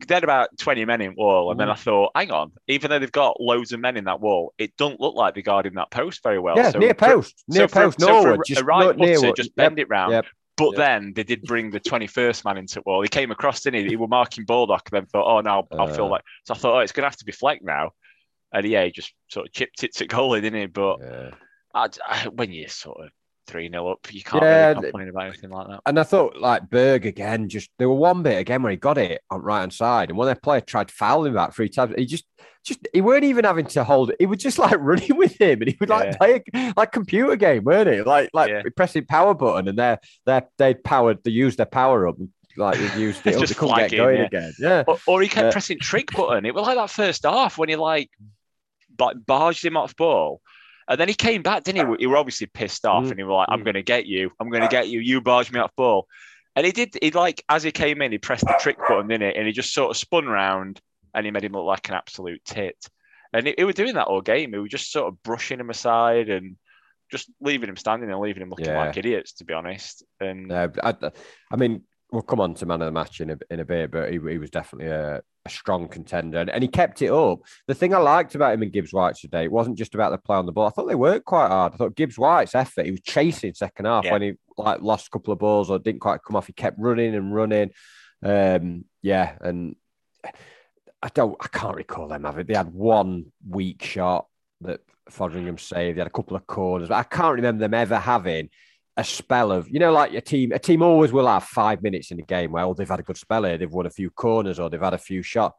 they 0.07 0.13
had 0.13 0.23
about 0.23 0.49
20 0.59 0.85
men 0.85 1.01
in 1.01 1.15
wall. 1.15 1.51
And 1.51 1.59
then 1.59 1.69
I 1.69 1.73
mm. 1.73 1.79
thought, 1.79 2.11
hang 2.15 2.31
on, 2.31 2.51
even 2.67 2.89
though 2.89 2.99
they've 2.99 3.11
got 3.11 3.39
loads 3.39 3.71
of 3.71 3.79
men 3.79 3.97
in 3.97 4.05
that 4.05 4.21
wall, 4.21 4.53
it 4.57 4.75
doesn't 4.77 4.99
look 4.99 5.15
like 5.15 5.33
they're 5.33 5.43
guarding 5.43 5.73
that 5.75 5.91
post 5.91 6.21
very 6.23 6.39
well. 6.39 6.57
Yeah, 6.57 6.71
so 6.71 6.79
near 6.79 6.93
post. 6.93 7.43
For, 7.47 7.57
near 7.57 7.67
so 7.67 7.73
post. 7.73 7.99
For, 7.99 8.05
Norwood. 8.05 8.37
So 8.37 8.53
just 8.53 8.61
a 8.61 8.65
right 8.65 8.95
near 8.95 9.33
just 9.33 9.55
bend 9.55 9.77
yep, 9.77 9.85
it 9.85 9.89
round. 9.89 10.13
Yep. 10.13 10.25
But 10.57 10.71
yep. 10.71 10.75
then 10.77 11.13
they 11.15 11.23
did 11.23 11.41
bring 11.43 11.71
the 11.71 11.81
21st 11.81 12.45
man 12.45 12.57
into 12.57 12.81
wall. 12.85 13.01
He 13.01 13.09
came 13.09 13.31
across, 13.31 13.61
didn't 13.61 13.83
he? 13.83 13.89
He 13.89 13.95
was 13.95 14.09
marking 14.09 14.45
Baldock 14.45 14.89
and 14.91 15.01
then 15.01 15.05
thought, 15.07 15.25
oh, 15.25 15.41
now 15.41 15.67
I'll, 15.71 15.89
uh, 15.89 15.93
feel 15.93 16.09
like. 16.09 16.23
So 16.45 16.53
I 16.53 16.57
thought, 16.57 16.75
oh, 16.75 16.79
it's 16.79 16.91
going 16.91 17.03
to 17.03 17.09
have 17.09 17.17
to 17.17 17.25
be 17.25 17.33
Fleck 17.33 17.61
now. 17.61 17.91
And 18.55 18.65
yeah, 18.65 18.85
he 18.85 18.91
just 18.91 19.13
sort 19.29 19.47
of 19.47 19.51
chipped 19.51 19.83
it 19.83 19.93
to 19.95 20.07
goalie, 20.07 20.41
didn't 20.41 20.61
he? 20.61 20.65
But 20.67 20.99
yeah. 21.01 21.31
I, 21.73 21.89
I, 22.07 22.27
when 22.29 22.53
you 22.53 22.69
sort 22.69 23.03
of 23.03 23.09
3 23.47 23.69
0 23.69 23.91
up, 23.91 24.13
you 24.13 24.23
can't 24.23 24.43
yeah, 24.43 24.69
really 24.69 24.81
complain 24.83 25.09
about 25.09 25.27
anything 25.27 25.49
like 25.49 25.67
that. 25.67 25.81
And 25.85 25.99
I 25.99 26.03
thought, 26.03 26.37
like, 26.37 26.69
Berge 26.69 27.05
again, 27.05 27.49
just 27.49 27.69
there 27.77 27.89
were 27.89 27.95
one 27.95 28.23
bit 28.23 28.39
again 28.39 28.63
where 28.63 28.71
he 28.71 28.77
got 28.77 28.97
it 28.97 29.21
on 29.29 29.41
right 29.41 29.59
hand 29.59 29.73
side. 29.73 30.09
And 30.09 30.17
when 30.17 30.27
their 30.27 30.35
player 30.35 30.61
tried 30.61 30.87
to 30.87 30.93
foul 30.93 31.25
him 31.25 31.33
about 31.33 31.53
three 31.53 31.67
times, 31.67 31.93
he 31.97 32.05
just 32.05 32.25
just 32.63 32.87
he 32.93 33.01
weren't 33.01 33.25
even 33.25 33.43
having 33.43 33.65
to 33.67 33.83
hold 33.83 34.11
it. 34.11 34.15
He 34.19 34.25
was 34.25 34.39
just 34.39 34.57
like 34.57 34.75
running 34.79 35.17
with 35.17 35.39
him, 35.39 35.61
and 35.61 35.69
he 35.69 35.77
would 35.79 35.89
like 35.89 36.05
yeah. 36.05 36.17
play 36.17 36.43
a, 36.53 36.73
like 36.77 36.91
computer 36.91 37.35
game, 37.35 37.65
weren't 37.65 37.89
he? 37.89 38.01
Like 38.01 38.29
like 38.33 38.49
yeah. 38.49 38.63
pressing 38.75 39.05
power 39.05 39.33
button, 39.33 39.67
and 39.67 39.77
they're 39.77 39.99
they 40.25 40.41
they 40.57 40.73
powered 40.73 41.23
they 41.23 41.31
used 41.31 41.57
their 41.57 41.65
power 41.65 42.07
up. 42.07 42.15
Like 42.57 42.77
they 42.79 42.99
used 42.99 43.25
it, 43.27 43.37
just 43.37 43.57
couldn't 43.57 43.75
get 43.75 43.91
going 43.91 44.17
yeah. 44.17 44.25
again. 44.25 44.53
Yeah, 44.59 44.83
or, 44.87 44.97
or 45.07 45.21
he 45.21 45.27
kept 45.27 45.51
pressing 45.51 45.79
trick 45.79 46.11
button. 46.15 46.45
It 46.45 46.55
was 46.55 46.65
like 46.65 46.77
that 46.77 46.89
first 46.89 47.23
half 47.23 47.57
when 47.57 47.69
he 47.69 47.75
like 47.75 48.09
like 48.99 49.17
barged 49.25 49.63
him 49.63 49.77
off 49.77 49.95
ball. 49.95 50.41
And 50.87 50.99
then 50.99 51.07
he 51.07 51.15
came 51.15 51.41
back, 51.41 51.63
didn't 51.63 51.89
he? 51.89 51.95
He 52.01 52.07
were 52.07 52.17
obviously 52.17 52.45
pissed 52.45 52.85
off, 52.85 53.05
mm. 53.05 53.09
and 53.09 53.19
he 53.19 53.23
was 53.23 53.33
like, 53.33 53.47
"I'm 53.49 53.61
mm. 53.61 53.65
going 53.65 53.73
to 53.75 53.83
get 53.83 54.05
you. 54.05 54.31
I'm 54.39 54.49
going 54.49 54.61
to 54.61 54.67
get 54.67 54.87
you. 54.87 54.99
You 54.99 55.19
barged 55.19 55.51
me 55.51 55.59
off 55.59 55.75
ball." 55.75 56.07
And 56.55 56.65
he 56.65 56.71
did. 56.71 56.95
He 57.01 57.11
like 57.11 57.43
as 57.49 57.63
he 57.63 57.71
came 57.71 58.01
in, 58.01 58.11
he 58.11 58.17
pressed 58.19 58.45
the 58.45 58.57
trick 58.59 58.77
button, 58.77 59.07
didn't 59.07 59.29
it? 59.29 59.35
And 59.35 59.47
he 59.47 59.51
just 59.51 59.73
sort 59.73 59.89
of 59.89 59.97
spun 59.97 60.25
round 60.25 60.79
and 61.15 61.25
he 61.25 61.31
made 61.31 61.43
him 61.43 61.53
look 61.53 61.65
like 61.65 61.87
an 61.89 61.95
absolute 61.95 62.43
tit. 62.45 62.77
And 63.33 63.47
he, 63.47 63.55
he 63.57 63.63
was 63.63 63.75
doing 63.75 63.95
that 63.95 64.07
all 64.07 64.21
game. 64.21 64.53
He 64.53 64.59
was 64.59 64.69
just 64.69 64.91
sort 64.91 65.07
of 65.07 65.21
brushing 65.23 65.59
him 65.59 65.69
aside 65.69 66.29
and 66.29 66.57
just 67.09 67.29
leaving 67.41 67.69
him 67.69 67.77
standing 67.77 68.11
and 68.11 68.19
leaving 68.19 68.43
him 68.43 68.49
looking 68.49 68.65
yeah. 68.65 68.85
like 68.85 68.97
idiots, 68.97 69.33
to 69.33 69.45
be 69.45 69.53
honest. 69.53 70.03
And 70.19 70.51
I, 70.53 70.69
I 71.51 71.55
mean, 71.55 71.83
we'll 72.15 72.23
come 72.23 72.39
on 72.39 72.53
to 72.55 72.65
man 72.65 72.81
of 72.81 72.87
the 72.87 72.91
match 72.91 73.21
in 73.21 73.29
a, 73.29 73.37
in 73.49 73.59
a 73.59 73.65
bit, 73.65 73.91
but 73.91 74.11
he, 74.11 74.19
he 74.29 74.37
was 74.37 74.49
definitely 74.49 74.87
a, 74.91 75.21
a 75.45 75.49
strong 75.49 75.87
contender 75.87 76.39
and, 76.39 76.49
and, 76.49 76.63
he 76.63 76.67
kept 76.67 77.01
it 77.01 77.11
up. 77.11 77.39
The 77.67 77.75
thing 77.75 77.93
I 77.93 77.97
liked 77.97 78.35
about 78.35 78.53
him 78.53 78.63
and 78.63 78.71
Gibbs 78.71 78.93
White 78.93 79.15
today, 79.15 79.43
it 79.43 79.51
wasn't 79.51 79.77
just 79.77 79.93
about 79.93 80.11
the 80.11 80.17
play 80.17 80.37
on 80.37 80.45
the 80.45 80.51
ball. 80.51 80.67
I 80.67 80.69
thought 80.71 80.87
they 80.87 80.95
worked 80.95 81.25
quite 81.25 81.49
hard. 81.49 81.73
I 81.73 81.77
thought 81.77 81.95
Gibbs 81.95 82.17
White's 82.17 82.55
effort, 82.55 82.85
he 82.85 82.91
was 82.91 83.01
chasing 83.01 83.53
second 83.53 83.85
half 83.85 84.05
yeah. 84.05 84.13
when 84.13 84.21
he 84.21 84.33
like 84.57 84.81
lost 84.81 85.07
a 85.07 85.09
couple 85.11 85.33
of 85.33 85.39
balls 85.39 85.69
or 85.69 85.77
didn't 85.77 86.01
quite 86.01 86.23
come 86.25 86.35
off. 86.35 86.47
He 86.47 86.53
kept 86.53 86.79
running 86.79 87.13
and 87.13 87.35
running. 87.35 87.71
Um, 88.23 88.85
yeah, 89.01 89.35
and 89.41 89.75
I 91.03 91.09
don't, 91.13 91.35
I 91.39 91.47
can't 91.47 91.75
recall 91.75 92.07
them 92.07 92.23
having. 92.23 92.47
They 92.47 92.55
had 92.55 92.73
one 92.73 93.25
weak 93.47 93.83
shot 93.83 94.27
that 94.61 94.79
Foderingham 95.11 95.59
saved. 95.59 95.97
They 95.97 96.01
had 96.01 96.07
a 96.07 96.11
couple 96.11 96.37
of 96.37 96.47
corners, 96.47 96.87
but 96.87 96.95
I 96.95 97.03
can't 97.03 97.35
remember 97.35 97.59
them 97.59 97.73
ever 97.73 97.97
having 97.97 98.49
a 98.97 99.03
spell 99.03 99.51
of, 99.51 99.69
you 99.69 99.79
know, 99.79 99.91
like 99.91 100.13
a 100.13 100.21
team, 100.21 100.51
a 100.51 100.59
team 100.59 100.81
always 100.81 101.11
will 101.11 101.27
have 101.27 101.43
five 101.43 101.83
minutes 101.83 102.11
in 102.11 102.17
the 102.17 102.23
game 102.23 102.51
where 102.51 102.63
oh, 102.63 102.73
they've 102.73 102.87
had 102.87 102.99
a 102.99 103.03
good 103.03 103.17
spell 103.17 103.43
here, 103.43 103.57
they've 103.57 103.71
won 103.71 103.85
a 103.85 103.89
few 103.89 104.09
corners 104.09 104.59
or 104.59 104.69
they've 104.69 104.81
had 104.81 104.93
a 104.93 104.97
few 104.97 105.21
shots. 105.21 105.57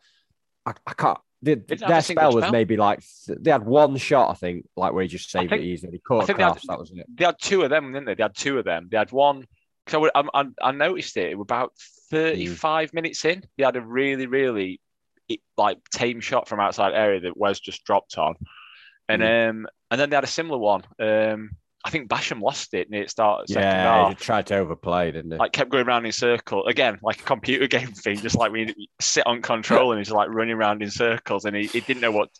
I, 0.64 0.72
I 0.86 0.94
can't. 0.94 1.18
They, 1.42 1.54
their 1.54 2.00
spell 2.00 2.32
was 2.32 2.42
spell. 2.42 2.52
maybe 2.52 2.76
like 2.76 3.04
they 3.28 3.50
had 3.50 3.64
one 3.64 3.96
shot, 3.98 4.30
I 4.30 4.34
think, 4.34 4.66
like 4.74 4.94
where 4.94 5.02
he 5.02 5.08
just 5.08 5.30
saved 5.30 5.50
think, 5.50 5.62
it 5.62 5.66
easily. 5.66 5.92
He 5.92 5.98
caught 5.98 6.24
cross, 6.24 6.38
had, 6.38 6.68
that 6.68 6.78
was 6.78 6.90
it. 6.90 7.06
They 7.14 7.26
had 7.26 7.36
two 7.38 7.62
of 7.62 7.70
them, 7.70 7.92
didn't 7.92 8.06
they? 8.06 8.14
They 8.14 8.22
had 8.22 8.34
two 8.34 8.58
of 8.58 8.64
them. 8.64 8.88
They 8.90 8.96
had 8.96 9.12
one. 9.12 9.46
So 9.86 10.08
I, 10.14 10.22
I, 10.34 10.44
I 10.62 10.72
noticed 10.72 11.16
it. 11.16 11.30
It 11.30 11.38
was 11.38 11.44
about 11.44 11.72
thirty-five 12.10 12.90
mm. 12.90 12.94
minutes 12.94 13.24
in. 13.24 13.44
He 13.56 13.62
had 13.62 13.76
a 13.76 13.82
really, 13.82 14.26
really 14.26 14.80
like 15.56 15.78
tame 15.90 16.20
shot 16.20 16.48
from 16.48 16.58
outside 16.58 16.94
area 16.94 17.20
that 17.20 17.36
Wes 17.36 17.60
just 17.60 17.84
dropped 17.84 18.16
on, 18.16 18.34
and 19.08 19.22
mm. 19.22 19.50
um, 19.50 19.66
and 19.90 20.00
then 20.00 20.10
they 20.10 20.16
had 20.16 20.24
a 20.24 20.28
similar 20.28 20.58
one. 20.58 20.82
Um, 20.98 21.50
I 21.84 21.90
think 21.90 22.08
Basham 22.08 22.40
lost 22.40 22.74
it 22.74 22.90
near 22.90 23.04
the 23.04 23.08
start. 23.08 23.44
Yeah, 23.48 24.08
he 24.08 24.14
tried 24.14 24.46
to 24.46 24.56
overplay, 24.56 25.12
didn't 25.12 25.30
he? 25.30 25.38
Like 25.38 25.52
kept 25.52 25.70
going 25.70 25.86
around 25.86 26.04
in 26.04 26.12
circle 26.12 26.66
again, 26.66 26.98
like 27.02 27.20
a 27.20 27.24
computer 27.24 27.66
game 27.78 27.92
thing, 27.92 28.16
just 28.16 28.36
like 28.36 28.52
we 28.52 28.74
sit 29.00 29.26
on 29.26 29.42
control 29.42 29.92
and 29.92 29.98
he's 29.98 30.10
like 30.10 30.28
running 30.28 30.54
around 30.54 30.82
in 30.82 30.90
circles, 30.90 31.44
and 31.44 31.54
he, 31.54 31.66
he 31.66 31.80
didn't 31.80 32.00
know 32.00 32.10
what 32.10 32.30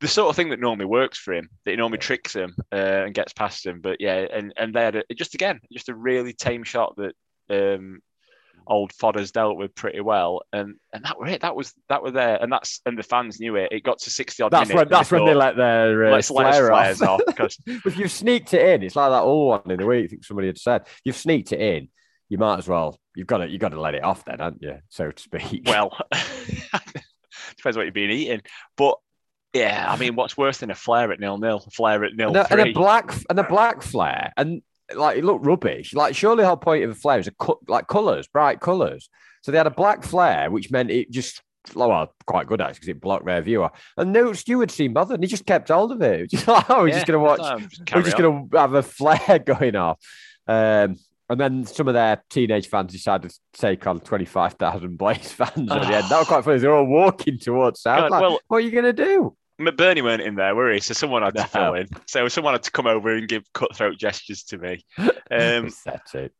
the 0.00 0.08
sort 0.08 0.28
of 0.28 0.36
thing 0.36 0.50
that 0.50 0.60
normally 0.60 0.86
works 0.86 1.18
for 1.18 1.32
him, 1.32 1.48
that 1.64 1.70
he 1.70 1.76
normally 1.76 1.98
tricks 1.98 2.34
him 2.34 2.54
uh, 2.72 3.04
and 3.06 3.14
gets 3.14 3.32
past 3.32 3.64
him. 3.64 3.80
But 3.80 4.00
yeah, 4.00 4.26
and 4.30 4.52
and 4.56 4.74
they 4.74 4.82
had 4.82 4.96
a, 4.96 5.04
just 5.14 5.34
again 5.34 5.60
just 5.72 5.88
a 5.88 5.94
really 5.94 6.32
tame 6.32 6.64
shot 6.64 6.96
that 6.96 7.14
um, 7.48 8.00
old 8.66 8.92
Fodders 8.92 9.32
dealt 9.32 9.56
with 9.56 9.74
pretty 9.74 10.00
well, 10.00 10.42
and 10.52 10.74
and 10.92 11.04
that 11.04 11.18
were 11.18 11.26
it. 11.26 11.42
That 11.42 11.56
was 11.56 11.72
that 11.88 12.02
was 12.02 12.12
there, 12.12 12.36
and 12.42 12.52
that's 12.52 12.80
and 12.86 12.98
the 12.98 13.02
fans 13.02 13.40
knew 13.40 13.56
it. 13.56 13.72
It 13.72 13.82
got 13.82 13.98
to 14.00 14.10
sixty 14.10 14.42
odd 14.42 14.52
that's 14.52 14.68
minutes. 14.68 14.84
When, 14.84 14.88
that's 14.88 15.10
when 15.10 15.24
they 15.24 15.34
let 15.34 15.56
their 15.56 16.06
uh, 16.06 16.12
let's 16.12 16.28
flare 16.28 16.72
let 16.72 17.02
off. 17.02 17.20
Because 17.26 17.58
if 17.66 17.96
you've 17.98 18.10
sneaked 18.10 18.54
it 18.54 18.66
in, 18.66 18.82
it's 18.82 18.96
like 18.96 19.10
that 19.10 19.22
all 19.22 19.48
one 19.48 19.70
in 19.70 19.78
the 19.78 19.86
week. 19.86 20.04
I 20.04 20.08
think 20.08 20.24
somebody 20.24 20.48
had 20.48 20.58
said 20.58 20.82
you've 21.04 21.16
sneaked 21.16 21.52
it 21.52 21.60
in. 21.60 21.88
You 22.28 22.38
might 22.38 22.58
as 22.58 22.68
well. 22.68 22.98
You've 23.14 23.26
got 23.26 23.38
to. 23.38 23.48
You've 23.48 23.60
got 23.60 23.70
to 23.70 23.80
let 23.80 23.94
it 23.94 24.04
off 24.04 24.24
then, 24.24 24.38
haven't 24.38 24.62
you? 24.62 24.78
So 24.88 25.10
to 25.10 25.22
speak. 25.22 25.62
Well, 25.66 25.96
depends 27.56 27.76
what 27.76 27.84
you've 27.84 27.94
been 27.94 28.10
eating, 28.10 28.42
but 28.76 28.98
yeah, 29.54 29.86
I 29.88 29.96
mean, 29.96 30.16
what's 30.16 30.36
worse 30.36 30.58
than 30.58 30.70
a 30.72 30.74
flare 30.74 31.12
at 31.12 31.20
nil 31.20 31.38
nil? 31.38 31.60
Flare 31.72 32.04
at 32.04 32.14
nil 32.14 32.28
and 32.28 32.36
a, 32.36 32.52
and 32.52 32.60
a 32.60 32.72
black 32.72 33.14
and 33.30 33.38
a 33.38 33.44
black 33.44 33.82
flare, 33.82 34.32
and 34.36 34.62
like 34.94 35.18
it 35.18 35.24
looked 35.24 35.46
rubbish. 35.46 35.94
Like 35.94 36.14
surely 36.14 36.42
the 36.42 36.48
whole 36.48 36.56
point 36.56 36.84
of 36.84 36.90
a 36.90 36.94
flare 36.94 37.18
is 37.18 37.26
a 37.26 37.32
cut 37.32 37.58
like 37.68 37.86
colours, 37.86 38.26
bright 38.26 38.60
colours. 38.60 39.08
So 39.42 39.52
they 39.52 39.58
had 39.58 39.66
a 39.66 39.70
black 39.70 40.02
flare, 40.02 40.50
which 40.50 40.70
meant 40.70 40.90
it 40.90 41.10
just 41.10 41.42
well, 41.74 42.14
quite 42.26 42.46
good 42.46 42.60
actually 42.60 42.74
because 42.74 42.88
it 42.88 43.00
blocked 43.00 43.26
their 43.26 43.40
viewer. 43.40 43.70
And 43.96 44.12
no 44.12 44.32
steward 44.32 44.70
seemed 44.70 44.94
bothered, 44.94 45.14
and 45.14 45.24
he 45.24 45.28
just 45.28 45.46
kept 45.46 45.68
hold 45.68 45.92
of 45.92 46.02
it. 46.02 46.30
Just 46.34 46.46
like, 46.46 46.68
oh, 46.68 46.82
we're 46.82 46.88
yeah, 46.88 46.94
just 46.94 47.06
going 47.06 47.18
to 47.18 47.24
watch. 47.24 47.62
we're 47.94 48.02
just 48.02 48.18
going 48.18 48.48
to 48.50 48.58
have 48.58 48.74
a 48.74 48.82
flare 48.82 49.38
going 49.38 49.76
off. 49.76 49.98
Um, 50.46 50.96
and 51.30 51.40
then 51.40 51.64
some 51.64 51.88
of 51.88 51.94
their 51.94 52.22
teenage 52.28 52.68
fans 52.68 52.92
decided 52.92 53.30
to 53.30 53.38
take 53.54 53.86
on 53.86 54.00
25,000 54.00 54.98
Blades 54.98 55.32
fans 55.32 55.70
at 55.70 55.82
the 55.82 55.94
end. 55.94 56.08
That 56.10 56.18
was 56.18 56.28
quite 56.28 56.44
funny. 56.44 56.58
They're 56.58 56.74
all 56.74 56.84
walking 56.84 57.38
towards 57.38 57.80
South. 57.80 58.10
Like, 58.10 58.20
well, 58.20 58.38
what 58.48 58.58
are 58.58 58.60
you 58.60 58.70
going 58.70 58.84
to 58.84 58.92
do? 58.92 59.34
McBurnie 59.60 60.02
weren't 60.02 60.22
in 60.22 60.34
there, 60.34 60.54
were 60.54 60.72
he? 60.72 60.80
So 60.80 60.94
someone 60.94 61.22
had 61.22 61.34
to 61.34 61.42
no. 61.42 61.46
fill 61.46 61.74
in. 61.74 61.88
So 62.06 62.26
someone 62.28 62.54
had 62.54 62.64
to 62.64 62.72
come 62.72 62.86
over 62.86 63.14
and 63.14 63.28
give 63.28 63.50
cutthroat 63.52 63.98
gestures 63.98 64.42
to 64.44 64.58
me. 64.58 64.84
Um, 65.30 65.70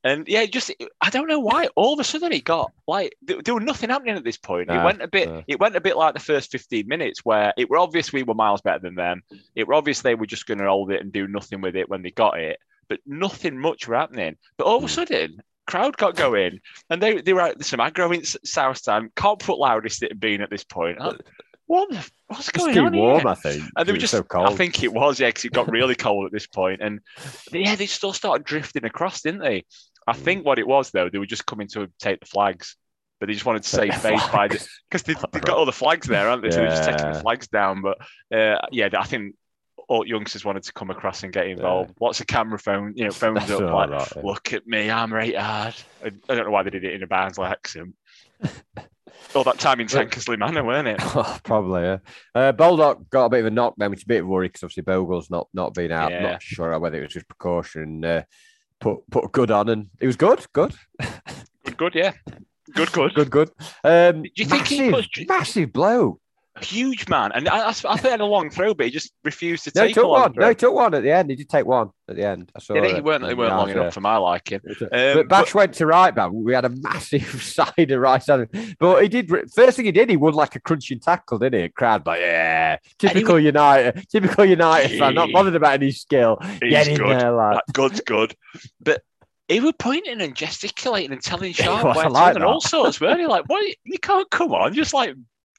and 0.05 0.29
yeah, 0.29 0.45
just 0.45 0.71
I 1.01 1.09
don't 1.09 1.27
know 1.27 1.41
why. 1.41 1.69
All 1.75 1.95
of 1.95 2.01
a 2.01 2.05
sudden, 2.05 2.33
it 2.33 2.45
got 2.45 2.71
like 2.87 3.17
there, 3.23 3.55
was 3.55 3.65
nothing 3.65 3.89
happening 3.89 4.15
at 4.15 4.25
this 4.25 4.37
point. 4.37 4.71
it 4.71 4.85
went 4.85 5.01
a 5.01 5.09
bit. 5.09 5.45
It 5.49 5.59
went 5.59 5.75
a 5.75 5.81
bit 5.81 5.97
like 5.97 6.13
the 6.13 6.21
first 6.21 6.53
fifteen 6.53 6.87
minutes, 6.87 7.25
where 7.25 7.55
it 7.57 7.71
were 7.71 7.79
obvious 7.79 8.13
we 8.13 8.23
were 8.23 8.35
miles 8.35 8.61
better 8.61 8.81
than 8.81 8.95
them. 8.95 9.23
It 9.55 9.67
were 9.67 9.75
obvious 9.75 10.03
they 10.03 10.15
were 10.15 10.27
just 10.27 10.47
going 10.47 10.59
to 10.59 10.69
hold 10.69 10.93
it 10.93 11.01
and 11.01 11.11
do 11.11 11.27
nothing 11.27 11.63
with 11.63 11.77
it 11.77 11.89
when 11.89 12.03
they 12.03 12.11
got 12.11 12.39
it, 12.39 12.59
but 12.89 13.01
nothing 13.07 13.59
much 13.59 13.89
were 13.89 13.97
happening. 13.97 14.37
But 14.59 14.67
all 14.67 14.77
of 14.77 14.85
a 14.85 14.87
hmm. 14.87 14.93
sudden, 14.93 15.43
crowd 15.67 15.97
got 15.97 16.15
going, 16.15 16.61
and 16.91 17.03
they 17.03 17.23
they 17.23 17.33
were 17.33 17.41
out 17.41 17.65
some 17.65 17.81
aggro 17.81 18.15
in 18.15 18.21
Southstand. 18.21 19.15
Can't 19.17 19.39
put 19.39 19.59
loudest 19.59 20.03
it 20.03 20.13
had 20.13 20.21
been 20.21 20.43
at 20.43 20.51
this 20.51 20.65
point 20.65 20.99
what 21.67 21.91
the, 21.91 22.11
what's 22.35 22.51
going 22.51 22.79
on 22.79 22.97
warm, 22.97 23.21
here? 23.21 23.29
I 23.29 23.35
think. 23.35 23.65
And 23.77 23.89
they 23.89 23.93
were 23.93 23.99
just 23.99 24.13
so 24.13 24.23
cold. 24.23 24.49
I 24.49 24.55
think 24.55 24.83
it 24.83 24.93
was, 24.93 25.19
yeah, 25.21 25.29
because 25.29 25.45
it 25.45 25.53
got 25.53 25.71
really 25.71 25.95
cold 25.95 26.27
at 26.27 26.33
this 26.33 26.47
point. 26.47 26.81
And 26.83 27.01
yeah, 27.53 27.77
they 27.77 27.87
still 27.87 28.13
started 28.13 28.45
drifting 28.45 28.85
across, 28.85 29.23
didn't 29.23 29.41
they? 29.41 29.65
I 30.07 30.13
mm. 30.13 30.17
think 30.17 30.45
what 30.45 30.59
it 30.59 30.67
was 30.67 30.91
though, 30.91 31.09
they 31.09 31.19
were 31.19 31.27
just 31.27 31.47
coming 31.47 31.69
to 31.69 31.91
take 31.99 32.21
the 32.21 32.27
flags, 32.27 32.77
but 33.21 33.27
they 33.27 33.33
just 33.33 33.47
wanted 33.47 33.63
to 33.63 33.69
save 33.69 33.95
face 33.97 34.27
by 34.29 34.49
the 34.49 34.67
because 34.91 35.03
they, 35.05 35.15
have 35.33 35.33
got 35.33 35.57
all 35.57 35.67
the 35.67 35.73
flags 35.73 36.07
there, 36.07 36.29
aren't 36.29 36.43
they? 36.43 36.51
So 36.51 36.59
they're 36.59 36.69
just 36.69 36.89
taking 36.89 37.13
the 37.13 37.21
flags 37.21 37.49
down. 37.49 37.83
But 37.83 37.99
uh, 38.37 38.67
yeah, 38.71 38.89
I 38.97 39.05
think 39.05 39.35
all 39.89 40.07
youngsters 40.07 40.45
wanted 40.45 40.63
to 40.65 40.73
come 40.73 40.91
across 40.91 41.23
and 41.23 41.33
get 41.33 41.47
involved. 41.47 41.91
Yeah. 41.91 41.95
What's 41.99 42.21
a 42.21 42.27
camera 42.27 42.59
phone? 42.59 42.95
You 42.97 43.05
know, 43.05 43.11
phones 43.11 43.51
up 43.51 43.61
like, 43.61 43.91
right, 43.91 44.13
yeah. 44.17 44.23
look 44.23 44.53
at 44.53 44.67
me, 44.67 44.91
I'm 44.91 45.13
right 45.13 45.37
hard. 45.37 45.75
I, 46.03 46.07
I, 46.07 46.35
don't 46.35 46.45
know 46.45 46.51
why 46.51 46.63
they 46.63 46.71
did 46.71 46.85
it 46.85 46.95
in 46.95 47.03
a 47.03 47.07
Barnsley 47.07 47.47
accent. 47.49 47.95
All 49.35 49.45
that 49.45 49.59
time 49.59 49.81
in 49.81 49.87
Tankersley 49.87 50.39
Manor, 50.39 50.65
weren't 50.65 50.89
it? 50.89 51.01
Oh, 51.17 51.39
probably, 51.43 51.83
yeah. 51.83 51.99
Uh, 52.35 52.53
Baldock 52.53 53.09
got 53.11 53.27
a 53.27 53.29
bit 53.31 53.41
of 53.41 53.47
a 53.47 53.51
knock 53.51 53.75
then, 53.77 53.91
which 53.91 54.01
is 54.01 54.05
a 54.05 54.09
bit 54.09 54.21
of 54.21 54.27
a 54.27 54.29
worry 54.29 54.49
because 54.49 54.63
obviously 54.63 54.83
Bogle's 54.83 55.31
not 55.31 55.49
not 55.55 55.75
been 55.75 55.93
out. 55.93 56.11
Yeah. 56.11 56.23
not 56.23 56.43
sure 56.43 56.79
whether 56.79 56.99
it 56.99 57.05
was 57.05 57.13
just 57.13 57.29
precaution. 57.29 58.05
Uh, 58.05 58.23
put 58.81 58.99
put 59.11 59.33
good 59.33 59.51
on, 59.51 59.69
and 59.69 59.89
it 60.01 60.07
was 60.07 60.17
good, 60.17 60.45
good, 60.53 60.75
good, 61.65 61.77
good, 61.77 61.95
yeah, 61.95 62.13
good, 62.75 62.93
good, 62.93 63.15
good, 63.15 63.31
good. 63.31 63.51
Um, 63.83 64.23
Do 64.23 64.31
you 64.35 64.45
think 64.45 64.63
massive, 64.63 64.79
he 64.79 64.91
puts... 64.91 65.29
massive 65.29 65.73
blow? 65.73 66.21
Huge 66.63 67.09
man, 67.09 67.33
and 67.33 67.49
I, 67.49 67.71
I, 67.71 67.75
I 67.89 67.97
had 67.99 68.21
a 68.21 68.25
long 68.25 68.51
throw, 68.51 68.75
but 68.75 68.87
he 68.87 68.93
just 68.93 69.13
refused 69.25 69.65
to 69.65 69.73
no, 69.75 69.83
take 69.83 69.89
he 69.89 69.95
took 69.95 70.09
one. 70.09 70.33
No, 70.37 70.49
he 70.49 70.55
took 70.55 70.75
one 70.75 70.95
at 70.95 71.03
the 71.03 71.11
end. 71.11 71.31
He 71.31 71.37
did 71.37 71.49
take 71.49 71.67
one 71.67 71.91
at 72.09 72.17
the 72.17 72.27
end. 72.27 72.53
I 72.55 72.61
saw 72.61 72.75
yeah, 72.75 72.95
he 72.95 73.01
weren't. 73.01 73.25
They 73.25 73.35
weren't 73.35 73.57
long 73.57 73.71
enough 73.71 73.95
for 73.95 74.01
my 74.01 74.17
liking. 74.17 74.61
Um, 74.81 74.89
but 74.91 75.29
Bash 75.29 75.53
but, 75.53 75.55
went 75.55 75.75
to 75.75 75.87
right 75.87 76.15
back. 76.15 76.31
We 76.33 76.55
had 76.55 76.65
a 76.65 76.71
massive 76.71 77.43
side 77.43 77.91
of 77.91 78.01
right 78.01 78.23
side, 78.23 78.49
but 78.79 79.03
he 79.03 79.09
did. 79.09 79.31
First 79.53 79.77
thing 79.77 79.87
he 79.87 79.93
did, 79.93 80.11
he 80.11 80.17
won 80.17 80.35
like 80.35 80.55
a 80.55 80.61
crunching 80.61 81.01
tackle, 81.01 81.39
didn't 81.39 81.61
he? 81.61 81.69
crowd, 81.71 82.05
but 82.05 82.21
yeah, 82.21 82.79
typical 82.99 83.35
was, 83.35 83.45
United, 83.45 84.07
typical 84.11 84.45
United 84.45 84.99
fan, 84.99 85.15
not 85.15 85.33
bothered 85.33 85.57
about 85.57 85.75
any 85.75 85.91
skill. 85.91 86.39
Get 86.61 86.89
in 86.89 86.97
good. 86.99 87.21
there, 87.21 87.33
lad. 87.33 87.57
That 87.57 87.73
good's 87.73 88.01
good, 88.01 88.35
but 88.81 89.03
he 89.49 89.61
was 89.61 89.75
pointing 89.79 90.21
and 90.21 90.35
gesticulating 90.35 91.13
and 91.13 91.23
telling 91.23 91.53
Sharp 91.55 91.97
where 91.97 92.11
like 92.11 92.35
and 92.37 92.45
all 92.45 92.61
sorts, 92.61 93.01
weren't 93.01 93.21
he? 93.21 93.27
Like, 93.27 93.45
what? 93.47 93.63
You 93.85 93.99
can't 93.99 94.31
come 94.31 94.53
on, 94.53 94.73
just 94.73 94.95
like 94.95 95.15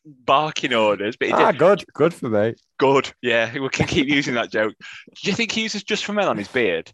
barking 0.06 0.74
orders. 0.74 1.16
But 1.18 1.32
ah, 1.32 1.51
did. 1.51 1.60
good, 1.60 1.86
good 1.93 2.14
for 2.14 2.30
me. 2.30 2.53
Good, 2.78 3.12
yeah. 3.22 3.51
We 3.60 3.70
can 3.70 3.88
keep 3.88 4.08
using 4.08 4.36
that 4.36 4.51
joke. 4.51 4.74
Do 4.80 5.30
you 5.30 5.36
think 5.36 5.51
he 5.51 5.64
uses 5.64 5.84
just 5.84 6.06
for 6.06 6.14
men 6.14 6.28
on 6.28 6.38
his 6.38 6.47
beard? 6.47 6.91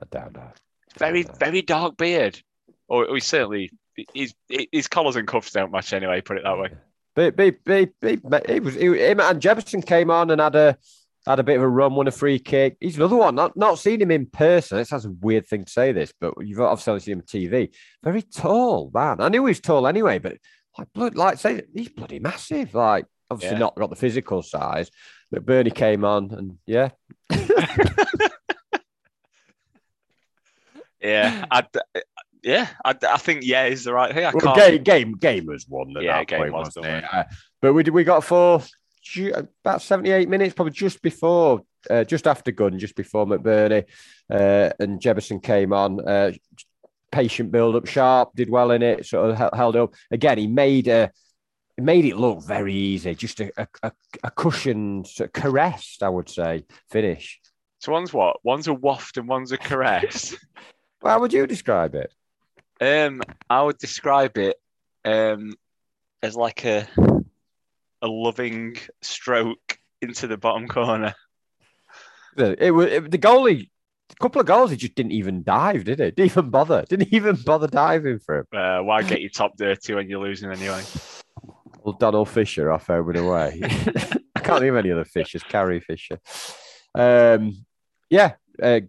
I 0.00 0.06
don't 0.10 0.34
know. 0.34 0.52
Very, 0.98 1.24
very 1.38 1.62
dark 1.62 1.96
beard. 1.96 2.40
Or, 2.88 3.06
or 3.06 3.14
he 3.14 3.20
certainly 3.20 3.70
his 4.14 4.34
his 4.48 4.88
collars 4.88 5.16
and 5.16 5.28
cuffs 5.28 5.52
don't 5.52 5.70
match 5.70 5.92
anyway. 5.92 6.20
Put 6.20 6.38
it 6.38 6.44
that 6.44 6.58
way. 6.58 6.70
But, 7.14 7.36
but, 7.36 7.56
but, 7.64 7.90
but 8.24 8.48
he 8.50 8.60
was 8.60 8.74
him 8.76 9.20
and 9.20 9.40
Jebbison 9.40 9.84
came 9.84 10.10
on 10.10 10.30
and 10.30 10.40
had 10.40 10.54
a 10.54 10.78
had 11.26 11.38
a 11.38 11.44
bit 11.44 11.56
of 11.56 11.62
a 11.62 11.68
run, 11.68 11.94
won 11.94 12.08
a 12.08 12.12
free 12.12 12.38
kick. 12.38 12.76
He's 12.80 12.96
another 12.96 13.16
one. 13.16 13.34
Not 13.34 13.56
not 13.56 13.78
seen 13.78 14.00
him 14.00 14.10
in 14.10 14.26
person. 14.26 14.78
It 14.78 14.86
sounds 14.88 15.04
a 15.04 15.10
weird 15.10 15.46
thing 15.46 15.64
to 15.64 15.70
say 15.70 15.92
this, 15.92 16.12
but 16.18 16.34
you've 16.40 16.60
obviously 16.60 17.00
seen 17.00 17.14
him 17.14 17.20
on 17.20 17.26
TV. 17.26 17.74
Very 18.02 18.22
tall 18.22 18.90
man. 18.92 19.20
I 19.20 19.28
knew 19.28 19.44
he 19.44 19.50
was 19.50 19.60
tall 19.60 19.86
anyway, 19.86 20.18
but 20.18 20.38
like 20.78 20.92
blood, 20.92 21.16
like 21.16 21.38
say 21.38 21.62
he's 21.74 21.88
bloody 21.88 22.18
massive. 22.18 22.74
Like 22.74 23.06
obviously 23.30 23.56
yeah. 23.56 23.60
not 23.60 23.76
got 23.76 23.90
the 23.90 23.96
physical 23.96 24.42
size, 24.42 24.90
but 25.30 25.46
Bernie 25.46 25.70
came 25.70 26.04
on 26.04 26.30
and 26.32 26.58
yeah. 26.66 26.90
yeah, 31.00 31.44
I, 31.50 31.64
yeah, 32.42 32.68
I, 32.84 32.94
I 33.08 33.16
think 33.16 33.44
yeah 33.44 33.66
is 33.66 33.84
the 33.84 33.92
right 33.92 34.14
thing. 34.14 34.24
I 34.24 34.32
well, 34.34 34.54
game, 34.54 34.82
game 34.82 35.14
gamers 35.16 35.68
won 35.68 35.96
at 35.96 36.02
yeah, 36.02 36.18
that 36.18 36.28
game 36.28 36.40
point, 36.40 36.52
was, 36.52 36.72
wasn't 36.76 36.86
it? 36.86 37.04
Uh, 37.10 37.24
but 37.60 37.72
we 37.72 37.82
we 37.84 38.04
got 38.04 38.24
four 38.24 38.62
about 39.64 39.82
seventy 39.82 40.10
eight 40.10 40.28
minutes, 40.28 40.54
probably 40.54 40.72
just 40.72 41.02
before. 41.02 41.62
Uh, 41.88 42.04
just 42.04 42.26
after 42.26 42.52
Gunn, 42.52 42.78
just 42.78 42.94
before 42.94 43.24
McBurnie, 43.24 43.86
uh, 44.30 44.68
and 44.78 45.00
Jebbison 45.00 45.42
came 45.42 45.72
on, 45.72 46.06
uh, 46.06 46.30
patient 47.10 47.50
build 47.50 47.76
up. 47.76 47.86
Sharp 47.86 48.30
did 48.34 48.50
well 48.50 48.70
in 48.70 48.82
it, 48.82 49.06
sort 49.06 49.30
of 49.30 49.52
held 49.54 49.76
up. 49.76 49.94
Again, 50.10 50.38
he 50.38 50.46
made 50.46 50.88
a 50.88 51.10
made 51.78 52.04
it 52.04 52.16
look 52.16 52.44
very 52.44 52.74
easy, 52.74 53.14
just 53.14 53.40
a, 53.40 53.50
a, 53.82 53.92
a 54.22 54.30
cushioned, 54.30 55.06
sort 55.06 55.28
of 55.28 55.32
caressed, 55.32 56.02
I 56.02 56.10
would 56.10 56.28
say, 56.28 56.64
finish. 56.90 57.40
So 57.78 57.92
one's 57.92 58.12
what? 58.12 58.36
One's 58.44 58.68
a 58.68 58.74
waft 58.74 59.16
and 59.16 59.26
one's 59.26 59.52
a 59.52 59.56
caress. 59.56 60.36
well, 61.02 61.14
how 61.14 61.20
would 61.20 61.32
you 61.32 61.46
describe 61.46 61.94
it? 61.94 62.12
Um, 62.80 63.22
I 63.48 63.62
would 63.62 63.78
describe 63.78 64.36
it 64.36 64.56
um, 65.04 65.54
as 66.22 66.36
like 66.36 66.64
a 66.64 66.86
a 68.02 68.08
loving 68.08 68.76
stroke 69.02 69.78
into 70.00 70.26
the 70.26 70.38
bottom 70.38 70.68
corner. 70.68 71.14
It 72.36 72.70
was 72.70 72.88
the 73.08 73.18
goalie 73.18 73.68
a 73.68 73.70
couple 74.20 74.40
of 74.40 74.46
goals, 74.46 74.70
he 74.70 74.76
just 74.76 74.94
didn't 74.94 75.12
even 75.12 75.42
dive, 75.42 75.84
did 75.84 75.98
he? 75.98 76.10
Didn't 76.10 76.30
even 76.30 76.50
bother. 76.50 76.84
Didn't 76.88 77.12
even 77.12 77.36
bother 77.36 77.66
diving 77.66 78.18
for 78.18 78.38
him. 78.38 78.46
Uh, 78.54 78.82
why 78.82 79.02
get 79.02 79.20
your 79.20 79.30
top 79.30 79.56
dirty 79.56 79.94
when 79.94 80.08
you're 80.08 80.20
losing 80.20 80.50
anyway? 80.50 80.82
Well, 81.82 81.94
Donald 81.94 82.28
Fisher 82.28 82.70
off 82.70 82.86
home 82.86 83.08
and 83.08 83.18
away. 83.18 83.60
I 83.62 84.40
can't 84.40 84.50
can't 84.50 84.60
think 84.60 84.70
of 84.70 84.76
any 84.76 84.92
other 84.92 85.04
Fishers. 85.04 85.42
Carrie 85.42 85.80
Fisher. 85.80 86.20
Um, 86.94 87.64
yeah, 88.08 88.34
uh, 88.62 88.80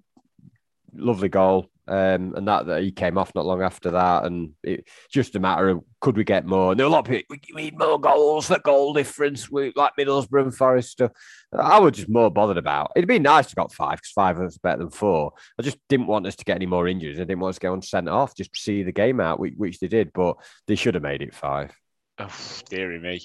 lovely 0.94 1.30
goal. 1.30 1.71
Um, 1.92 2.36
and 2.38 2.48
that, 2.48 2.68
that 2.68 2.84
he 2.84 2.92
came 2.94 3.18
off 3.18 3.36
not 3.36 3.46
long 3.46 3.62
after 3.62 3.92
that, 3.92 4.24
and 4.24 4.52
it's 4.64 4.90
just 5.12 5.36
a 5.36 5.42
matter 5.42 5.68
of 5.68 5.82
could 6.00 6.16
we 6.16 6.24
get 6.24 6.46
more? 6.46 6.72
And 6.72 6.80
there 6.80 6.86
were 6.86 6.90
a 6.90 6.94
lot 6.94 7.06
of 7.06 7.12
people. 7.12 7.36
We 7.54 7.64
need 7.64 7.78
more 7.78 8.00
goals 8.00 8.48
for 8.48 8.60
goal 8.60 8.94
difference. 8.94 9.52
We 9.52 9.74
like 9.76 9.92
Middlesbrough 10.00 10.44
and 10.44 10.56
Forest 10.56 10.92
stuff. 10.92 11.12
I 11.52 11.80
was 11.80 11.92
just 11.92 12.08
more 12.08 12.32
bothered 12.32 12.58
about. 12.58 12.94
It'd 12.96 13.10
be 13.10 13.20
nice 13.20 13.48
to 13.48 13.56
got 13.56 13.74
five 13.74 13.98
because 13.98 14.12
five 14.12 14.40
was 14.40 14.58
better 14.58 14.78
than 14.78 14.90
four. 14.90 15.34
I 15.60 15.64
just 15.64 15.80
didn't 15.90 16.08
want 16.08 16.26
us 16.28 16.38
to 16.38 16.46
get 16.46 16.56
any 16.56 16.66
more 16.66 16.88
injuries. 16.88 17.20
I 17.20 17.26
didn't 17.26 17.42
want 17.42 17.50
us 17.50 17.56
to 17.58 17.62
get 17.62 17.72
on 17.72 17.82
sent 17.82 18.08
off. 18.08 18.36
Just 18.36 18.56
see 18.56 18.84
the 18.84 18.94
game 18.94 19.20
out, 19.20 19.42
which, 19.42 19.56
which 19.58 19.80
they 19.80 19.90
did, 19.90 20.14
but 20.14 20.38
they 20.68 20.76
should 20.76 20.94
have 20.94 21.04
made 21.04 21.22
it 21.22 21.36
five. 21.36 21.76
Oh, 22.20 22.34
dearie 22.70 23.00
me. 23.00 23.20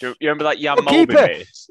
Do 0.00 0.08
you 0.20 0.28
remember 0.28 0.44
that 0.44 0.58
Jan 0.58 0.76
Well, 0.76 0.84
keeper- 0.94 1.14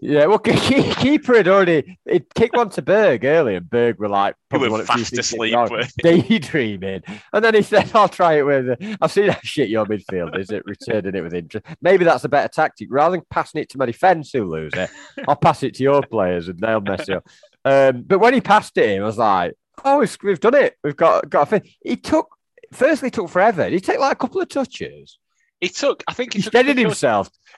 Yeah, 0.02 0.26
well, 0.26 0.40
keeper 0.40 1.36
had 1.38 1.48
already 1.48 2.00
it 2.06 2.34
kicked 2.34 2.56
one 2.56 2.70
to 2.72 2.82
Berge 2.82 3.24
early, 3.24 3.56
and 3.56 3.70
Berge 3.70 3.98
were 4.00 4.10
like, 4.10 4.36
probably 4.50 4.70
one 4.70 4.82
of 4.82 4.88
fast 4.88 5.14
asleep. 5.20 5.54
daydreaming. 6.02 7.04
And 7.34 7.46
then 7.46 7.54
he 7.54 7.62
said, 7.62 7.92
I'll 7.94 8.10
try 8.10 8.40
it 8.40 8.44
with. 8.44 8.78
I've 9.02 9.12
seen 9.12 9.28
that 9.28 9.46
shit 9.46 9.70
your 9.70 9.86
midfield, 9.86 10.38
is 10.40 10.50
it? 10.50 10.64
Returning 10.66 11.16
it 11.16 11.22
with 11.22 11.34
interest. 11.34 11.66
Maybe 11.82 12.04
that's 12.06 12.24
a 12.24 12.30
better 12.30 12.48
tactic. 12.48 12.88
Rather 12.92 13.16
than 13.18 13.26
passing 13.30 13.62
it 13.62 13.70
to 13.70 13.78
my 13.78 13.86
defence 13.86 14.32
who 14.32 14.52
lose 14.52 14.74
it, 14.76 14.90
I'll 15.28 15.36
pass 15.36 15.62
it 15.64 15.76
to 15.76 15.84
your 15.84 16.02
players 16.10 16.48
and 16.48 16.60
they'll 16.60 16.82
mess 16.82 17.08
it 17.08 17.16
up. 17.18 17.28
Um, 17.64 18.04
but 18.04 18.20
when 18.20 18.34
he 18.34 18.42
passed 18.42 18.78
it, 18.78 18.90
in, 18.90 19.02
I 19.02 19.06
was 19.06 19.18
like, 19.18 19.54
oh, 19.84 20.00
we've, 20.00 20.18
we've 20.24 20.40
done 20.40 20.56
it. 20.56 20.78
We've 20.84 20.96
got, 20.96 21.30
got 21.30 21.44
a 21.44 21.46
thing." 21.60 21.70
He 21.84 21.96
took, 21.96 22.30
firstly, 22.74 23.10
took 23.12 23.30
forever. 23.30 23.64
Did 23.66 23.74
He 23.74 23.80
take 23.80 24.00
like 24.00 24.14
a 24.14 24.16
couple 24.16 24.42
of 24.42 24.50
touches. 24.50 25.20
He 25.62 25.70
took, 25.70 26.04
I 26.08 26.14
think 26.14 26.34
he, 26.34 26.40
He 26.40 26.44
took 26.44 26.52
steadied 26.52 26.78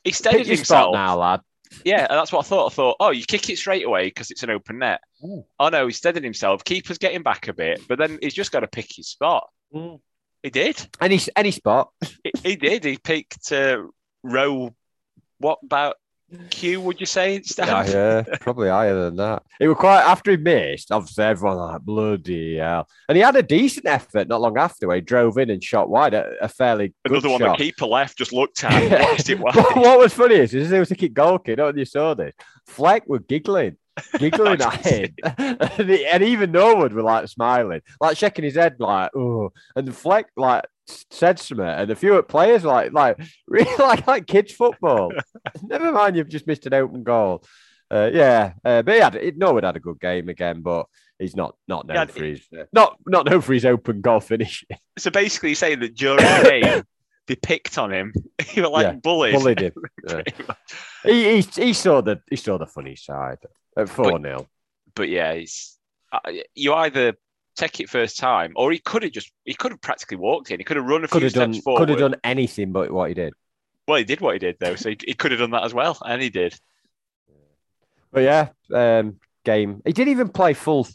he 0.04 0.12
steadied 0.12 0.40
Pick 0.40 0.48
your 0.48 0.58
spot 0.58 0.88
himself. 0.88 0.94
now, 0.94 1.18
lad. 1.18 1.42
Yeah, 1.84 2.08
and 2.10 2.18
that's 2.18 2.32
what 2.32 2.46
I 2.46 2.48
thought. 2.48 2.72
I 2.72 2.76
thought, 2.76 2.96
oh, 3.00 3.12
you 3.12 3.26
kick 3.26 3.50
it 3.50 3.58
straight 3.58 3.86
away 3.86 4.06
because 4.06 4.32
it's 4.32 4.44
an 4.44 4.50
open 4.50 4.80
net. 4.80 5.02
Ooh. 5.24 5.46
Oh 5.60 5.70
no, 5.70 5.88
he 5.88 5.94
steadied 5.94 6.24
himself. 6.24 6.64
Keeper's 6.64 6.98
getting 6.98 7.24
back 7.24 7.48
a 7.48 7.54
bit, 7.54 7.82
but 7.88 7.98
then 7.98 8.20
he's 8.22 8.34
just 8.34 8.52
got 8.52 8.62
to 8.62 8.68
pick 8.68 8.88
his 8.96 9.10
spot. 9.10 9.48
Mm. 9.74 10.00
He 10.44 10.50
did. 10.50 10.88
Any, 11.02 11.20
any 11.36 11.52
spot. 11.52 11.90
He, 12.24 12.32
he 12.44 12.56
did. 12.56 12.84
He 12.84 12.98
picked 12.98 13.52
uh, 13.52 13.84
row. 14.24 14.74
What 15.40 15.60
about 15.64 15.96
Q? 16.50 16.82
Would 16.82 17.00
you 17.00 17.06
say 17.06 17.36
instead? 17.36 17.68
Yeah, 17.68 18.24
yeah, 18.28 18.36
probably 18.42 18.68
higher 18.70 18.94
than 18.96 19.16
that. 19.18 19.44
It 19.60 19.68
was 19.68 19.78
quite 19.78 20.02
after 20.02 20.32
he 20.32 20.38
missed. 20.38 20.92
Obviously, 20.92 21.24
everyone 21.24 21.58
like 21.58 21.82
bloody 21.82 22.58
hell, 22.58 22.88
and 23.08 23.16
he 23.16 23.22
had 23.24 23.36
a 23.36 23.44
decent 23.44 23.86
effort 23.86 24.28
not 24.28 24.42
long 24.42 24.58
after. 24.58 24.88
Where 24.88 24.98
he 24.98 25.02
drove 25.02 25.38
in 25.38 25.50
and 25.50 25.64
shot 25.64 25.90
wide, 25.90 26.14
a, 26.14 26.34
a 26.42 26.48
fairly 26.50 26.94
good 27.08 27.24
Another 27.24 27.30
one. 27.30 27.40
shot. 27.40 27.58
The 27.58 27.64
keeper 27.64 27.86
left, 27.86 28.18
just 28.18 28.34
looked 28.34 28.64
at, 28.64 28.84
it, 28.84 28.92
watched 29.02 29.30
it 29.30 29.40
what, 29.40 29.56
wide. 29.56 29.76
what 29.78 30.00
was 30.00 30.14
funny 30.14 30.36
is, 30.36 30.54
is 30.54 30.70
there 30.70 30.80
was 30.82 30.92
a 30.92 30.96
kick 30.96 31.14
goal 31.14 31.40
kid. 31.40 31.60
I 31.60 31.64
don't 31.64 31.76
know 31.76 31.80
you 31.80 31.86
saw 31.86 32.14
this. 32.14 32.34
Fleck 32.66 33.08
were 33.08 33.20
giggling, 33.20 33.78
giggling 34.20 34.62
I 34.62 34.66
at 34.66 34.86
him, 34.86 35.16
and, 35.38 35.90
he- 35.90 36.06
and 36.06 36.24
even 36.24 36.52
Norwood 36.52 36.92
were 36.94 37.04
like 37.04 37.28
smiling, 37.30 37.82
like 38.02 38.18
shaking 38.18 38.44
his 38.44 38.56
head, 38.56 38.76
like 38.80 39.12
oh. 39.16 39.54
And 39.78 39.96
Fleck 39.96 40.28
like 40.36 40.66
said 41.12 41.38
something, 41.38 41.66
and 41.66 41.92
a 41.92 41.96
few 41.96 42.22
players 42.24 42.64
like 42.64 42.94
like 42.94 43.18
really 43.48 43.76
like 43.78 44.06
like 44.08 44.26
kids 44.28 44.54
football. 44.54 45.12
Never 45.64 45.92
mind, 45.92 46.16
you've 46.16 46.30
just 46.30 46.48
missed 46.48 46.66
an 46.66 46.74
open 46.74 47.04
goal. 47.04 47.44
Uh, 47.90 48.10
yeah, 48.12 48.54
uh, 48.66 48.82
but 48.82 48.96
he 48.96 49.00
had 49.00 49.16
it, 49.16 49.38
Norwood 49.38 49.64
had 49.64 49.78
a 49.78 49.80
good 49.80 50.00
game 50.00 50.28
again, 50.30 50.62
but 50.62 50.88
he's 51.20 51.36
not 51.36 51.56
not 51.68 51.88
known 51.88 51.96
Yeah, 51.96 52.06
for 52.06 52.24
his 52.24 52.42
uh, 52.58 52.64
not 52.74 52.98
not 53.06 53.26
known 53.26 53.42
for 53.42 53.54
his 53.54 53.66
open 53.66 54.02
goal 54.02 54.20
finish. 54.34 54.66
So 54.98 55.10
basically, 55.10 55.54
saying 55.54 55.80
that 55.80 55.96
during 55.96 56.18
the 56.18 56.60
game, 56.62 56.84
they 57.28 57.36
picked 57.36 57.78
on 57.78 57.94
him. 57.94 58.14
He 58.46 58.60
were 58.62 58.68
like 58.68 58.84
Yeah, 58.88 58.92
bullies. 58.94 59.36
Bullied 59.36 59.60
him. 59.62 59.74
Yeah. 60.08 60.22
He, 61.06 61.42
he 61.42 61.42
he 61.42 61.74
saw 61.74 62.02
the 62.02 62.20
he 62.30 62.36
saw 62.36 62.58
the 62.58 62.68
funny 62.68 62.96
side 62.98 63.38
at 63.78 63.88
four 63.88 64.20
0 64.22 64.46
But 64.96 65.08
yeah, 65.10 65.34
he's, 65.36 65.78
uh, 66.12 66.20
you 66.56 66.74
either 66.74 67.14
take 67.56 67.80
it 67.80 67.90
first 67.90 68.18
time, 68.18 68.52
or 68.56 68.72
he 68.72 68.80
could 68.80 69.04
have 69.04 69.12
just 69.14 69.32
he 69.46 69.54
could 69.54 69.72
have 69.72 69.82
practically 69.82 70.18
walked 70.18 70.52
in. 70.52 70.60
He 70.60 70.64
could 70.66 70.78
have 70.78 70.86
run 70.86 71.04
a 71.06 71.08
Could 71.08 71.20
few 71.20 71.26
have 71.28 71.34
done 71.34 71.54
steps 71.54 71.64
forward. 71.64 71.80
could 71.80 71.90
have 71.90 72.00
done 72.00 72.16
anything 72.24 72.72
but 72.74 72.92
what 72.92 73.08
he 73.08 73.14
did. 73.14 73.34
Well, 73.88 73.98
he 73.98 74.04
did 74.04 74.22
what 74.22 74.34
he 74.34 74.40
did 74.40 74.58
though, 74.60 74.76
so 74.76 74.90
he, 74.90 74.98
he 75.06 75.14
could 75.14 75.32
have 75.32 75.40
done 75.40 75.52
that 75.52 75.64
as 75.64 75.74
well, 75.74 75.98
and 76.06 76.22
he 76.22 76.30
did. 76.30 76.54
But 78.12 78.22
yeah, 78.24 78.50
um, 78.74 79.18
game. 79.46 79.82
He 79.86 79.94
didn't 79.94 80.12
even 80.12 80.30
play 80.30 80.54
full. 80.54 80.88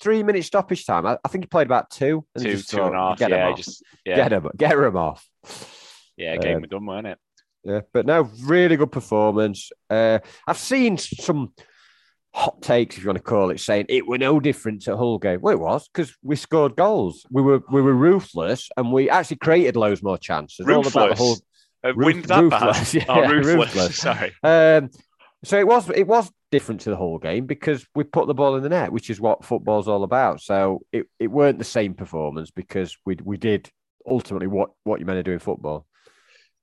Three 0.00 0.22
minute 0.22 0.44
stoppage 0.44 0.86
time. 0.86 1.06
I, 1.06 1.18
I 1.24 1.28
think 1.28 1.44
he 1.44 1.48
played 1.48 1.66
about 1.66 1.90
two. 1.90 2.24
and 2.34 2.44
Two, 2.44 2.52
just 2.52 2.70
two 2.70 2.82
and 2.82 2.94
a 2.94 2.98
half. 2.98 3.18
Get 3.18 3.32
him 3.32 3.38
Yeah, 3.38 3.48
off. 3.48 3.56
just 3.56 3.82
yeah, 4.04 4.16
Get 4.16 4.32
him, 4.32 4.48
get 4.56 4.72
him 4.72 4.96
off. 4.96 5.26
yeah. 6.16 6.36
Game 6.36 6.56
um, 6.56 6.62
was 6.62 6.70
done, 6.70 6.86
weren't 6.86 7.06
it? 7.06 7.18
Yeah, 7.64 7.80
but 7.92 8.06
no, 8.06 8.30
really 8.44 8.76
good 8.76 8.92
performance. 8.92 9.70
Uh, 9.90 10.20
I've 10.46 10.58
seen 10.58 10.96
some 10.96 11.52
hot 12.32 12.62
takes, 12.62 12.96
if 12.96 13.02
you 13.02 13.08
want 13.08 13.18
to 13.18 13.22
call 13.22 13.50
it, 13.50 13.58
saying 13.58 13.86
it 13.88 14.06
were 14.06 14.16
no 14.18 14.38
different 14.38 14.82
to 14.82 14.96
Hull 14.96 15.18
game. 15.18 15.40
Well, 15.42 15.54
it 15.54 15.60
was 15.60 15.88
because 15.88 16.14
we 16.22 16.36
scored 16.36 16.76
goals. 16.76 17.26
We 17.30 17.42
were 17.42 17.62
we 17.70 17.82
were 17.82 17.94
ruthless, 17.94 18.68
and 18.76 18.92
we 18.92 19.10
actually 19.10 19.38
created 19.38 19.76
loads 19.76 20.02
more 20.02 20.18
chances. 20.18 20.66
All 20.68 20.80
about 20.86 20.92
the 20.92 20.98
Ruthless. 21.00 21.40
Uh, 21.88 21.94
roof- 21.94 22.26
that 22.26 22.42
ruthless, 22.42 22.92
bad? 22.92 22.94
yeah, 22.94 23.04
oh, 23.08 23.20
ruthless. 23.28 23.54
ruthless. 23.74 23.96
Sorry. 24.00 24.32
Um, 24.42 24.90
so 25.44 25.58
it 25.58 25.66
was 25.66 25.88
it 25.90 26.06
was 26.06 26.30
different 26.50 26.80
to 26.82 26.90
the 26.90 26.96
whole 26.96 27.18
game 27.18 27.46
because 27.46 27.86
we 27.94 28.04
put 28.04 28.26
the 28.26 28.34
ball 28.34 28.56
in 28.56 28.62
the 28.62 28.68
net, 28.68 28.90
which 28.92 29.10
is 29.10 29.20
what 29.20 29.44
football's 29.44 29.86
all 29.88 30.02
about. 30.02 30.40
So 30.40 30.80
it, 30.92 31.06
it 31.18 31.28
weren't 31.28 31.58
the 31.58 31.64
same 31.64 31.94
performance 31.94 32.50
because 32.50 32.96
we 33.06 33.16
we 33.22 33.36
did 33.36 33.70
ultimately 34.06 34.46
what 34.48 34.70
what 34.84 34.98
you're 34.98 35.06
meant 35.06 35.18
to 35.18 35.22
do 35.22 35.32
in 35.32 35.38
football. 35.38 35.86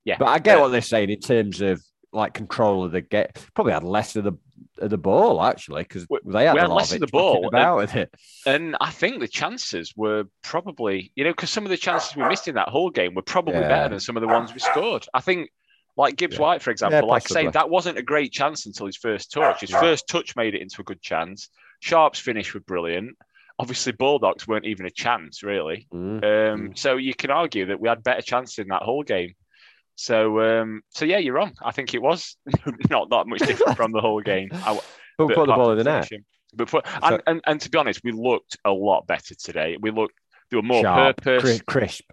Yeah, 0.04 0.16
But 0.18 0.28
I 0.28 0.38
get 0.38 0.58
Uh, 0.58 0.60
what 0.62 0.68
they're 0.68 0.80
saying 0.82 1.10
in 1.10 1.20
terms 1.20 1.60
of 1.60 1.82
like 2.12 2.32
control 2.34 2.84
of 2.84 2.92
the 2.92 3.00
get. 3.00 3.44
Probably 3.54 3.72
had 3.72 3.82
less 3.82 4.14
of 4.16 4.24
the 4.24 4.32
of 4.78 4.90
the 4.90 4.98
ball 4.98 5.42
actually 5.42 5.82
because 5.82 6.06
they 6.24 6.44
had, 6.44 6.54
we 6.54 6.58
a 6.58 6.62
had 6.62 6.70
lot 6.70 6.76
less 6.76 6.92
of, 6.92 7.00
the 7.00 7.06
ball, 7.06 7.46
about 7.48 7.78
with 7.78 7.94
it. 7.94 8.12
And 8.46 8.76
I 8.80 8.90
think 8.90 9.20
the 9.20 9.28
chances 9.28 9.92
were 9.96 10.24
probably, 10.42 11.12
you 11.14 11.24
know, 11.24 11.30
because 11.30 11.50
some 11.50 11.64
of 11.64 11.70
the 11.70 11.76
chances 11.76 12.14
we 12.16 12.24
missed 12.24 12.48
in 12.48 12.54
that 12.56 12.68
whole 12.68 12.90
game 12.90 13.14
were 13.14 13.22
probably 13.22 13.54
Yeah. 13.54 13.68
better 13.68 13.88
than 13.90 14.00
some 14.00 14.16
of 14.16 14.20
the 14.20 14.28
ones 14.28 14.52
we 14.52 14.60
scored. 14.60 15.06
I 15.14 15.20
think, 15.20 15.50
like 15.96 16.16
Gibbs 16.16 16.34
Yeah. 16.36 16.42
White, 16.42 16.62
for 16.62 16.70
example, 16.70 16.98
Yeah, 16.98 17.04
like 17.04 17.30
I 17.30 17.32
say, 17.32 17.46
that 17.48 17.70
wasn't 17.70 17.98
a 17.98 18.02
great 18.02 18.32
chance 18.32 18.66
until 18.66 18.86
his 18.86 18.96
first 18.96 19.32
touch. 19.32 19.60
His 19.62 19.70
first 19.70 20.08
touch 20.08 20.36
made 20.36 20.54
it 20.54 20.60
into 20.60 20.80
a 20.80 20.84
good 20.84 21.00
chance. 21.00 21.48
Sharp's 21.80 22.18
finish 22.18 22.52
were 22.52 22.60
brilliant. 22.60 23.16
Obviously, 23.58 23.92
Baldock's 23.92 24.46
weren't 24.46 24.66
even 24.66 24.84
a 24.84 24.90
chance, 24.90 25.42
really. 25.42 25.86
Mm. 25.94 26.52
Um, 26.52 26.76
so 26.76 26.96
you 26.96 27.14
can 27.14 27.30
argue 27.30 27.64
that 27.66 27.80
we 27.80 27.88
had 27.88 28.02
better 28.02 28.20
chances 28.20 28.58
in 28.58 28.68
that 28.68 28.82
whole 28.82 29.02
game. 29.02 29.34
So, 29.96 30.40
um, 30.40 30.82
so 30.90 31.04
yeah, 31.04 31.18
you're 31.18 31.34
wrong. 31.34 31.52
I 31.62 31.72
think 31.72 31.94
it 31.94 32.02
was 32.02 32.36
not 32.90 33.10
that 33.10 33.26
much 33.26 33.40
different 33.40 33.76
from 33.76 33.92
the 33.92 34.00
whole 34.00 34.20
game. 34.20 34.50
I, 34.52 34.78
But 35.18 35.28
but 35.28 35.34
put 35.34 35.46
the 35.46 35.54
ball 35.54 35.70
in 35.72 35.78
the 35.78 35.84
net. 35.84 36.08
But 36.54 36.70
for, 36.70 36.82
and, 37.02 37.22
and, 37.26 37.40
and 37.46 37.60
to 37.62 37.70
be 37.70 37.78
honest, 37.78 38.00
we 38.04 38.12
looked 38.12 38.56
a 38.64 38.70
lot 38.70 39.06
better 39.06 39.34
today. 39.34 39.76
We 39.80 39.90
looked 39.90 40.14
there 40.50 40.58
were 40.58 40.62
more 40.62 40.82
Sharp, 40.82 41.16
purpose, 41.22 41.60
cri- 41.60 41.64
crisp. 41.66 42.04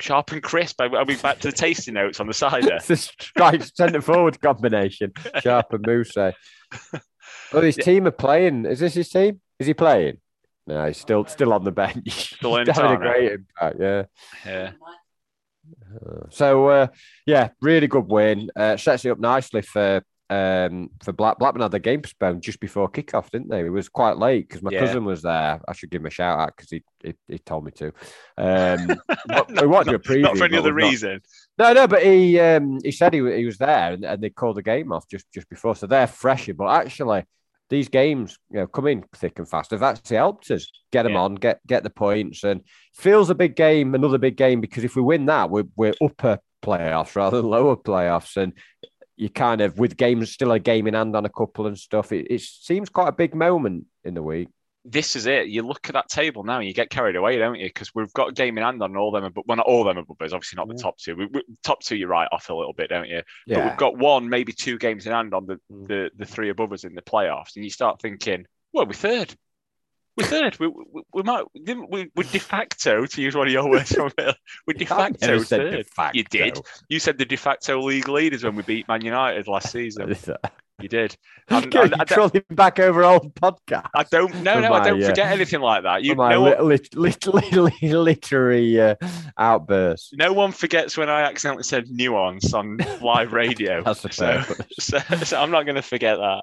sharp 0.00 0.32
and 0.32 0.42
crisp. 0.42 0.80
Are 0.80 1.04
we 1.04 1.16
back 1.16 1.38
to 1.40 1.50
the 1.50 1.56
tasting 1.56 1.94
notes 1.94 2.20
on 2.20 2.26
the 2.26 2.34
side 2.34 2.64
cider? 2.64 2.78
the 2.86 2.96
strike 2.96 3.62
centre 3.74 4.00
forward 4.02 4.40
combination, 4.40 5.12
Sharp 5.42 5.72
and 5.72 5.86
Moose. 5.86 6.16
Oh, 7.52 7.60
his 7.60 7.76
Yeah. 7.78 7.84
team 7.84 8.06
are 8.06 8.12
playing. 8.12 8.66
Is 8.66 8.80
this 8.80 8.94
his 8.94 9.08
team? 9.08 9.40
Is 9.58 9.66
he 9.68 9.74
playing? 9.74 10.18
No, 10.66 10.84
he's 10.86 10.96
still 10.98 11.24
still 11.26 11.52
on 11.52 11.62
the 11.64 11.70
bench. 11.70 12.34
Still 12.36 12.56
in 12.56 12.66
having 12.66 12.92
a 12.92 12.96
great 12.96 13.32
impact. 13.32 13.76
Yeah. 13.78 14.02
yeah, 14.44 14.72
So 16.30 16.68
uh, 16.68 16.86
yeah, 17.26 17.50
really 17.60 17.86
good 17.86 18.06
win. 18.06 18.50
Uh, 18.54 18.76
sets 18.76 19.04
it 19.04 19.10
up 19.10 19.18
nicely 19.18 19.62
for 19.62 20.02
um, 20.28 20.90
for 21.04 21.12
Black 21.12 21.38
Blackman 21.38 21.62
had 21.62 21.70
the 21.70 21.78
game 21.78 22.02
postponed 22.02 22.42
just 22.42 22.58
before 22.58 22.90
kickoff, 22.90 23.30
didn't 23.30 23.48
they? 23.48 23.60
It 23.64 23.68
was 23.68 23.88
quite 23.88 24.16
late 24.16 24.48
because 24.48 24.60
my 24.62 24.70
Yeah. 24.72 24.80
cousin 24.80 25.04
was 25.04 25.22
there. 25.22 25.60
I 25.68 25.72
should 25.72 25.90
give 25.90 26.00
him 26.02 26.06
a 26.06 26.10
shout 26.10 26.38
out 26.40 26.52
because 26.56 26.68
he, 26.70 26.82
he 27.04 27.14
he 27.28 27.38
told 27.38 27.64
me 27.64 27.70
to. 27.72 27.92
Um, 28.36 29.00
but 29.28 29.48
we 29.62 29.66
wanted 29.68 29.84
to 29.84 29.90
do 29.92 29.96
a 29.96 29.98
preview, 30.00 30.22
not 30.22 30.36
for 30.36 30.44
any 30.46 30.56
other 30.58 30.72
not- 30.72 30.88
reason. 30.90 31.20
No, 31.58 31.72
no, 31.72 31.86
but 31.86 32.02
he 32.02 32.40
um, 32.40 32.80
he 32.82 32.90
said 32.90 33.14
he, 33.14 33.20
he 33.36 33.44
was 33.46 33.58
there 33.58 33.92
and, 33.92 34.04
and 34.04 34.20
they 34.20 34.30
called 34.30 34.56
the 34.56 34.62
game 34.62 34.90
off 34.92 35.08
just, 35.08 35.26
just 35.32 35.48
before, 35.48 35.76
so 35.76 35.86
they're 35.86 36.08
fresher. 36.08 36.54
But 36.54 36.70
actually, 36.74 37.24
these 37.68 37.88
games, 37.88 38.38
you 38.50 38.60
know, 38.60 38.66
come 38.66 38.86
in 38.86 39.04
thick 39.14 39.38
and 39.38 39.48
fast. 39.48 39.72
Have 39.72 39.82
actually 39.82 40.16
helped 40.18 40.50
us 40.50 40.66
get 40.92 41.02
them 41.04 41.12
Yeah. 41.12 41.20
on, 41.20 41.34
get 41.34 41.60
get 41.66 41.82
the 41.82 41.90
points, 41.90 42.44
and 42.44 42.62
feels 42.94 43.30
a 43.30 43.34
big 43.34 43.56
game, 43.56 43.94
another 43.94 44.18
big 44.18 44.36
game 44.36 44.60
because 44.60 44.84
if 44.84 44.96
we 44.96 45.02
win 45.02 45.26
that, 45.26 45.50
we're 45.50 45.64
we're 45.76 45.94
upper 46.02 46.38
playoffs 46.62 47.16
rather 47.16 47.38
than 47.40 47.50
lower 47.50 47.76
playoffs, 47.76 48.36
and 48.36 48.52
you 49.16 49.30
kind 49.30 49.60
of 49.60 49.78
with 49.78 49.96
games 49.96 50.30
still 50.30 50.52
a 50.52 50.58
game 50.58 50.86
in 50.86 50.94
hand 50.94 51.16
on 51.16 51.24
a 51.24 51.30
couple 51.30 51.66
and 51.66 51.78
stuff. 51.78 52.12
It, 52.12 52.26
it 52.30 52.40
seems 52.42 52.88
quite 52.90 53.08
a 53.08 53.12
big 53.12 53.34
moment 53.34 53.86
in 54.04 54.14
the 54.14 54.22
week. 54.22 54.48
This 54.88 55.16
is 55.16 55.26
it. 55.26 55.48
You 55.48 55.62
look 55.62 55.88
at 55.88 55.94
that 55.94 56.08
table 56.08 56.44
now 56.44 56.58
and 56.58 56.66
you 56.68 56.72
get 56.72 56.90
carried 56.90 57.16
away, 57.16 57.38
don't 57.38 57.58
you? 57.58 57.66
Because 57.66 57.92
we've 57.94 58.12
got 58.12 58.28
a 58.28 58.32
game 58.32 58.56
in 58.56 58.62
hand 58.64 58.82
on 58.82 58.96
all 58.96 59.10
them, 59.10 59.30
but 59.34 59.46
well, 59.46 59.56
not 59.56 59.66
all 59.66 59.82
them 59.82 59.98
above 59.98 60.16
us. 60.20 60.32
Obviously, 60.32 60.56
not 60.56 60.68
the 60.68 60.74
top 60.80 60.96
two. 60.98 61.16
We, 61.16 61.26
we, 61.26 61.42
top 61.64 61.80
two, 61.82 61.96
you 61.96 62.06
write 62.06 62.28
off 62.30 62.48
a 62.50 62.54
little 62.54 62.72
bit, 62.72 62.90
don't 62.90 63.08
you? 63.08 63.22
But 63.48 63.56
we've 63.64 63.76
got 63.76 63.98
one, 63.98 64.28
maybe 64.28 64.52
two 64.52 64.78
games 64.78 65.06
in 65.06 65.12
hand 65.12 65.34
on 65.34 65.46
the, 65.46 65.56
Mm. 65.72 65.88
the, 65.88 66.10
the 66.16 66.24
three 66.24 66.50
above 66.50 66.72
us 66.72 66.84
in 66.84 66.94
the 66.94 67.02
playoffs, 67.02 67.56
and 67.56 67.64
you 67.64 67.70
start 67.70 68.00
thinking, 68.00 68.46
well, 68.72 68.86
we're 68.86 68.92
third. 68.92 69.34
We're 70.16 70.26
third. 70.26 70.58
We, 70.60 70.68
we, 70.68 71.02
we 71.12 71.22
might 71.24 71.44
didn't 71.62 71.90
we? 71.90 72.10
We're 72.14 72.22
de 72.22 72.38
facto 72.38 73.04
to 73.04 73.22
use 73.22 73.34
one 73.36 73.48
of 73.48 73.52
your 73.52 73.68
words 73.68 73.92
from 73.92 74.12
it. 74.16 74.36
We're 74.66 74.74
de 74.74 74.84
facto 74.86 75.38
said 75.40 75.60
third. 75.60 75.70
de 75.72 75.84
facto. 75.84 76.16
You 76.16 76.24
did. 76.24 76.58
You 76.88 77.00
said 77.00 77.18
the 77.18 77.24
de 77.26 77.36
facto 77.36 77.80
league 77.82 78.08
leaders 78.08 78.44
when 78.44 78.54
we 78.56 78.62
beat 78.62 78.88
Man 78.88 79.04
United 79.04 79.46
last 79.48 79.72
season. 79.72 80.14
You 80.80 80.88
did. 80.88 81.16
I'm, 81.48 81.64
I'm, 81.74 81.94
I'm 82.00 82.06
trolling 82.06 82.44
back 82.50 82.78
over 82.78 83.02
old 83.02 83.34
podcast. 83.34 83.88
I 83.94 84.02
don't. 84.04 84.34
No, 84.42 84.60
no, 84.60 84.70
my, 84.70 84.80
I 84.80 84.88
don't 84.88 85.02
uh, 85.02 85.06
forget 85.06 85.32
anything 85.32 85.60
like 85.60 85.84
that. 85.84 86.02
You 86.02 86.14
my 86.14 86.32
no, 86.32 86.42
lit, 86.42 86.94
lit, 86.94 87.26
lit, 87.26 87.82
literary 87.82 88.80
uh, 88.80 88.96
outburst. 89.38 90.14
No 90.18 90.32
one 90.32 90.52
forgets 90.52 90.96
when 90.96 91.08
I 91.08 91.22
accidentally 91.22 91.62
said 91.62 91.88
nuance 91.88 92.52
on 92.52 92.78
live 93.00 93.32
radio. 93.32 93.82
That's 93.84 94.04
a 94.04 94.12
so, 94.12 94.42
so, 94.78 94.98
so, 94.98 95.40
I'm 95.40 95.50
not 95.50 95.62
going 95.62 95.76
to 95.76 95.82
forget 95.82 96.18
that. 96.18 96.42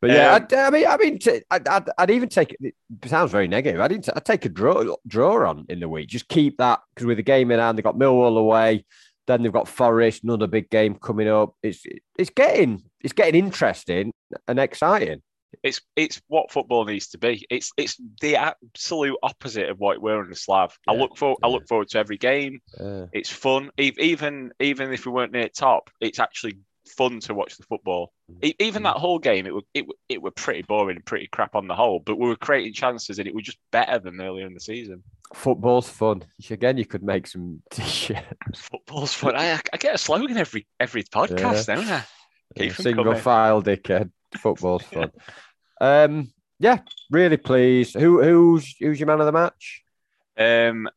But 0.00 0.10
yeah, 0.10 0.34
um, 0.34 0.46
I, 0.50 0.56
I, 0.56 0.70
mean, 0.70 0.86
I 0.86 0.96
mean, 0.96 1.18
I'd, 1.50 1.68
I'd, 1.68 1.90
I'd, 1.98 2.10
even 2.10 2.28
take 2.28 2.56
it. 2.58 2.74
Sounds 3.06 3.30
very 3.30 3.48
negative. 3.48 3.80
I 3.80 3.88
didn't. 3.88 4.08
I'd 4.14 4.24
take 4.24 4.44
a 4.46 4.48
draw 4.48 4.96
draw 5.06 5.48
on 5.48 5.66
in 5.68 5.80
the 5.80 5.88
week. 5.88 6.08
Just 6.08 6.28
keep 6.28 6.56
that 6.58 6.80
because 6.94 7.06
with 7.06 7.18
the 7.18 7.22
game 7.22 7.50
in 7.50 7.58
hand, 7.58 7.76
they 7.76 7.82
got 7.82 7.96
Millwall 7.96 8.38
away. 8.38 8.84
Then 9.26 9.42
they've 9.42 9.52
got 9.52 9.68
Forest, 9.68 10.24
another 10.24 10.46
big 10.46 10.70
game 10.70 10.94
coming 10.96 11.28
up. 11.28 11.54
It's 11.62 11.84
it's 12.18 12.30
getting 12.30 12.82
it's 13.02 13.12
getting 13.12 13.42
interesting 13.44 14.12
and 14.46 14.58
exciting. 14.58 15.22
It's 15.62 15.80
it's 15.96 16.20
what 16.26 16.50
football 16.50 16.84
needs 16.84 17.08
to 17.08 17.18
be. 17.18 17.46
It's 17.48 17.70
it's 17.76 17.96
the 18.20 18.36
absolute 18.36 19.16
opposite 19.22 19.68
of 19.68 19.78
what 19.78 20.00
we're 20.00 20.20
under 20.20 20.34
Slav. 20.34 20.76
Yeah, 20.86 20.94
I 20.94 20.96
look 20.96 21.16
for 21.16 21.36
yeah. 21.40 21.46
I 21.46 21.50
look 21.50 21.68
forward 21.68 21.88
to 21.90 21.98
every 21.98 22.18
game. 22.18 22.60
Yeah. 22.78 23.06
It's 23.12 23.30
fun. 23.30 23.70
Even 23.78 24.52
even 24.60 24.92
if 24.92 25.06
we 25.06 25.12
weren't 25.12 25.32
near 25.32 25.48
top, 25.48 25.90
it's 26.00 26.18
actually 26.18 26.58
fun 26.96 27.20
to 27.20 27.34
watch 27.34 27.56
the 27.56 27.62
football. 27.64 28.12
Mm. 28.30 28.54
Even 28.58 28.82
that 28.84 28.96
whole 28.96 29.18
game, 29.18 29.46
it 29.46 29.54
was 29.54 29.64
it, 29.74 29.86
it 30.08 30.22
were 30.22 30.30
pretty 30.30 30.62
boring 30.62 30.96
and 30.96 31.04
pretty 31.04 31.26
crap 31.26 31.54
on 31.54 31.68
the 31.68 31.74
whole, 31.74 32.00
but 32.00 32.18
we 32.18 32.28
were 32.28 32.36
creating 32.36 32.72
chances 32.72 33.18
and 33.18 33.28
it 33.28 33.34
was 33.34 33.44
just 33.44 33.58
better 33.70 33.98
than 33.98 34.20
earlier 34.20 34.46
in 34.46 34.54
the 34.54 34.60
season. 34.60 35.02
Football's 35.34 35.88
fun. 35.88 36.24
Again, 36.50 36.76
you 36.76 36.86
could 36.86 37.02
make 37.02 37.26
some 37.26 37.62
t-shirts. 37.70 38.24
Football's 38.54 39.12
fun. 39.12 39.36
I, 39.36 39.60
I 39.72 39.76
get 39.76 39.94
a 39.94 39.98
slogan 39.98 40.36
every 40.36 40.66
every 40.80 41.02
podcast, 41.04 41.68
yeah. 41.68 41.74
don't 41.74 41.88
I? 41.88 42.04
Keep 42.56 42.78
yeah, 42.78 42.84
single 42.84 43.04
coming. 43.04 43.20
file, 43.20 43.62
dickhead. 43.62 44.10
Football's 44.36 44.84
fun. 44.84 45.10
um, 45.80 46.32
yeah, 46.58 46.78
really 47.10 47.36
pleased. 47.36 47.94
Who 47.94 48.22
who's 48.22 48.76
who's 48.78 49.00
your 49.00 49.06
man 49.06 49.20
of 49.20 49.26
the 49.26 49.32
match? 49.32 49.82
Um, 50.36 50.88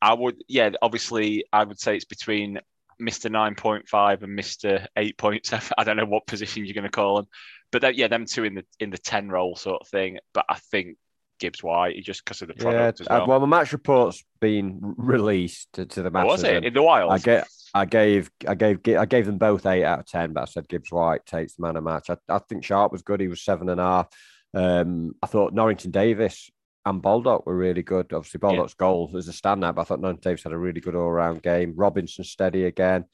I 0.00 0.14
would 0.14 0.42
yeah, 0.48 0.70
obviously 0.82 1.44
I 1.52 1.64
would 1.64 1.80
say 1.80 1.96
it's 1.96 2.04
between 2.04 2.60
Mr. 3.00 3.30
9.5 3.30 4.22
and 4.22 4.38
Mr. 4.38 4.86
8.7. 4.96 5.72
I 5.78 5.84
don't 5.84 5.96
know 5.96 6.06
what 6.06 6.26
position 6.26 6.64
you're 6.64 6.74
going 6.74 6.84
to 6.84 6.90
call 6.90 7.16
them, 7.16 7.26
but 7.70 7.82
that, 7.82 7.96
yeah, 7.96 8.08
them 8.08 8.26
two 8.26 8.44
in 8.44 8.54
the 8.54 8.64
in 8.80 8.90
the 8.90 8.98
10 8.98 9.28
role 9.28 9.56
sort 9.56 9.82
of 9.82 9.88
thing. 9.88 10.18
But 10.32 10.46
I 10.48 10.58
think 10.70 10.96
Gibbs 11.38 11.62
White, 11.62 12.02
just 12.02 12.24
because 12.24 12.42
of 12.42 12.48
the 12.48 12.54
product. 12.54 13.00
Yeah, 13.00 13.18
well. 13.18 13.26
well. 13.26 13.40
my 13.40 13.58
match 13.58 13.72
report's 13.72 14.22
been 14.40 14.80
released 14.82 15.68
to, 15.74 15.86
to 15.86 16.02
the 16.02 16.10
match. 16.10 16.24
Oh, 16.24 16.32
was 16.32 16.44
it 16.44 16.64
in 16.64 16.74
the 16.74 16.82
wild? 16.82 17.12
I 17.12 17.18
get. 17.18 17.48
I 17.74 17.84
gave 17.84 18.30
I 18.48 18.54
gave 18.54 18.78
I 18.96 19.04
gave 19.04 19.26
them 19.26 19.36
both 19.36 19.66
eight 19.66 19.84
out 19.84 19.98
of 20.00 20.06
ten, 20.06 20.32
but 20.32 20.42
I 20.42 20.44
said 20.46 20.68
Gibbs 20.68 20.90
White 20.90 21.26
takes 21.26 21.56
the 21.56 21.62
man 21.62 21.76
of 21.76 21.84
match. 21.84 22.08
I, 22.08 22.16
I 22.28 22.38
think 22.38 22.64
Sharp 22.64 22.90
was 22.90 23.02
good. 23.02 23.20
He 23.20 23.28
was 23.28 23.44
seven 23.44 23.68
and 23.68 23.80
a 23.80 23.84
half. 23.84 24.08
Um, 24.54 25.14
I 25.22 25.26
thought 25.26 25.52
Norrington-Davies 25.52 26.50
and 26.86 27.02
Baldock 27.02 27.44
were 27.46 27.56
really 27.56 27.82
good. 27.82 28.12
Obviously, 28.12 28.38
Baldock's 28.38 28.74
yeah. 28.78 28.86
goal 28.86 29.10
was 29.12 29.28
a 29.28 29.32
standout, 29.32 29.74
but 29.74 29.82
I 29.82 29.84
thought 29.84 30.00
Norrington-Davies 30.00 30.44
had 30.44 30.52
a 30.52 30.58
really 30.58 30.80
good 30.80 30.94
all 30.94 31.10
round 31.10 31.42
game. 31.42 31.74
Robinson 31.76 32.24
steady 32.24 32.64
again. 32.64 33.04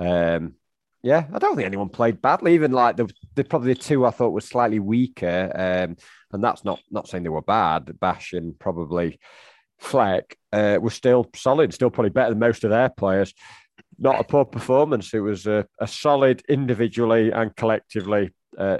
Um, 0.00 0.54
yeah, 1.02 1.26
I 1.32 1.38
don't 1.38 1.54
think 1.54 1.66
anyone 1.66 1.90
played 1.90 2.20
badly. 2.20 2.54
Even 2.54 2.72
like 2.72 2.96
the, 2.96 3.08
the 3.36 3.44
probably 3.44 3.72
the 3.72 3.80
two 3.80 4.04
I 4.04 4.10
thought 4.10 4.32
were 4.32 4.40
slightly 4.40 4.80
weaker. 4.80 5.50
Um, 5.54 5.96
and 6.32 6.42
that's 6.42 6.64
not 6.64 6.80
not 6.90 7.08
saying 7.08 7.22
they 7.22 7.30
were 7.30 7.40
bad. 7.40 7.98
Bash 8.00 8.32
and 8.32 8.58
probably 8.58 9.20
Fleck 9.78 10.36
uh, 10.52 10.78
were 10.80 10.90
still 10.90 11.30
solid, 11.34 11.72
still 11.72 11.90
probably 11.90 12.10
better 12.10 12.30
than 12.30 12.40
most 12.40 12.64
of 12.64 12.70
their 12.70 12.88
players. 12.90 13.32
Not 13.96 14.20
a 14.20 14.24
poor 14.24 14.44
performance. 14.44 15.14
It 15.14 15.20
was 15.20 15.46
a, 15.46 15.66
a 15.78 15.86
solid 15.86 16.42
individually 16.48 17.30
and 17.30 17.54
collectively. 17.54 18.34
Uh, 18.58 18.78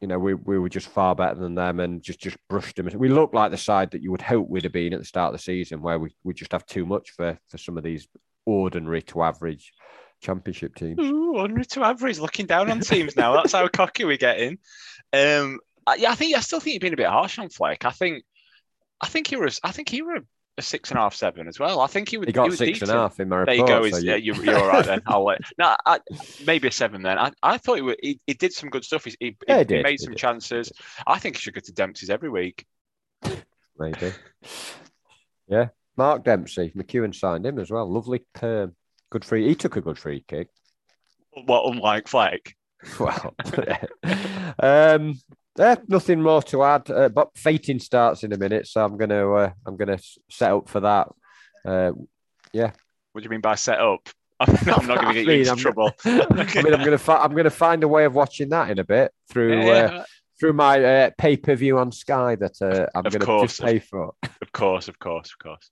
you 0.00 0.08
know, 0.08 0.18
we, 0.18 0.34
we 0.34 0.58
were 0.58 0.68
just 0.68 0.88
far 0.88 1.14
better 1.14 1.34
than 1.34 1.54
them 1.54 1.78
and 1.80 2.02
just 2.02 2.20
just 2.20 2.36
brushed 2.48 2.76
them. 2.76 2.88
We 2.94 3.08
looked 3.08 3.34
like 3.34 3.50
the 3.50 3.58
side 3.58 3.90
that 3.90 4.02
you 4.02 4.10
would 4.10 4.22
hope 4.22 4.48
we'd 4.48 4.64
have 4.64 4.72
been 4.72 4.94
at 4.94 5.00
the 5.00 5.04
start 5.04 5.34
of 5.34 5.38
the 5.38 5.42
season, 5.42 5.82
where 5.82 5.98
we, 5.98 6.14
we 6.24 6.32
just 6.32 6.52
have 6.52 6.64
too 6.66 6.86
much 6.86 7.10
for 7.10 7.38
for 7.48 7.58
some 7.58 7.76
of 7.76 7.84
these 7.84 8.08
ordinary 8.46 9.02
to 9.02 9.22
average 9.22 9.72
championship 10.22 10.74
teams. 10.74 10.98
Ooh, 11.00 11.36
ordinary 11.36 11.64
to 11.66 11.84
average, 11.84 12.18
looking 12.18 12.46
down 12.46 12.70
on 12.70 12.80
teams 12.80 13.16
now. 13.16 13.34
That's 13.34 13.52
how 13.52 13.68
cocky 13.68 14.04
we're 14.04 14.16
getting. 14.16 14.58
Um, 15.12 15.60
yeah, 15.96 16.10
I 16.10 16.14
think 16.14 16.36
I 16.36 16.40
still 16.40 16.60
think 16.60 16.74
you've 16.74 16.80
been 16.80 16.94
a 16.94 16.96
bit 16.96 17.06
harsh 17.06 17.38
on 17.38 17.48
Fleck. 17.48 17.84
I 17.84 17.90
think, 17.90 18.24
I 19.00 19.06
think 19.06 19.26
he 19.26 19.36
was, 19.36 19.60
I 19.64 19.72
think 19.72 19.88
he 19.88 20.02
was 20.02 20.20
a 20.20 20.24
six 20.60 20.90
and 20.90 20.98
a 20.98 21.02
half, 21.02 21.14
seven 21.14 21.48
as 21.48 21.58
well. 21.58 21.80
I 21.80 21.86
think 21.86 22.08
he 22.08 22.18
would. 22.18 22.28
He 22.28 22.32
got 22.32 22.50
he 22.50 22.56
six 22.56 22.82
and 22.82 22.90
a 22.90 22.94
half 22.94 23.20
in 23.20 23.28
my 23.28 23.38
report. 23.38 23.66
There 23.66 23.76
you 23.76 23.90
go. 23.90 23.96
So 23.96 24.04
yeah, 24.04 24.16
you... 24.16 24.34
are 24.50 24.58
all 24.58 24.68
right 24.68 24.84
then. 24.84 25.02
I'll 25.06 25.24
let. 25.24 25.40
No, 25.58 25.76
I, 25.86 26.00
maybe 26.46 26.68
a 26.68 26.72
seven 26.72 27.02
then. 27.02 27.18
I, 27.18 27.32
I 27.42 27.58
thought 27.58 27.76
he, 27.76 27.82
would, 27.82 27.96
he, 28.02 28.20
he 28.26 28.34
did 28.34 28.52
some 28.52 28.70
good 28.70 28.84
stuff. 28.84 29.04
He, 29.04 29.14
he, 29.20 29.36
yeah, 29.46 29.64
he, 29.66 29.76
he 29.76 29.82
made 29.82 30.00
some 30.00 30.12
did. 30.12 30.18
chances. 30.18 30.72
I 31.06 31.18
think 31.18 31.36
he 31.36 31.40
should 31.40 31.54
go 31.54 31.60
to 31.60 31.72
Dempsey's 31.72 32.10
every 32.10 32.30
week. 32.30 32.64
Maybe. 33.78 34.12
yeah, 35.48 35.68
Mark 35.96 36.24
Dempsey. 36.24 36.72
McEwan 36.76 37.14
signed 37.14 37.46
him 37.46 37.58
as 37.58 37.70
well. 37.70 37.90
Lovely 37.90 38.22
perm. 38.34 38.74
Good 39.10 39.24
free. 39.24 39.48
He 39.48 39.54
took 39.54 39.76
a 39.76 39.80
good 39.80 39.98
free 39.98 40.24
kick. 40.26 40.48
What 41.46 41.70
unlike 41.72 42.08
Fleck? 42.08 42.54
Well, 42.98 43.34
um, 44.58 45.20
yeah, 45.58 45.76
nothing 45.88 46.22
more 46.22 46.42
to 46.44 46.62
add. 46.62 46.90
Uh, 46.90 47.08
but 47.08 47.36
fating 47.36 47.80
starts 47.80 48.22
in 48.24 48.32
a 48.32 48.38
minute, 48.38 48.66
so 48.66 48.84
I'm 48.84 48.96
gonna 48.96 49.32
uh, 49.32 49.52
I'm 49.66 49.76
gonna 49.76 49.98
set 50.30 50.52
up 50.52 50.68
for 50.68 50.80
that. 50.80 51.08
Uh, 51.64 51.92
yeah. 52.52 52.72
What 53.12 53.22
do 53.22 53.24
you 53.24 53.30
mean 53.30 53.40
by 53.40 53.54
set 53.56 53.80
up? 53.80 54.08
I'm 54.40 54.54
not, 54.64 54.86
not 54.86 55.00
going 55.02 55.14
to 55.14 55.24
get 55.24 55.26
you 55.34 55.40
into 55.40 55.50
I'm, 55.50 55.56
trouble. 55.58 55.92
I 56.04 56.62
mean, 56.62 56.72
I'm 56.72 56.80
going 56.80 56.92
to 56.92 56.98
fi- 56.98 57.22
I'm 57.22 57.32
going 57.32 57.44
to 57.44 57.50
find 57.50 57.82
a 57.82 57.88
way 57.88 58.06
of 58.06 58.14
watching 58.14 58.48
that 58.50 58.70
in 58.70 58.78
a 58.78 58.84
bit 58.84 59.12
through 59.28 59.62
yeah. 59.64 59.72
uh, 59.72 60.04
through 60.38 60.54
my 60.54 60.82
uh, 60.82 61.10
pay 61.18 61.36
per 61.36 61.54
view 61.54 61.78
on 61.78 61.92
Sky 61.92 62.36
that 62.36 62.62
uh, 62.62 62.86
I'm 62.94 63.02
going 63.02 63.20
to 63.20 63.46
just 63.46 63.60
pay 63.60 63.78
for. 63.78 64.14
Of 64.40 64.52
course, 64.52 64.88
of 64.88 64.98
course, 64.98 65.32
of 65.32 65.38
course. 65.38 65.70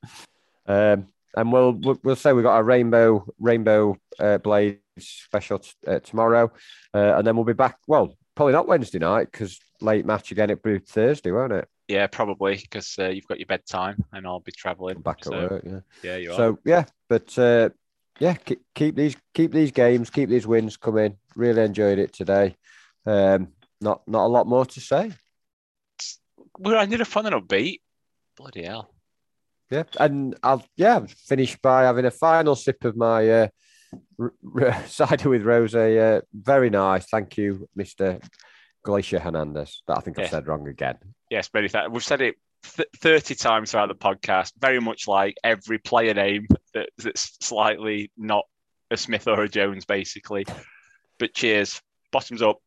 Um, 0.67 1.07
and 1.35 1.53
we'll, 1.53 1.73
we'll, 1.73 1.99
we'll 2.03 2.17
say 2.17 2.33
we 2.35 2.43
got 2.43 2.59
a 2.59 2.63
rainbow 2.63 3.27
rainbow 3.39 3.97
uh, 4.19 4.39
blades 4.39 4.81
special 4.99 5.61
t- 5.61 5.73
uh, 5.87 6.01
tomorrow, 6.01 6.53
uh, 6.93 7.15
and 7.17 7.27
then 7.27 7.37
we'll 7.37 7.47
be 7.47 7.55
back. 7.55 7.79
Well, 7.87 8.15
probably 8.39 8.53
not 8.53 8.69
Wednesday 8.69 9.01
night 9.01 9.29
because 9.33 9.59
late 9.81 10.07
match 10.07 10.31
again. 10.31 10.49
It'll 10.49 10.63
be 10.63 10.79
Thursday, 10.79 11.33
won't 11.33 11.53
it? 11.53 11.69
Yeah, 11.89 12.07
probably 12.07 12.55
because 12.55 12.95
uh, 12.97 13.09
you've 13.09 13.27
got 13.27 13.41
your 13.41 13.47
bedtime, 13.47 14.05
and 14.13 14.29
I'll 14.29 14.39
be 14.39 14.53
travelling 14.53 15.01
back 15.01 15.25
so, 15.25 15.35
at 15.35 15.51
work. 15.51 15.63
Yeah, 15.67 15.81
yeah, 16.05 16.17
you 16.19 16.33
are. 16.33 16.37
So 16.37 16.59
yeah, 16.65 16.85
but 17.09 17.37
uh, 17.37 17.71
yeah, 18.21 18.35
keep, 18.35 18.61
keep, 18.77 18.95
these 18.95 19.17
keep 19.35 19.51
these 19.51 19.73
games, 19.73 20.09
keep 20.09 20.29
these 20.29 20.47
wins 20.47 20.77
coming. 20.77 21.17
Really 21.35 21.63
enjoyed 21.63 21.99
it 21.99 22.13
today. 22.13 22.55
Um, 23.05 23.49
not 23.81 24.07
not 24.07 24.27
a 24.27 24.29
lot 24.29 24.47
more 24.47 24.67
to 24.67 24.81
say. 24.81 25.11
We're 26.61 26.77
ending 26.77 27.01
a 27.01 27.05
fun 27.05 27.27
and 27.27 27.35
upbeat. 27.35 27.81
Bloody 28.37 28.63
hell. 28.63 28.89
Yeah, 29.69 29.83
and 29.99 30.37
I'll 30.45 30.65
yeah 30.77 31.05
finish 31.27 31.57
by 31.57 31.83
having 31.83 32.05
a 32.05 32.13
final 32.13 32.55
sip 32.55 32.85
of 32.85 32.97
my 32.97 33.29
uh, 33.29 33.49
r- 34.19 34.33
r- 34.61 34.85
with 35.25 35.43
rose. 35.43 35.75
Uh, 35.75 36.21
very 36.33 36.71
nice, 36.71 37.07
thank 37.07 37.37
you, 37.37 37.69
Mister 37.75 38.21
Glacier 38.85 39.19
Hernandez. 39.19 39.83
That 39.87 39.99
I 39.99 40.01
think 40.01 40.19
yeah. 40.19 40.25
I've 40.25 40.31
said 40.31 40.47
wrong 40.47 40.69
again. 40.69 40.97
Yes, 41.31 41.51
many 41.53 41.69
thanks. 41.69 41.91
We've 41.91 42.05
said 42.05 42.21
it 42.21 42.37
th- 42.63 42.89
thirty 42.97 43.35
times 43.35 43.71
throughout 43.71 43.89
the 43.89 43.95
podcast. 43.95 44.53
Very 44.59 44.81
much 44.81 45.09
like 45.09 45.37
every 45.45 45.79
player 45.79 46.15
name 46.15 46.47
that, 46.75 46.91
that's 46.99 47.37
slightly 47.41 48.11
not 48.17 48.45
a 48.91 48.97
Smith 48.97 49.29
or 49.29 49.43
a 49.43 49.49
Jones, 49.49 49.85
basically. 49.85 50.47
But 51.19 51.35
cheers, 51.35 51.81
bottoms 52.13 52.43
up. 52.43 52.59